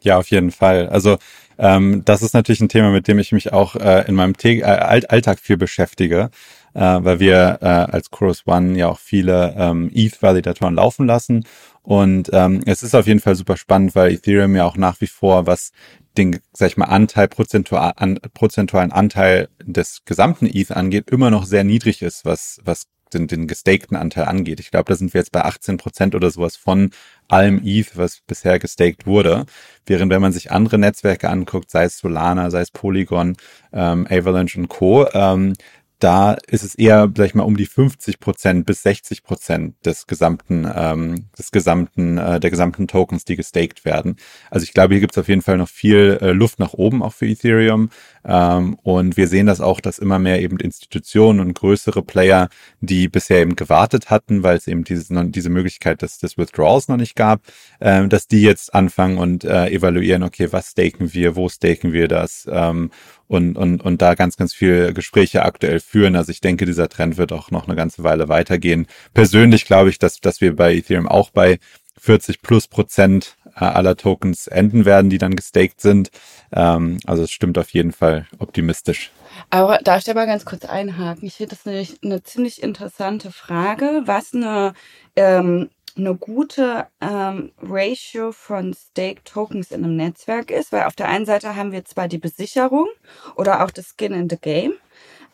Ja, 0.00 0.18
auf 0.18 0.30
jeden 0.30 0.52
Fall. 0.52 0.88
Also 0.88 1.18
ähm, 1.58 2.02
das 2.04 2.22
ist 2.22 2.32
natürlich 2.32 2.60
ein 2.60 2.68
Thema, 2.68 2.90
mit 2.90 3.08
dem 3.08 3.18
ich 3.18 3.32
mich 3.32 3.52
auch 3.52 3.76
äh, 3.76 4.06
in 4.06 4.14
meinem 4.14 4.36
T 4.36 4.60
äh, 4.60 4.62
Alltag 4.62 5.40
viel 5.40 5.56
beschäftige, 5.56 6.30
äh, 6.76 7.04
weil 7.04 7.20
wir 7.20 7.58
äh, 7.62 7.66
als 7.66 8.10
Chorus 8.10 8.46
One 8.46 8.76
ja 8.76 8.88
auch 8.88 8.98
viele 8.98 9.54
ähm, 9.56 9.90
ETH-Validatoren 9.94 10.74
laufen 10.74 11.06
lassen. 11.06 11.44
Und 11.82 12.30
ähm, 12.32 12.62
es 12.66 12.82
ist 12.82 12.94
auf 12.94 13.06
jeden 13.06 13.20
Fall 13.20 13.34
super 13.34 13.56
spannend, 13.56 13.94
weil 13.94 14.12
Ethereum 14.12 14.54
ja 14.54 14.64
auch 14.64 14.76
nach 14.76 15.00
wie 15.00 15.06
vor, 15.06 15.46
was 15.46 15.72
den, 16.18 16.38
sag 16.52 16.68
ich 16.68 16.76
mal, 16.76 16.86
Anteil, 16.86 17.28
prozentual, 17.28 17.92
an, 17.96 18.18
prozentualen 18.34 18.92
Anteil 18.92 19.48
des 19.62 20.04
gesamten 20.04 20.46
ETH 20.46 20.70
angeht, 20.70 21.10
immer 21.10 21.30
noch 21.30 21.46
sehr 21.46 21.64
niedrig 21.64 22.02
ist, 22.02 22.24
was, 22.24 22.60
was 22.64 22.88
den, 23.14 23.26
den 23.28 23.46
gestakten 23.46 23.96
Anteil 23.96 24.24
angeht. 24.24 24.60
Ich 24.60 24.70
glaube, 24.70 24.88
da 24.88 24.96
sind 24.96 25.14
wir 25.14 25.20
jetzt 25.20 25.32
bei 25.32 25.44
18 25.44 25.76
Prozent 25.76 26.14
oder 26.14 26.30
sowas 26.30 26.56
von 26.56 26.90
allem 27.28 27.60
ETH, 27.64 27.96
was 27.96 28.20
bisher 28.26 28.58
gestaked 28.58 29.06
wurde. 29.06 29.46
Während 29.86 30.10
wenn 30.10 30.20
man 30.20 30.32
sich 30.32 30.50
andere 30.50 30.78
Netzwerke 30.78 31.30
anguckt, 31.30 31.70
sei 31.70 31.84
es 31.84 31.98
Solana, 31.98 32.50
sei 32.50 32.60
es 32.60 32.70
Polygon, 32.70 33.36
ähm, 33.72 34.06
Avalanche 34.10 34.58
und 34.58 34.68
Co., 34.68 35.06
ähm, 35.12 35.54
da 35.98 36.34
ist 36.46 36.62
es 36.62 36.74
eher, 36.74 37.10
sag 37.16 37.26
ich 37.26 37.34
mal, 37.34 37.44
um 37.44 37.56
die 37.56 37.66
50 37.66 38.20
Prozent 38.20 38.66
bis 38.66 38.82
60 38.82 39.22
Prozent 39.22 39.74
des 39.86 40.06
gesamten, 40.06 40.70
ähm, 40.74 41.26
des 41.38 41.50
gesamten, 41.50 42.18
äh, 42.18 42.38
der 42.38 42.50
gesamten 42.50 42.86
Tokens, 42.86 43.24
die 43.24 43.36
gestaked 43.36 43.84
werden. 43.84 44.16
Also 44.50 44.64
ich 44.64 44.74
glaube, 44.74 44.94
hier 44.94 45.00
gibt 45.00 45.14
es 45.14 45.18
auf 45.18 45.28
jeden 45.28 45.42
Fall 45.42 45.56
noch 45.56 45.68
viel 45.68 46.18
äh, 46.20 46.32
Luft 46.32 46.58
nach 46.58 46.74
oben 46.74 47.02
auch 47.02 47.14
für 47.14 47.26
Ethereum. 47.26 47.90
Ähm, 48.26 48.76
und 48.82 49.16
wir 49.16 49.28
sehen 49.28 49.46
das 49.46 49.60
auch, 49.60 49.80
dass 49.80 49.98
immer 49.98 50.18
mehr 50.18 50.42
eben 50.42 50.58
Institutionen 50.58 51.40
und 51.40 51.54
größere 51.54 52.02
Player, 52.02 52.48
die 52.80 53.08
bisher 53.08 53.40
eben 53.40 53.56
gewartet 53.56 54.10
hatten, 54.10 54.42
weil 54.42 54.56
es 54.56 54.66
eben 54.66 54.84
diese, 54.84 55.26
diese 55.26 55.50
Möglichkeit 55.50 56.02
des, 56.02 56.18
des 56.18 56.36
Withdrawals 56.36 56.88
noch 56.88 56.96
nicht 56.96 57.14
gab, 57.14 57.40
äh, 57.78 58.06
dass 58.08 58.26
die 58.26 58.42
jetzt 58.42 58.74
anfangen 58.74 59.18
und 59.18 59.44
äh, 59.44 59.68
evaluieren, 59.68 60.24
okay, 60.24 60.48
was 60.50 60.70
staken 60.72 61.14
wir, 61.14 61.36
wo 61.36 61.48
staken 61.48 61.92
wir 61.92 62.08
das 62.08 62.48
ähm, 62.50 62.90
und, 63.28 63.56
und, 63.56 63.82
und 63.82 64.02
da 64.02 64.14
ganz, 64.14 64.36
ganz 64.36 64.52
viel 64.52 64.92
Gespräche 64.92 65.44
aktuell 65.44 65.80
führen. 65.80 66.16
Also 66.16 66.30
ich 66.30 66.40
denke, 66.40 66.66
dieser 66.66 66.88
Trend 66.88 67.16
wird 67.16 67.32
auch 67.32 67.50
noch 67.50 67.66
eine 67.66 67.76
ganze 67.76 68.02
Weile 68.02 68.28
weitergehen. 68.28 68.86
Persönlich 69.14 69.66
glaube 69.66 69.90
ich, 69.90 69.98
dass, 69.98 70.20
dass 70.20 70.40
wir 70.40 70.54
bei 70.56 70.74
Ethereum 70.74 71.08
auch 71.08 71.30
bei 71.30 71.58
40 71.98 72.42
plus 72.42 72.68
Prozent 72.68 73.36
aller 73.64 73.96
Tokens 73.96 74.46
enden 74.46 74.84
werden, 74.84 75.10
die 75.10 75.18
dann 75.18 75.36
gestaked 75.36 75.80
sind. 75.80 76.10
Ähm, 76.52 76.98
also 77.06 77.22
es 77.22 77.30
stimmt 77.30 77.58
auf 77.58 77.70
jeden 77.70 77.92
Fall 77.92 78.26
optimistisch. 78.38 79.10
Aber 79.50 79.78
darf 79.78 79.98
ich 79.98 80.04
da 80.04 80.14
mal 80.14 80.26
ganz 80.26 80.44
kurz 80.44 80.64
einhaken? 80.64 81.26
Ich 81.26 81.34
finde 81.34 81.56
das 81.56 81.64
nämlich 81.64 81.98
eine 82.02 82.22
ziemlich 82.22 82.62
interessante 82.62 83.30
Frage, 83.32 84.02
was 84.04 84.34
eine 84.34 84.74
ähm, 85.16 85.70
eine 85.96 86.14
gute 86.14 86.86
ähm, 87.00 87.52
Ratio 87.62 88.32
von 88.32 88.74
Stake 88.74 89.22
Tokens 89.24 89.70
in 89.70 89.82
einem 89.82 89.96
Netzwerk 89.96 90.50
ist, 90.50 90.72
weil 90.72 90.84
auf 90.84 90.94
der 90.94 91.08
einen 91.08 91.24
Seite 91.24 91.56
haben 91.56 91.72
wir 91.72 91.84
zwar 91.84 92.06
die 92.06 92.18
Besicherung 92.18 92.86
oder 93.34 93.64
auch 93.64 93.70
das 93.70 93.94
Skin 93.96 94.12
in 94.12 94.28
the 94.28 94.36
Game 94.36 94.74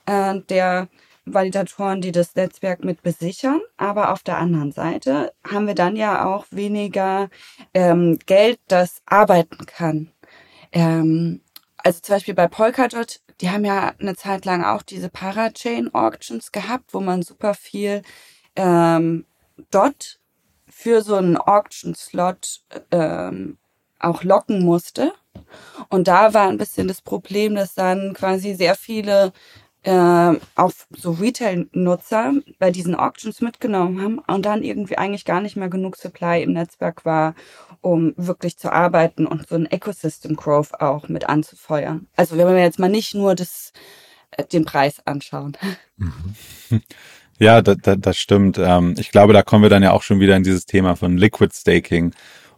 äh, 0.06 0.40
der 0.48 0.88
Validatoren, 1.24 2.00
die 2.00 2.12
das 2.12 2.34
Netzwerk 2.34 2.84
mit 2.84 3.02
besichern, 3.02 3.60
aber 3.76 4.12
auf 4.12 4.22
der 4.22 4.38
anderen 4.38 4.72
Seite 4.72 5.32
haben 5.46 5.66
wir 5.66 5.74
dann 5.74 5.96
ja 5.96 6.24
auch 6.24 6.46
weniger 6.50 7.28
ähm, 7.74 8.18
Geld, 8.26 8.58
das 8.68 9.02
arbeiten 9.06 9.66
kann. 9.66 10.10
Ähm, 10.72 11.40
also 11.76 12.00
zum 12.00 12.16
Beispiel 12.16 12.34
bei 12.34 12.48
Polkadot, 12.48 13.20
die 13.40 13.50
haben 13.50 13.64
ja 13.64 13.92
eine 13.98 14.16
Zeit 14.16 14.44
lang 14.44 14.64
auch 14.64 14.82
diese 14.82 15.08
Parachain 15.08 15.92
Auctions 15.94 16.52
gehabt, 16.52 16.94
wo 16.94 17.00
man 17.00 17.22
super 17.22 17.54
viel 17.54 18.02
ähm, 18.56 19.26
Dot 19.70 20.18
für 20.68 21.02
so 21.02 21.16
einen 21.16 21.36
Auction-Slot 21.36 22.62
ähm, 22.90 23.58
auch 23.98 24.24
locken 24.24 24.64
musste. 24.64 25.12
Und 25.88 26.08
da 26.08 26.34
war 26.34 26.48
ein 26.48 26.58
bisschen 26.58 26.88
das 26.88 27.02
Problem, 27.02 27.54
dass 27.54 27.74
dann 27.74 28.14
quasi 28.14 28.54
sehr 28.54 28.74
viele 28.74 29.32
äh, 29.84 30.34
auf 30.54 30.86
so 30.90 31.12
Retail-Nutzer 31.12 32.34
bei 32.58 32.70
diesen 32.70 32.94
Auctions 32.94 33.40
mitgenommen 33.40 34.00
haben 34.00 34.18
und 34.18 34.46
dann 34.46 34.62
irgendwie 34.62 34.98
eigentlich 34.98 35.24
gar 35.24 35.40
nicht 35.40 35.56
mehr 35.56 35.68
genug 35.68 35.96
Supply 35.96 36.42
im 36.42 36.52
Netzwerk 36.52 37.04
war, 37.04 37.34
um 37.80 38.14
wirklich 38.16 38.58
zu 38.58 38.72
arbeiten 38.72 39.26
und 39.26 39.48
so 39.48 39.56
ein 39.56 39.70
Ecosystem 39.70 40.36
Growth 40.36 40.80
auch 40.80 41.08
mit 41.08 41.28
anzufeuern. 41.28 42.06
Also 42.16 42.36
wenn 42.36 42.46
wir 42.46 42.62
jetzt 42.62 42.78
mal 42.78 42.88
nicht 42.88 43.14
nur 43.14 43.34
das, 43.34 43.72
äh, 44.32 44.44
den 44.44 44.64
Preis 44.64 45.04
anschauen. 45.04 45.56
Ja, 47.38 47.60
da, 47.60 47.74
da, 47.74 47.96
das 47.96 48.18
stimmt. 48.18 48.56
Ähm, 48.58 48.94
ich 48.98 49.10
glaube, 49.10 49.32
da 49.32 49.42
kommen 49.42 49.64
wir 49.64 49.70
dann 49.70 49.82
ja 49.82 49.90
auch 49.90 50.02
schon 50.02 50.20
wieder 50.20 50.36
in 50.36 50.44
dieses 50.44 50.64
Thema 50.64 50.94
von 50.94 51.16
Liquid 51.16 51.52
Staking 51.52 52.04
Mhm. 52.04 52.12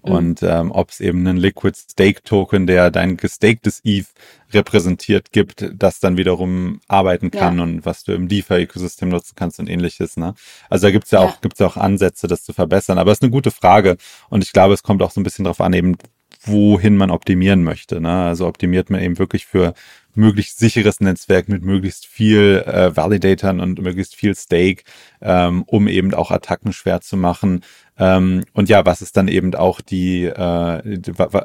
Und 0.05 0.43
ähm, 0.43 0.71
ob 0.71 0.91
es 0.91 1.01
eben 1.01 1.27
einen 1.27 1.39
Liquid 1.39 1.75
Stake 1.75 2.23
Token, 2.23 2.67
der 2.67 2.91
dein 2.91 3.17
gestakedes 3.17 3.81
ETH 3.85 4.07
repräsentiert, 4.53 5.33
gibt, 5.33 5.71
das 5.75 5.99
dann 5.99 6.19
wiederum 6.19 6.81
arbeiten 6.89 7.31
kann 7.31 7.57
ja. 7.57 7.63
und 7.63 7.87
was 7.87 8.05
du 8.05 8.13
im 8.13 8.29
DeFi-Ökosystem 8.29 9.09
nutzen 9.09 9.33
kannst 9.35 9.59
und 9.61 9.69
ähnliches. 9.69 10.19
Ne? 10.19 10.35
Also 10.69 10.89
da 10.89 10.91
gibt's 10.91 11.11
ja, 11.11 11.23
ja 11.23 11.27
auch 11.27 11.41
gibt's 11.41 11.59
ja 11.59 11.67
auch 11.67 11.79
Ansätze, 11.79 12.27
das 12.27 12.45
zu 12.45 12.53
verbessern. 12.53 12.99
Aber 12.99 13.13
es 13.13 13.19
ist 13.19 13.23
eine 13.23 13.33
gute 13.33 13.51
Frage 13.51 13.97
und 14.29 14.45
ich 14.45 14.53
glaube, 14.53 14.75
es 14.75 14.83
kommt 14.83 15.03
auch 15.03 15.11
so 15.11 15.21
ein 15.21 15.25
bisschen 15.25 15.45
darauf 15.45 15.63
an, 15.63 15.73
eben 15.73 15.97
wohin 16.43 16.97
man 16.97 17.11
optimieren 17.11 17.65
möchte. 17.65 18.01
Ne? 18.01 18.25
Also 18.25 18.47
optimiert 18.47 18.91
man 18.91 19.01
eben 19.01 19.19
wirklich 19.19 19.47
für 19.47 19.73
möglichst 20.17 20.59
sicheres 20.59 21.01
Netzwerk 21.01 21.49
mit 21.49 21.63
möglichst 21.63 22.07
viel 22.07 22.65
äh, 22.67 22.97
Validatoren 22.97 23.61
und 23.61 23.81
möglichst 23.81 24.15
viel 24.17 24.35
Stake, 24.35 24.85
ähm, 25.21 25.65
um 25.67 25.89
eben 25.89 26.15
auch 26.15 26.31
Attacken 26.31 26.73
schwer 26.73 27.01
zu 27.01 27.17
machen. 27.17 27.63
Ähm, 27.97 28.43
und 28.53 28.69
ja, 28.69 28.85
was 28.85 29.03
ist 29.03 29.17
dann 29.17 29.29
eben 29.29 29.55
auch 29.55 29.81
die, 29.81 30.25
äh, 30.25 30.99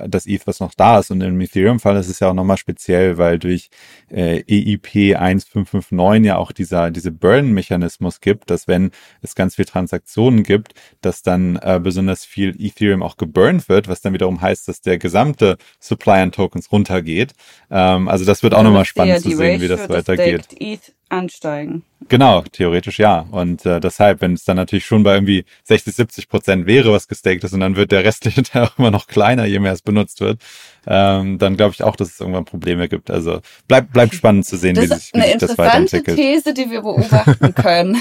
das 0.08 0.26
ETH, 0.26 0.48
was 0.48 0.60
noch 0.60 0.74
da 0.74 1.00
ist. 1.00 1.12
Und 1.12 1.22
im 1.22 1.40
Ethereum-Fall 1.40 1.96
ist 1.98 2.10
es 2.10 2.20
ja 2.20 2.30
auch 2.30 2.34
nochmal 2.34 2.58
speziell, 2.58 3.18
weil 3.20 3.38
durch 3.38 3.70
äh, 4.10 4.42
EIP 4.48 5.16
1559 5.16 6.26
ja 6.26 6.38
auch 6.38 6.52
dieser, 6.52 6.90
diese 6.90 7.12
Burn-Mechanismus 7.12 8.20
gibt, 8.20 8.50
dass 8.50 8.68
wenn 8.68 8.90
es 9.22 9.36
ganz 9.36 9.56
viel 9.56 9.66
Transaktionen 9.66 10.44
gibt, 10.44 10.74
dass 11.02 11.22
dann 11.22 11.58
äh, 11.58 11.80
besonders 11.82 12.26
viel 12.26 12.56
Ethereum 12.60 13.04
auch 13.04 13.18
geburnt 13.18 13.70
wird, 13.70 13.88
was 13.88 14.02
dann 14.02 14.14
wiederum 14.14 14.42
heißt, 14.42 14.68
dass 14.68 14.82
der 14.82 14.98
gesamte 14.98 15.58
Supply 15.80 16.22
an 16.22 16.32
Tokens 16.32 16.72
runtergeht. 16.72 17.34
Ähm, 17.70 18.08
also 18.08 18.26
das 18.26 18.42
wird 18.42 18.56
auch 18.60 18.64
nochmal 18.64 18.86
spannend 18.86 19.22
zu 19.22 19.36
sehen, 19.36 19.62
wie 19.62 19.68
das 19.68 19.90
weitergeht. 19.90 20.48
ETH 20.60 20.94
ansteigen. 21.10 21.84
Genau, 22.08 22.44
theoretisch 22.52 23.00
ja. 23.00 23.26
Und 23.32 23.66
äh, 23.66 23.80
deshalb, 23.80 24.22
wenn 24.22 24.34
es 24.34 24.46
dann 24.46 24.56
natürlich 24.56 24.86
schon 24.86 25.04
bei 25.04 25.16
irgendwie 25.16 25.44
60, 25.64 25.96
70 25.96 26.30
Prozent 26.30 26.66
wäre, 26.66 26.92
was 26.92 27.08
gestaked 27.08 27.44
ist, 27.44 27.54
und 27.54 27.60
dann 27.60 27.76
wird 27.76 27.92
der 27.92 28.04
restliche 28.04 28.44
Teil 28.44 28.64
auch 28.64 28.80
immer 28.80 28.92
noch 28.92 29.08
kleiner, 29.08 29.46
je 29.46 29.60
mehr 29.60 29.74
es 29.74 29.82
benutzt 29.82 30.22
wird, 30.22 30.40
ähm, 30.88 31.38
dann 31.38 31.58
glaube 31.58 31.74
ich 31.74 31.84
auch, 31.84 31.96
dass 31.96 32.10
es 32.10 32.20
irgendwann 32.20 32.46
Probleme 32.46 32.88
gibt. 32.88 33.12
Also 33.12 33.42
bleibt 33.68 33.92
bleibt 33.92 34.16
spannend 34.16 34.46
zu 34.46 34.58
sehen, 34.58 34.76
das 34.76 34.86
wie 34.86 34.94
sich, 34.94 35.12
wie 35.14 35.22
sich 35.22 35.38
das 35.38 35.58
weiterentwickelt. 35.58 36.08
Das 36.08 36.14
ist 36.14 36.18
eine 36.18 36.34
interessante 36.34 36.54
These, 36.54 36.54
die 36.54 36.72
wir 36.72 36.82
beobachten 36.82 37.56
können, 37.56 37.98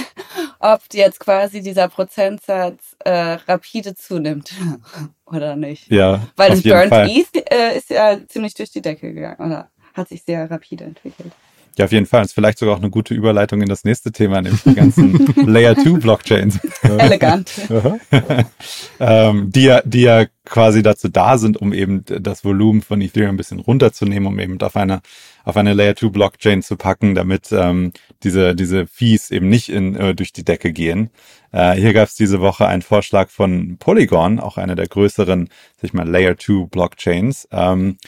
ob 0.60 0.80
jetzt 0.92 1.18
quasi 1.20 1.60
dieser 1.60 1.88
Prozentsatz 1.88 2.96
äh, 3.04 3.38
rapide 3.48 3.94
zunimmt 3.94 4.52
oder 5.26 5.56
nicht. 5.56 5.90
Ja, 5.90 6.28
Weil 6.36 6.50
das 6.50 6.62
Burnt 6.62 6.92
ETH 6.92 7.52
äh, 7.52 7.76
ist 7.76 7.90
ja 7.90 8.18
ziemlich 8.28 8.54
durch 8.54 8.70
die 8.70 8.82
Decke 8.82 9.12
gegangen 9.12 9.40
oder 9.40 9.70
hat 9.98 10.08
sich 10.08 10.22
sehr 10.22 10.50
rapide 10.50 10.84
entwickelt. 10.84 11.32
Ja, 11.78 11.84
auf 11.84 11.92
jeden 11.92 12.06
Fall. 12.06 12.24
ist 12.24 12.32
vielleicht 12.32 12.58
sogar 12.58 12.74
auch 12.74 12.80
eine 12.80 12.90
gute 12.90 13.14
Überleitung 13.14 13.62
in 13.62 13.68
das 13.68 13.84
nächste 13.84 14.10
Thema, 14.10 14.42
nämlich 14.42 14.64
die 14.64 14.74
ganzen 14.74 15.32
Layer 15.46 15.76
2 15.76 16.00
Blockchains. 16.00 16.58
Elegant. 16.82 17.52
ähm, 18.98 19.52
die, 19.52 19.62
ja, 19.62 19.80
die 19.84 20.00
ja 20.00 20.26
quasi 20.44 20.82
dazu 20.82 21.06
da 21.08 21.38
sind, 21.38 21.56
um 21.56 21.72
eben 21.72 22.04
das 22.04 22.44
Volumen 22.44 22.82
von 22.82 23.00
Ethereum 23.00 23.34
ein 23.34 23.36
bisschen 23.36 23.60
runterzunehmen, 23.60 24.26
um 24.26 24.40
eben 24.40 24.60
auf 24.60 24.74
eine, 24.74 25.02
auf 25.44 25.56
eine 25.56 25.72
Layer 25.72 25.94
2 25.94 26.08
Blockchain 26.08 26.62
zu 26.62 26.76
packen, 26.76 27.14
damit 27.14 27.52
ähm, 27.52 27.92
diese, 28.24 28.56
diese 28.56 28.88
Fees 28.88 29.30
eben 29.30 29.48
nicht 29.48 29.68
in, 29.68 29.94
äh, 29.94 30.16
durch 30.16 30.32
die 30.32 30.44
Decke 30.44 30.72
gehen. 30.72 31.10
Äh, 31.52 31.74
hier 31.74 31.92
gab 31.92 32.08
es 32.08 32.16
diese 32.16 32.40
Woche 32.40 32.66
einen 32.66 32.82
Vorschlag 32.82 33.30
von 33.30 33.76
Polygon, 33.78 34.40
auch 34.40 34.58
einer 34.58 34.74
der 34.74 34.88
größeren, 34.88 35.48
sag 35.76 35.84
ich 35.84 35.92
mal, 35.92 36.08
Layer 36.08 36.36
2 36.36 36.66
Blockchains. 36.66 37.46
Ähm, 37.52 37.98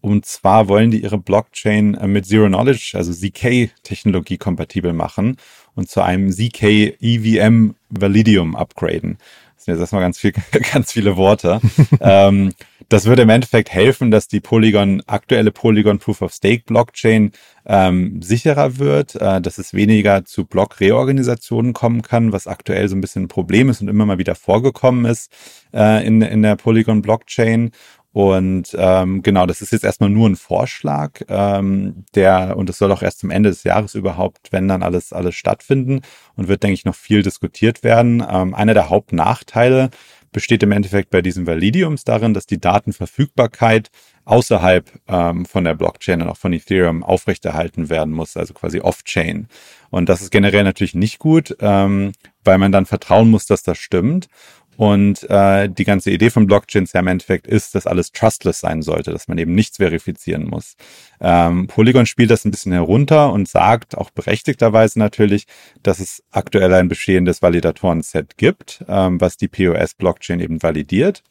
und 0.00 0.26
zwar 0.26 0.68
wollen 0.68 0.90
die 0.90 1.02
ihre 1.02 1.18
Blockchain 1.18 1.94
äh, 1.94 2.06
mit 2.06 2.26
Zero 2.26 2.46
Knowledge, 2.46 2.92
also 2.94 3.12
ZK-Technologie 3.12 4.38
kompatibel 4.38 4.92
machen 4.92 5.36
und 5.74 5.88
zu 5.88 6.02
einem 6.02 6.30
ZK 6.30 6.96
EVM 7.00 7.74
Validium 7.90 8.56
upgraden. 8.56 9.18
Das 9.56 9.64
sind 9.64 9.74
jetzt 9.74 9.80
erstmal 9.80 10.02
ganz, 10.02 10.18
viel, 10.18 10.32
ganz 10.72 10.92
viele 10.92 11.16
Worte. 11.16 11.60
ähm, 12.00 12.52
das 12.88 13.04
würde 13.04 13.22
im 13.22 13.28
Endeffekt 13.28 13.70
helfen, 13.70 14.10
dass 14.10 14.28
die 14.28 14.40
Polygon, 14.40 15.02
aktuelle 15.06 15.50
Polygon 15.50 15.98
Proof 15.98 16.22
of 16.22 16.32
Stake 16.32 16.62
Blockchain 16.64 17.32
ähm, 17.66 18.22
sicherer 18.22 18.78
wird, 18.78 19.14
äh, 19.16 19.40
dass 19.40 19.58
es 19.58 19.74
weniger 19.74 20.24
zu 20.24 20.46
Block-Reorganisationen 20.46 21.74
kommen 21.74 22.02
kann, 22.02 22.32
was 22.32 22.46
aktuell 22.46 22.88
so 22.88 22.96
ein 22.96 23.00
bisschen 23.00 23.24
ein 23.24 23.28
Problem 23.28 23.68
ist 23.68 23.82
und 23.82 23.88
immer 23.88 24.06
mal 24.06 24.18
wieder 24.18 24.36
vorgekommen 24.36 25.04
ist 25.04 25.30
äh, 25.74 26.06
in, 26.06 26.22
in 26.22 26.42
der 26.42 26.56
Polygon 26.56 27.02
Blockchain. 27.02 27.72
Und 28.18 28.74
ähm, 28.76 29.22
genau, 29.22 29.46
das 29.46 29.62
ist 29.62 29.70
jetzt 29.70 29.84
erstmal 29.84 30.10
nur 30.10 30.28
ein 30.28 30.34
Vorschlag, 30.34 31.20
ähm, 31.28 32.04
der, 32.16 32.56
und 32.56 32.68
es 32.68 32.76
soll 32.76 32.90
auch 32.90 33.02
erst 33.02 33.20
zum 33.20 33.30
Ende 33.30 33.48
des 33.48 33.62
Jahres 33.62 33.94
überhaupt, 33.94 34.50
wenn 34.50 34.66
dann 34.66 34.82
alles, 34.82 35.12
alles 35.12 35.36
stattfinden 35.36 36.00
und 36.34 36.48
wird, 36.48 36.64
denke 36.64 36.74
ich, 36.74 36.84
noch 36.84 36.96
viel 36.96 37.22
diskutiert 37.22 37.84
werden. 37.84 38.20
Ähm, 38.28 38.54
einer 38.54 38.74
der 38.74 38.90
Hauptnachteile 38.90 39.90
besteht 40.32 40.64
im 40.64 40.72
Endeffekt 40.72 41.10
bei 41.10 41.22
diesen 41.22 41.46
Validiums 41.46 42.02
darin, 42.02 42.34
dass 42.34 42.46
die 42.46 42.60
Datenverfügbarkeit 42.60 43.92
außerhalb 44.24 44.90
ähm, 45.06 45.46
von 45.46 45.62
der 45.62 45.74
Blockchain 45.74 46.20
und 46.20 46.28
auch 46.28 46.36
von 46.36 46.52
Ethereum 46.52 47.04
aufrechterhalten 47.04 47.88
werden 47.88 48.12
muss, 48.12 48.36
also 48.36 48.52
quasi 48.52 48.80
off-chain. 48.80 49.46
Und 49.90 50.08
das 50.08 50.22
ist 50.22 50.32
generell 50.32 50.64
natürlich 50.64 50.96
nicht 50.96 51.20
gut, 51.20 51.56
ähm, 51.60 52.10
weil 52.42 52.58
man 52.58 52.72
dann 52.72 52.84
vertrauen 52.84 53.30
muss, 53.30 53.46
dass 53.46 53.62
das 53.62 53.78
stimmt. 53.78 54.26
Und 54.78 55.28
äh, 55.28 55.68
die 55.68 55.82
ganze 55.82 56.12
Idee 56.12 56.30
von 56.30 56.46
Blockchains 56.46 56.92
ja 56.92 57.00
im 57.00 57.08
Endeffekt 57.08 57.48
ist, 57.48 57.74
dass 57.74 57.88
alles 57.88 58.12
trustless 58.12 58.60
sein 58.60 58.80
sollte, 58.82 59.10
dass 59.10 59.26
man 59.26 59.36
eben 59.36 59.52
nichts 59.52 59.78
verifizieren 59.78 60.44
muss. 60.44 60.76
Ähm, 61.20 61.66
Polygon 61.66 62.06
spielt 62.06 62.30
das 62.30 62.44
ein 62.44 62.52
bisschen 62.52 62.70
herunter 62.70 63.32
und 63.32 63.48
sagt, 63.48 63.98
auch 63.98 64.10
berechtigterweise 64.10 65.00
natürlich, 65.00 65.48
dass 65.82 65.98
es 65.98 66.22
aktuell 66.30 66.72
ein 66.74 66.86
bestehendes 66.86 67.42
Validatoren-Set 67.42 68.36
gibt, 68.36 68.84
ähm, 68.86 69.20
was 69.20 69.36
die 69.36 69.48
POS-Blockchain 69.48 70.38
eben 70.38 70.62
validiert 70.62 71.24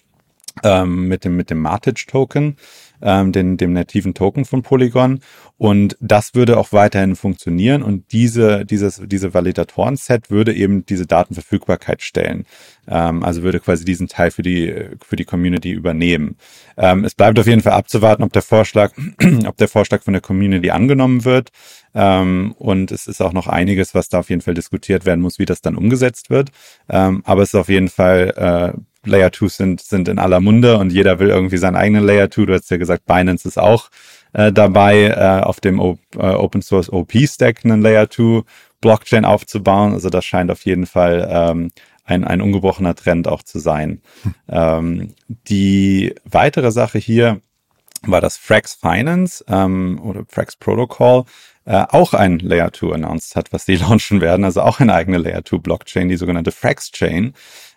ähm, 0.64 1.08
mit 1.08 1.26
dem, 1.26 1.36
mit 1.36 1.49
dem 1.49 1.60
Matic-Token, 1.60 2.58
ähm, 3.01 3.32
den, 3.32 3.58
dem 3.58 3.74
nativen 3.74 4.14
Token 4.14 4.45
von 4.45 4.62
Polygon. 4.64 5.20
Und 5.58 5.97
das 5.99 6.36
würde 6.36 6.58
auch 6.58 6.72
weiterhin 6.72 7.16
funktionieren. 7.16 7.82
Und 7.84 8.12
diese, 8.12 8.66
dieses, 8.66 9.01
diese 9.05 9.34
Validatoren-Set 9.34 10.30
würde 10.30 10.53
eben 10.53 10.86
diese 10.86 11.08
Datenverfügbarkeit 11.08 12.01
stellen. 12.01 12.45
Ähm, 12.88 13.24
also 13.24 13.43
würde 13.43 13.60
quasi 13.60 13.86
diesen 13.86 14.08
Teil 14.08 14.32
für 14.32 14.43
die, 14.43 14.74
für 15.01 15.16
die 15.16 15.26
Community 15.26 15.72
übernehmen. 15.72 16.38
Ähm, 16.78 17.03
es 17.05 17.16
bleibt 17.16 17.39
auf 17.39 17.47
jeden 17.47 17.62
Fall 17.62 17.74
abzuwarten, 17.74 18.24
ob 18.24 18.34
der 18.34 18.41
Vorschlag, 18.41 18.93
ob 19.47 19.58
der 19.58 19.68
Vorschlag 19.68 20.03
von 20.03 20.14
der 20.14 20.22
Community 20.22 20.70
angenommen 20.70 21.26
wird. 21.26 21.51
Ähm, 21.95 22.53
und 22.60 22.91
es 22.91 23.08
ist 23.08 23.22
auch 23.22 23.34
noch 23.34 23.47
einiges, 23.47 23.95
was 23.95 24.10
da 24.10 24.20
auf 24.20 24.30
jeden 24.30 24.41
Fall 24.41 24.53
diskutiert 24.53 25.05
werden 25.05 25.22
muss, 25.22 25.39
wie 25.39 25.45
das 25.45 25.62
dann 25.62 25.76
umgesetzt 25.76 26.30
wird. 26.30 26.51
Ähm, 26.89 27.24
aber 27.26 27.41
es 27.41 27.49
ist 27.49 27.60
auf 27.60 27.70
jeden 27.70 27.89
Fall 27.89 28.76
äh, 28.76 28.80
Layer 29.06 29.32
2 29.32 29.48
sind, 29.48 29.82
sind 29.82 30.08
in 30.08 30.20
aller 30.20 30.39
Munde 30.39 30.78
und 30.78 30.91
jeder 30.91 31.20
will 31.20 31.30
irgendwie 31.30 31.58
seinen 31.58 31.76
eigenen 31.76 32.06
Layer 32.06 32.30
2. 32.30 32.45
Du 32.45 32.54
hast 32.54 32.70
ja 32.72 32.78
gesagt, 32.78 33.06
Binance 33.06 33.48
ist 33.48 33.58
auch 33.58 33.89
äh, 34.34 34.52
dabei, 34.52 35.06
äh, 35.06 35.43
auf 35.43 35.60
dem 35.60 35.80
o 35.80 35.98
äh, 36.16 36.20
Open 36.20 36.62
Source 36.62 36.89
OP 36.91 37.14
Stack 37.14 37.64
einen 37.64 37.82
Layer 37.82 38.10
2 38.10 38.43
Blockchain 38.82 39.26
aufzubauen. 39.26 39.93
Also 39.93 40.10
das 40.10 40.26
scheint 40.26 40.52
auf 40.52 40.66
jeden 40.66 40.86
Fall 40.86 41.28
ähm, 41.30 41.72
ein, 42.04 42.24
ein 42.24 42.41
ungebrochener 42.41 42.95
Trend 42.95 43.28
auch 43.28 43.43
zu 43.43 43.60
sein. 43.60 44.02
Hm. 44.24 44.34
Ähm, 44.50 45.16
die 45.28 46.16
weitere 46.24 46.72
Sache 46.72 46.98
hier 46.98 47.41
war 48.04 48.22
das 48.22 48.38
Frax 48.38 48.74
Finance 48.76 49.43
ähm, 49.48 50.00
oder 50.04 50.24
Frax 50.30 50.56
Protocol 50.56 51.26
äh, 51.66 51.86
auch 51.89 52.14
ein 52.14 52.39
Layer 52.39 52.72
2 52.72 52.93
announced 52.93 53.36
hat, 53.36 53.52
was 53.52 53.66
die 53.66 53.76
launchen 53.78 54.22
werden, 54.22 54.45
also 54.45 54.62
auch 54.62 54.80
eine 54.80 54.93
eigene 54.93 55.18
Layer 55.18 55.43
2 55.43 55.58
Blockchain, 55.58 56.08
die 56.08 56.16
sogenannte 56.16 56.52
Frax 56.52 56.91
Chain 56.91 57.34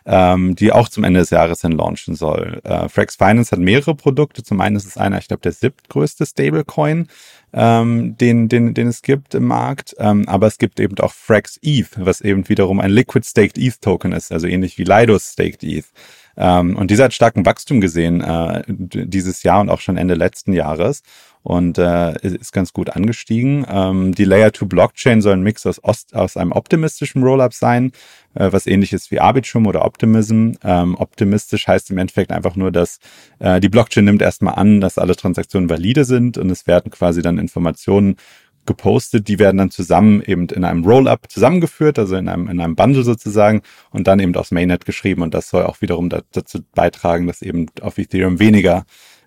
ähm, 0.07 0.57
die 0.57 0.73
auch 0.73 0.89
zum 0.89 1.05
Ende 1.05 1.21
des 1.21 1.31
Jahres 1.31 1.63
hin 1.63 1.73
launchen 1.73 2.15
soll. 2.15 2.61
Äh, 2.65 2.89
Frax 2.89 3.17
Finance 3.17 3.51
hat 3.53 3.61
mehrere 3.61 3.95
Produkte. 3.95 4.43
Zum 4.43 4.61
einen 4.61 4.77
ist 4.77 4.87
es 4.87 4.97
einer, 4.97 5.19
ich 5.19 5.29
glaube, 5.29 5.43
der 5.43 5.53
siebtgrößte 5.53 6.27
Stablecoin, 6.27 7.09
ähm, 7.53 8.17
den, 8.17 8.49
den, 8.49 8.75
den 8.75 8.89
es 8.89 9.03
gibt 9.03 9.35
im 9.35 9.45
Markt. 9.45 9.95
Ähm, 9.99 10.29
aber 10.29 10.47
es 10.47 10.59
gibt 10.59 10.81
eben 10.81 10.99
auch 10.99 11.13
Frax 11.13 11.59
ETH, 11.63 11.91
was 11.97 12.21
eben 12.21 12.49
wiederum 12.49 12.81
ein 12.81 12.91
Liquid 12.91 13.27
Staked 13.27 13.59
ETH 13.59 13.81
Token 13.81 14.13
ist, 14.13 14.33
also 14.33 14.47
ähnlich 14.47 14.79
wie 14.79 14.85
Lidos 14.85 15.33
Staked 15.33 15.63
ETH. 15.63 15.87
Ähm, 16.37 16.77
und 16.77 16.91
dieser 16.91 17.05
hat 17.05 17.15
starken 17.15 17.47
Wachstum 17.47 17.81
gesehen 17.81 18.21
äh, 18.21 18.63
dieses 18.69 19.43
Jahr 19.43 19.61
und 19.61 19.69
auch 19.69 19.81
schon 19.81 19.97
Ende 19.97 20.15
letzten 20.15 20.53
Jahres 20.53 21.03
und 21.43 21.79
äh, 21.79 22.21
ist 22.21 22.53
ganz 22.53 22.73
gut 22.73 22.91
angestiegen. 22.91 23.67
Ähm, 23.69 24.15
die 24.15 24.25
Layer 24.25 24.53
2 24.53 24.67
Blockchain 24.67 25.23
soll 25.23 25.35
ein 25.35 25.43
Mix 25.43 25.65
aus, 25.67 25.83
Ost, 25.83 26.15
aus 26.15 26.37
einem 26.37 26.53
optimistischen 26.53 27.23
Rollup 27.23 27.55
sein, 27.55 27.93
äh, 28.35 28.53
was 28.53 28.67
ähnliches 28.67 29.11
wie 29.11 29.21
Arbitrum 29.21 29.67
oder 29.67 29.85
Optimism. 29.85 30.53
Ähm, 30.63 30.97
optimistisch 30.97 31.67
heißt 31.67 31.91
im 31.91 31.99
Endeffekt 31.99 32.31
einfach 32.31 32.57
nur, 32.57 32.71
dass 32.71 32.99
äh, 33.39 33.61
die 33.61 33.71
Blockchain 33.71 34.05
nimmt 34.05 34.23
erstmal 34.23 34.55
an, 34.55 34.81
dass 34.81 34.99
alle 34.99 35.17
Transaktionen 35.17 35.71
valide 35.71 36.05
sind 36.05 36.37
und 36.37 36.51
es 36.51 36.67
werden 36.67 36.91
quasi 36.91 37.23
dann 37.23 37.39
Informationen 37.39 38.17
gepostet. 38.67 39.29
Die 39.29 39.39
werden 39.39 39.59
dann 39.59 39.71
zusammen 39.71 40.23
eben 40.23 40.47
in 40.49 40.65
einem 40.65 40.85
Roll-up 40.85 41.31
zusammengeführt, 41.31 41.99
also 41.99 42.17
in 42.17 42.29
einem, 42.29 42.49
in 42.49 42.61
einem 42.61 42.77
Bundle 42.77 43.03
sozusagen 43.03 43.63
und 43.91 44.07
dann 44.07 44.21
eben 44.21 44.35
aufs 44.37 44.51
Mainnet 44.51 44.85
geschrieben. 44.85 45.23
Und 45.23 45.35
das 45.35 45.51
soll 45.51 45.65
auch 45.65 45.81
wiederum 45.81 46.09
dazu 46.09 46.61
beitragen, 46.75 47.27
dass 47.27 47.43
eben 47.43 47.67
auf 47.81 47.99
Ethereum 47.99 48.39
weniger 48.39 48.85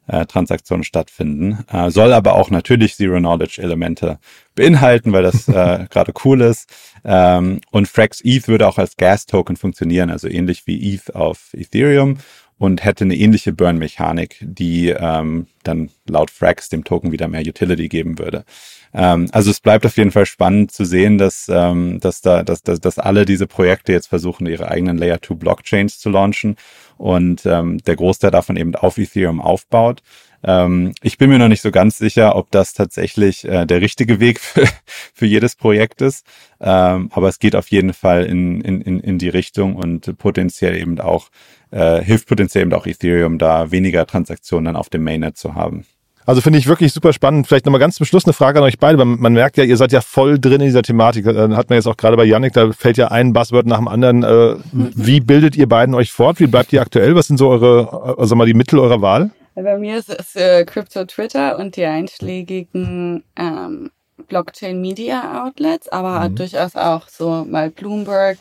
äh, 0.07 0.25
Transaktionen 0.25 0.83
stattfinden. 0.83 1.63
Äh, 1.71 1.89
soll 1.89 2.13
aber 2.13 2.35
auch 2.35 2.49
natürlich 2.49 2.95
Zero-Knowledge-Elemente 2.95 4.19
beinhalten, 4.55 5.13
weil 5.13 5.23
das 5.23 5.47
äh, 5.47 5.87
gerade 5.89 6.13
cool 6.25 6.41
ist. 6.41 6.69
Ähm, 7.05 7.61
und 7.71 7.87
Frax 7.87 8.21
ETH 8.23 8.47
würde 8.47 8.67
auch 8.67 8.77
als 8.77 8.97
Gas-Token 8.97 9.55
funktionieren, 9.55 10.09
also 10.09 10.27
ähnlich 10.27 10.67
wie 10.67 10.93
ETH 10.93 11.15
auf 11.15 11.53
Ethereum 11.53 12.17
und 12.57 12.83
hätte 12.83 13.03
eine 13.03 13.15
ähnliche 13.15 13.51
Burn-Mechanik, 13.51 14.37
die 14.41 14.89
ähm, 14.89 15.47
dann 15.63 15.89
laut 16.07 16.31
Frax 16.31 16.69
dem 16.69 16.83
Token 16.83 17.11
wieder 17.11 17.27
mehr 17.27 17.41
Utility 17.41 17.89
geben 17.89 18.19
würde. 18.19 18.45
Ähm, 18.93 19.27
also 19.31 19.51
es 19.51 19.59
bleibt 19.59 19.85
auf 19.85 19.97
jeden 19.97 20.11
Fall 20.11 20.25
spannend 20.25 20.71
zu 20.71 20.85
sehen, 20.85 21.17
dass, 21.17 21.49
ähm, 21.49 21.99
dass, 21.99 22.21
da, 22.21 22.43
dass, 22.43 22.61
dass, 22.61 22.79
dass 22.79 22.99
alle 22.99 23.25
diese 23.25 23.47
Projekte 23.47 23.91
jetzt 23.91 24.07
versuchen, 24.07 24.47
ihre 24.47 24.69
eigenen 24.69 24.97
Layer 24.97 25.21
2 25.21 25.35
Blockchains 25.35 25.99
zu 25.99 26.09
launchen 26.09 26.57
und 26.97 27.45
ähm, 27.45 27.79
der 27.79 27.95
Großteil 27.95 28.31
davon 28.31 28.55
eben 28.55 28.75
auf 28.75 28.97
Ethereum 28.97 29.41
aufbaut. 29.41 30.03
Ähm, 30.43 30.93
ich 31.01 31.17
bin 31.17 31.29
mir 31.29 31.39
noch 31.39 31.47
nicht 31.47 31.61
so 31.61 31.71
ganz 31.71 31.97
sicher, 31.97 32.35
ob 32.35 32.51
das 32.51 32.73
tatsächlich 32.73 33.45
äh, 33.45 33.65
der 33.65 33.81
richtige 33.81 34.19
Weg 34.19 34.39
für, 34.41 34.67
für 35.13 35.25
jedes 35.25 35.55
Projekt 35.55 36.01
ist, 36.01 36.25
ähm, 36.59 37.09
aber 37.13 37.29
es 37.29 37.39
geht 37.39 37.55
auf 37.55 37.69
jeden 37.69 37.93
Fall 37.93 38.25
in, 38.25 38.61
in, 38.61 38.99
in 38.99 39.17
die 39.17 39.29
Richtung 39.29 39.75
und 39.75 40.17
potenziell 40.17 40.75
eben 40.75 40.99
auch, 40.99 41.29
äh, 41.71 42.01
hilft 42.01 42.27
potenziell 42.27 42.63
eben 42.63 42.73
auch 42.73 42.85
Ethereum, 42.85 43.37
da 43.37 43.71
weniger 43.71 44.05
Transaktionen 44.05 44.75
auf 44.75 44.89
dem 44.89 45.03
Mainnet 45.03 45.37
zu 45.37 45.55
haben. 45.55 45.85
Also 46.25 46.41
finde 46.41 46.59
ich 46.59 46.67
wirklich 46.67 46.93
super 46.93 47.13
spannend. 47.13 47.47
Vielleicht 47.47 47.65
nochmal 47.65 47.79
ganz 47.79 47.95
zum 47.95 48.05
Schluss 48.05 48.25
eine 48.25 48.33
Frage 48.33 48.59
an 48.59 48.65
euch 48.65 48.79
beide. 48.79 48.97
Man, 48.97 49.19
man 49.19 49.33
merkt 49.33 49.57
ja, 49.57 49.63
ihr 49.63 49.77
seid 49.77 49.91
ja 49.91 50.01
voll 50.01 50.39
drin 50.39 50.61
in 50.61 50.67
dieser 50.67 50.83
Thematik. 50.83 51.25
Dann 51.25 51.51
äh, 51.51 51.55
hat 51.55 51.69
man 51.69 51.77
jetzt 51.77 51.87
auch 51.87 51.97
gerade 51.97 52.15
bei 52.17 52.25
Yannick, 52.25 52.53
da 52.53 52.71
fällt 52.71 52.97
ja 52.97 53.09
ein 53.09 53.33
Buzzword 53.33 53.65
nach 53.65 53.77
dem 53.77 53.87
anderen. 53.87 54.23
Äh, 54.23 54.55
wie 54.71 55.19
bildet 55.19 55.55
ihr 55.55 55.67
beiden 55.67 55.95
euch 55.95 56.11
fort? 56.11 56.39
Wie 56.39 56.47
bleibt 56.47 56.71
ihr 56.73 56.81
aktuell? 56.81 57.15
Was 57.15 57.27
sind 57.27 57.37
so 57.37 57.49
eure, 57.49 58.17
also 58.17 58.35
mal 58.35 58.45
die 58.45 58.53
Mittel 58.53 58.79
eurer 58.79 59.01
Wahl? 59.01 59.31
Bei 59.55 59.77
mir 59.77 59.97
ist 59.97 60.09
es 60.09 60.35
äh, 60.35 60.65
Crypto 60.65 61.05
Twitter 61.05 61.59
und 61.59 61.75
die 61.75 61.85
einschlägigen 61.85 63.23
ähm, 63.35 63.91
Blockchain 64.27 64.81
Media 64.81 65.45
Outlets, 65.45 65.89
aber 65.89 66.29
mhm. 66.29 66.35
durchaus 66.35 66.75
auch 66.75 67.07
so 67.07 67.45
mal 67.47 67.69
Bloomberg. 67.69 68.37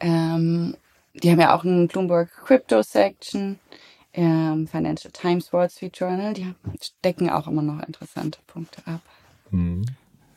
Ähm, 0.00 0.74
die 1.14 1.30
haben 1.30 1.40
ja 1.40 1.54
auch 1.54 1.64
einen 1.64 1.88
Bloomberg 1.88 2.28
Crypto 2.44 2.82
Section 2.82 3.58
ähm, 4.14 4.66
Financial 4.66 5.12
Times, 5.12 5.52
Wall 5.52 5.70
Street 5.70 5.96
Journal, 5.96 6.34
die 6.34 6.52
decken 7.04 7.30
auch 7.30 7.46
immer 7.46 7.62
noch 7.62 7.82
interessante 7.86 8.38
Punkte 8.46 8.82
ab. 8.86 9.00
Mhm. 9.50 9.84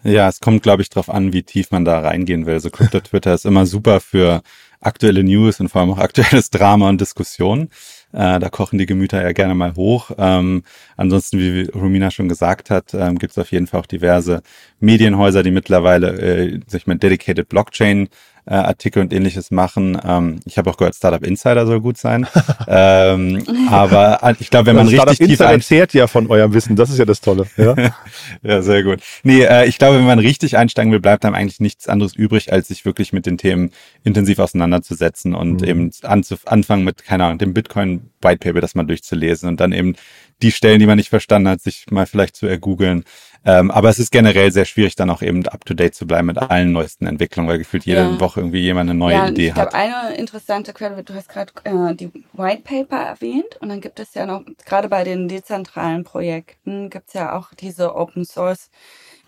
Ja, 0.04 0.30
es 0.30 0.40
kommt, 0.40 0.62
glaube 0.62 0.84
ich, 0.84 0.90
darauf 0.90 1.10
an, 1.10 1.34
wie 1.34 1.42
tief 1.42 1.72
man 1.72 1.84
da 1.84 2.00
reingehen 2.00 2.46
will. 2.46 2.54
Also 2.54 2.70
Crypto 2.70 3.00
Twitter 3.02 3.34
ist 3.34 3.46
immer 3.46 3.66
super 3.66 4.00
für 4.00 4.44
aktuelle 4.80 5.24
News 5.24 5.60
und 5.60 5.70
vor 5.70 5.82
allem 5.82 5.92
auch 5.92 5.98
aktuelles 5.98 6.52
Drama 6.52 6.90
und 6.90 7.02
Diskussion. 7.02 7.70
Äh, 8.14 8.40
da 8.40 8.50
kochen 8.50 8.78
die 8.78 8.86
Gemüter 8.86 9.22
ja 9.24 9.32
gerne 9.32 9.56
mal 9.56 9.76
hoch. 9.76 10.12
Ähm, 10.18 10.64
ansonsten, 10.96 11.40
wie 11.40 11.70
Romina 11.72 12.12
schon 12.12 12.30
gesagt 12.30 12.70
hat, 12.70 12.94
ähm, 12.94 13.18
gibt 13.18 13.32
es 13.32 13.38
auf 13.40 13.52
jeden 13.52 13.66
Fall 13.66 13.82
auch 13.82 13.88
diverse 13.88 14.44
Medienhäuser, 14.80 15.42
die 15.42 15.52
mittlerweile 15.52 16.12
äh, 16.20 16.60
sich 16.68 16.86
mit 16.86 17.02
Dedicated 17.02 17.50
Blockchain 17.50 18.08
äh, 18.46 18.54
Artikel 18.54 19.02
und 19.02 19.14
ähnliches 19.14 19.52
machen. 19.52 20.00
Ähm, 20.06 20.40
ich 20.46 20.58
habe 20.58 20.70
auch 20.70 20.78
gehört, 20.78 20.96
Startup 20.96 21.24
Insider 21.24 21.66
soll 21.66 21.82
gut 21.82 21.98
sein. 21.98 22.28
ähm, 22.68 23.44
aber 23.70 24.20
äh, 24.22 24.36
ich 24.40 24.50
glaube, 24.50 24.68
wenn 24.68 24.76
man 24.76 24.88
Startup 24.88 25.12
richtig 25.12 25.30
Insider 25.30 25.50
tief 25.50 25.58
erzählt 25.58 25.94
ja 25.94 26.08
von 26.08 26.28
eurem 26.30 26.54
Wissen, 26.54 26.76
das 26.76 26.90
ist 26.90 27.00
ja 27.00 27.06
das 27.06 27.22
Tolle. 27.22 27.48
Ja, 27.58 27.76
ja 28.44 28.62
sehr 28.62 28.84
gut. 28.84 29.00
Nee, 29.24 29.44
äh, 29.44 29.66
ich 29.66 29.78
glaube, 29.78 29.98
wenn 29.98 30.06
man 30.06 30.20
richtig 30.20 30.58
einsteigen 30.58 30.92
will, 30.92 31.00
bleibt 31.00 31.26
einem 31.26 31.36
eigentlich 31.36 31.60
nichts 31.60 31.88
anderes 31.88 32.16
übrig, 32.16 32.54
als 32.54 32.68
sich 32.68 32.86
wirklich 32.86 33.14
mit 33.14 33.26
den 33.26 33.38
Themen 33.38 33.72
intensiv 34.04 34.40
auseinanderzusetzen 34.40 35.34
und 35.34 35.62
mhm. 35.62 35.68
eben 35.68 35.92
anfangen 36.04 36.84
mit, 36.84 37.04
keine 37.04 37.26
Ahnung, 37.26 37.40
dem 37.40 37.54
Bitcoin 37.54 38.10
White 38.22 38.40
Paper, 38.40 38.62
das 38.62 38.76
mal 38.76 38.84
durchzulesen 38.84 39.50
und 39.50 39.60
dann 39.60 39.72
eben 39.72 39.96
die 40.42 40.52
Stellen, 40.52 40.80
die 40.80 40.86
man 40.86 40.98
nicht 40.98 41.10
verstanden 41.10 41.50
hat, 41.50 41.62
sich 41.62 41.86
mal 41.90 42.06
vielleicht 42.06 42.36
zu 42.36 42.46
ergoogeln. 42.46 43.04
Ähm, 43.46 43.70
aber 43.70 43.90
es 43.90 44.00
ist 44.00 44.12
generell 44.12 44.52
sehr 44.52 44.66
schwierig, 44.66 44.96
dann 44.96 45.10
auch 45.12 45.22
eben 45.22 45.48
up 45.48 45.66
to 45.66 45.76
date 45.76 45.94
zu 45.94 46.08
bleiben 46.08 46.28
mit 46.28 46.38
allen 46.40 46.72
neuesten 46.72 47.06
Entwicklungen, 47.06 47.48
weil 47.48 47.60
gefühlt 47.60 47.86
jede 47.86 48.02
ja. 48.02 48.20
Woche 48.20 48.40
irgendwie 48.40 48.62
jemand 48.62 48.90
eine 48.90 48.98
neue 48.98 49.14
ja, 49.14 49.28
Idee 49.28 49.48
ich 49.48 49.54
hat. 49.54 49.68
Ich 49.68 49.80
glaube, 49.80 49.96
eine 49.96 50.16
interessante 50.16 50.74
Quelle, 50.74 51.04
du 51.04 51.14
hast 51.14 51.30
gerade 51.30 51.54
äh, 51.64 51.94
die 51.94 52.12
White 52.34 52.64
Paper 52.64 52.98
erwähnt 52.98 53.58
und 53.60 53.70
dann 53.70 53.82
gibt 53.82 54.00
es 54.00 54.16
ja 54.16 54.26
noch, 54.26 54.42
gerade 54.66 54.90
bei 54.90 55.04
den 55.04 55.28
dezentralen 55.28 56.04
Projekten, 56.04 56.90
gibt 56.90 57.10
es 57.10 57.14
ja 57.14 57.38
auch 57.38 57.54
diese 57.54 57.96
Open 57.96 58.26
Source 58.26 58.70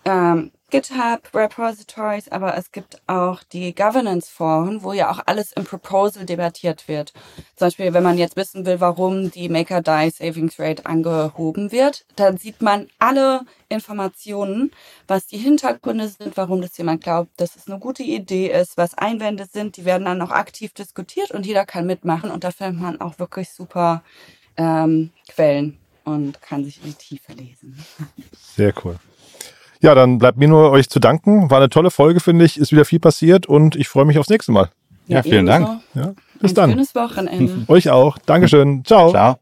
ähm, 0.04 0.50
GitHub 0.70 1.34
Repositories, 1.34 2.28
aber 2.28 2.58
es 2.58 2.72
gibt 2.72 3.00
auch 3.06 3.42
die 3.42 3.74
Governance 3.74 4.30
Foren, 4.30 4.82
wo 4.82 4.92
ja 4.92 5.10
auch 5.10 5.20
alles 5.24 5.52
im 5.52 5.64
Proposal 5.64 6.26
debattiert 6.26 6.88
wird. 6.88 7.14
Zum 7.56 7.68
Beispiel, 7.68 7.94
wenn 7.94 8.02
man 8.02 8.18
jetzt 8.18 8.36
wissen 8.36 8.66
will, 8.66 8.78
warum 8.78 9.30
die 9.30 9.48
Maker 9.48 9.80
Die 9.80 10.10
Savings 10.10 10.58
Rate 10.58 10.84
angehoben 10.84 11.72
wird, 11.72 12.04
dann 12.16 12.36
sieht 12.36 12.60
man 12.60 12.88
alle 12.98 13.46
Informationen, 13.70 14.70
was 15.06 15.26
die 15.26 15.38
Hintergründe 15.38 16.08
sind, 16.08 16.36
warum 16.36 16.60
das 16.60 16.76
jemand 16.76 17.02
glaubt, 17.02 17.30
dass 17.40 17.56
es 17.56 17.66
eine 17.66 17.78
gute 17.78 18.02
Idee 18.02 18.48
ist, 18.50 18.76
was 18.76 18.92
Einwände 18.92 19.46
sind, 19.50 19.78
die 19.78 19.86
werden 19.86 20.04
dann 20.04 20.20
auch 20.20 20.32
aktiv 20.32 20.74
diskutiert 20.74 21.30
und 21.30 21.46
jeder 21.46 21.64
kann 21.64 21.86
mitmachen 21.86 22.30
und 22.30 22.44
da 22.44 22.50
findet 22.50 22.82
man 22.82 23.00
auch 23.00 23.18
wirklich 23.18 23.50
super 23.50 24.02
ähm, 24.58 25.12
Quellen 25.28 25.78
und 26.04 26.42
kann 26.42 26.64
sich 26.64 26.82
in 26.82 26.90
die 26.90 26.94
Tiefe 26.94 27.32
lesen. 27.32 27.82
Sehr 28.32 28.74
cool. 28.84 28.98
Ja, 29.80 29.94
dann 29.94 30.18
bleibt 30.18 30.38
mir 30.38 30.48
nur 30.48 30.70
euch 30.70 30.88
zu 30.88 30.98
danken. 30.98 31.50
War 31.50 31.58
eine 31.58 31.68
tolle 31.68 31.90
Folge, 31.90 32.20
finde 32.20 32.44
ich. 32.44 32.58
Ist 32.58 32.72
wieder 32.72 32.84
viel 32.84 32.98
passiert 32.98 33.46
und 33.46 33.76
ich 33.76 33.88
freue 33.88 34.04
mich 34.04 34.18
aufs 34.18 34.28
nächste 34.28 34.52
Mal. 34.52 34.70
Ja, 35.06 35.16
ja 35.16 35.22
vielen 35.22 35.46
Dank. 35.46 35.80
Ja, 35.94 36.12
bis 36.40 36.52
Ein 36.52 36.54
dann. 36.54 36.70
Schönes 36.70 36.94
Wochenende. 36.94 37.64
euch 37.68 37.90
auch. 37.90 38.18
Dankeschön. 38.26 38.84
Ciao. 38.84 39.10
Ciao. 39.10 39.36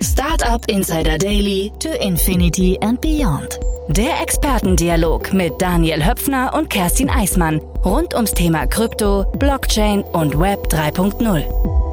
Startup 0.00 0.64
Insider 0.68 1.18
Daily 1.18 1.72
to 1.80 1.88
Infinity 1.88 2.78
and 2.80 3.00
Beyond. 3.00 3.58
Der 3.88 4.20
Expertendialog 4.22 5.32
mit 5.32 5.54
Daniel 5.58 6.04
Höpfner 6.04 6.52
und 6.54 6.70
Kerstin 6.70 7.10
Eismann 7.10 7.60
rund 7.84 8.14
ums 8.14 8.32
Thema 8.32 8.66
Krypto, 8.66 9.24
Blockchain 9.38 10.02
und 10.02 10.38
Web 10.38 10.66
3.0. 10.68 11.87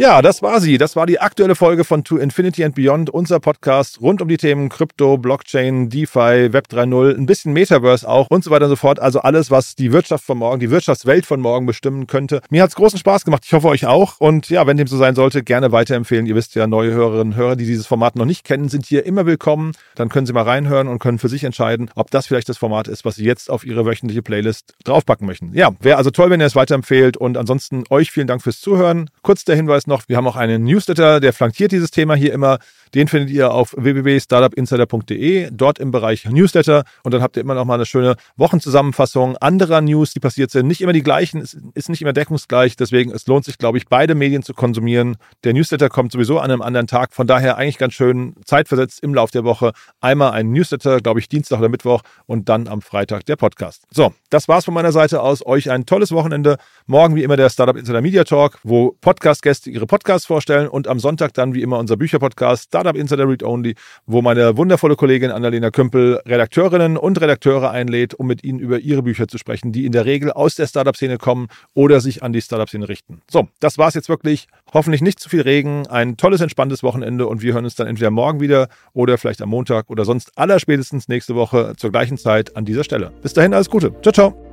Ja, 0.00 0.22
das 0.22 0.40
war 0.40 0.62
sie. 0.62 0.78
Das 0.78 0.96
war 0.96 1.04
die 1.04 1.20
aktuelle 1.20 1.54
Folge 1.54 1.84
von 1.84 2.04
To 2.04 2.16
Infinity 2.16 2.64
and 2.64 2.74
Beyond, 2.74 3.10
unser 3.10 3.38
Podcast 3.38 4.00
rund 4.00 4.22
um 4.22 4.28
die 4.28 4.38
Themen 4.38 4.70
Krypto, 4.70 5.18
Blockchain, 5.18 5.90
DeFi, 5.90 6.54
Web 6.54 6.68
3.0, 6.72 7.18
ein 7.18 7.26
bisschen 7.26 7.52
Metaverse 7.52 8.08
auch 8.08 8.26
und 8.30 8.42
so 8.42 8.50
weiter 8.50 8.64
und 8.64 8.70
so 8.70 8.76
fort. 8.76 8.98
Also 8.98 9.20
alles, 9.20 9.50
was 9.50 9.74
die 9.74 9.92
Wirtschaft 9.92 10.24
von 10.24 10.38
morgen, 10.38 10.58
die 10.58 10.70
Wirtschaftswelt 10.70 11.26
von 11.26 11.42
morgen 11.42 11.66
bestimmen 11.66 12.06
könnte. 12.06 12.40
Mir 12.48 12.62
hat's 12.62 12.76
großen 12.76 12.98
Spaß 12.98 13.26
gemacht. 13.26 13.42
Ich 13.44 13.52
hoffe 13.52 13.68
euch 13.68 13.84
auch. 13.84 14.18
Und 14.20 14.48
ja, 14.48 14.66
wenn 14.66 14.78
dem 14.78 14.86
so 14.86 14.96
sein 14.96 15.14
sollte, 15.14 15.42
gerne 15.42 15.70
weiterempfehlen. 15.70 16.24
Ihr 16.24 16.34
wisst 16.34 16.54
ja, 16.54 16.66
neue 16.66 16.92
Hörerinnen 16.92 17.34
und 17.34 17.36
Hörer, 17.36 17.56
die 17.56 17.66
dieses 17.66 17.86
Format 17.86 18.16
noch 18.16 18.24
nicht 18.24 18.42
kennen, 18.42 18.70
sind 18.70 18.86
hier 18.86 19.04
immer 19.04 19.26
willkommen. 19.26 19.72
Dann 19.96 20.08
können 20.08 20.24
sie 20.24 20.32
mal 20.32 20.44
reinhören 20.44 20.88
und 20.88 20.98
können 20.98 21.18
für 21.18 21.28
sich 21.28 21.44
entscheiden, 21.44 21.90
ob 21.94 22.10
das 22.10 22.26
vielleicht 22.26 22.48
das 22.48 22.56
Format 22.56 22.88
ist, 22.88 23.04
was 23.04 23.16
sie 23.16 23.24
jetzt 23.26 23.50
auf 23.50 23.66
ihre 23.66 23.84
wöchentliche 23.84 24.22
Playlist 24.22 24.72
draufpacken 24.84 25.26
möchten. 25.26 25.52
Ja, 25.52 25.72
wäre 25.80 25.98
also 25.98 26.10
toll, 26.10 26.30
wenn 26.30 26.40
ihr 26.40 26.46
es 26.46 26.56
weiterempfehlt. 26.56 27.18
Und 27.18 27.36
ansonsten 27.36 27.84
euch 27.90 28.10
vielen 28.10 28.28
Dank 28.28 28.40
fürs 28.40 28.62
Zuhören. 28.62 29.10
Kurz 29.20 29.44
der 29.44 29.56
Hinweis 29.56 29.89
noch, 29.90 30.08
wir 30.08 30.16
haben 30.16 30.26
auch 30.26 30.36
einen 30.36 30.64
Newsletter, 30.64 31.20
der 31.20 31.32
flankiert 31.34 31.72
dieses 31.72 31.90
Thema 31.90 32.14
hier 32.14 32.32
immer. 32.32 32.58
Den 32.94 33.08
findet 33.08 33.30
ihr 33.30 33.52
auf 33.52 33.74
www.startupinsider.de, 33.76 35.50
dort 35.52 35.78
im 35.78 35.90
Bereich 35.90 36.24
Newsletter. 36.24 36.84
Und 37.04 37.14
dann 37.14 37.22
habt 37.22 37.36
ihr 37.36 37.42
immer 37.42 37.54
noch 37.54 37.64
mal 37.64 37.74
eine 37.74 37.86
schöne 37.86 38.16
Wochenzusammenfassung 38.36 39.36
anderer 39.36 39.80
News, 39.80 40.12
die 40.12 40.20
passiert 40.20 40.50
sind. 40.50 40.66
Nicht 40.66 40.80
immer 40.80 40.92
die 40.92 41.02
gleichen, 41.02 41.40
ist 41.74 41.88
nicht 41.88 42.02
immer 42.02 42.12
deckungsgleich. 42.12 42.76
Deswegen, 42.76 43.12
es 43.12 43.26
lohnt 43.26 43.44
sich, 43.44 43.58
glaube 43.58 43.78
ich, 43.78 43.86
beide 43.86 44.14
Medien 44.14 44.42
zu 44.42 44.54
konsumieren. 44.54 45.16
Der 45.44 45.54
Newsletter 45.54 45.88
kommt 45.88 46.12
sowieso 46.12 46.38
an 46.38 46.50
einem 46.50 46.62
anderen 46.62 46.86
Tag. 46.86 47.14
Von 47.14 47.26
daher 47.26 47.56
eigentlich 47.56 47.78
ganz 47.78 47.94
schön 47.94 48.34
zeitversetzt 48.44 49.02
im 49.02 49.14
Laufe 49.14 49.32
der 49.32 49.44
Woche. 49.44 49.72
Einmal 50.00 50.32
ein 50.32 50.50
Newsletter, 50.50 51.00
glaube 51.00 51.20
ich, 51.20 51.28
Dienstag 51.28 51.58
oder 51.58 51.68
Mittwoch 51.68 52.02
und 52.26 52.48
dann 52.48 52.66
am 52.66 52.82
Freitag 52.82 53.24
der 53.26 53.36
Podcast. 53.36 53.84
So, 53.90 54.12
das 54.30 54.48
war's 54.48 54.64
von 54.64 54.74
meiner 54.74 54.92
Seite 54.92 55.22
aus. 55.22 55.44
Euch 55.46 55.70
ein 55.70 55.86
tolles 55.86 56.12
Wochenende. 56.12 56.56
Morgen 56.86 57.14
wie 57.14 57.22
immer 57.22 57.36
der 57.36 57.50
Startup 57.50 57.76
Insider 57.76 58.00
Media 58.00 58.24
Talk, 58.24 58.58
wo 58.64 58.96
Podcast-Gäste 59.00 59.70
ihre 59.70 59.86
Podcasts 59.86 60.26
vorstellen 60.26 60.68
und 60.68 60.88
am 60.88 60.98
Sonntag 60.98 61.34
dann 61.34 61.54
wie 61.54 61.62
immer 61.62 61.78
unser 61.78 61.96
Bücherpodcast 61.96 62.74
Startup 62.80 62.96
Insider 62.96 63.28
Read 63.28 63.42
Only, 63.42 63.74
wo 64.06 64.22
meine 64.22 64.56
wundervolle 64.56 64.96
Kollegin 64.96 65.30
Annalena 65.30 65.70
Kümpel 65.70 66.18
Redakteurinnen 66.26 66.96
und 66.96 67.20
Redakteure 67.20 67.70
einlädt, 67.70 68.14
um 68.14 68.26
mit 68.26 68.42
ihnen 68.42 68.58
über 68.58 68.78
ihre 68.78 69.02
Bücher 69.02 69.28
zu 69.28 69.36
sprechen, 69.36 69.70
die 69.70 69.84
in 69.84 69.92
der 69.92 70.06
Regel 70.06 70.32
aus 70.32 70.54
der 70.54 70.66
Startup-Szene 70.66 71.18
kommen 71.18 71.48
oder 71.74 72.00
sich 72.00 72.22
an 72.22 72.32
die 72.32 72.40
Startup-Szene 72.40 72.88
richten. 72.88 73.20
So, 73.30 73.48
das 73.60 73.76
war's 73.76 73.92
jetzt 73.92 74.08
wirklich. 74.08 74.48
Hoffentlich 74.72 75.02
nicht 75.02 75.20
zu 75.20 75.28
viel 75.28 75.42
Regen, 75.42 75.86
ein 75.88 76.16
tolles, 76.16 76.40
entspanntes 76.40 76.82
Wochenende 76.82 77.26
und 77.26 77.42
wir 77.42 77.52
hören 77.52 77.64
uns 77.64 77.74
dann 77.74 77.86
entweder 77.86 78.10
morgen 78.10 78.40
wieder 78.40 78.68
oder 78.94 79.18
vielleicht 79.18 79.42
am 79.42 79.50
Montag 79.50 79.90
oder 79.90 80.06
sonst 80.06 80.38
allerspätestens 80.38 81.08
nächste 81.08 81.34
Woche 81.34 81.74
zur 81.76 81.90
gleichen 81.90 82.16
Zeit 82.16 82.56
an 82.56 82.64
dieser 82.64 82.84
Stelle. 82.84 83.12
Bis 83.20 83.34
dahin 83.34 83.52
alles 83.52 83.68
Gute. 83.68 83.92
Ciao, 84.00 84.12
ciao. 84.12 84.49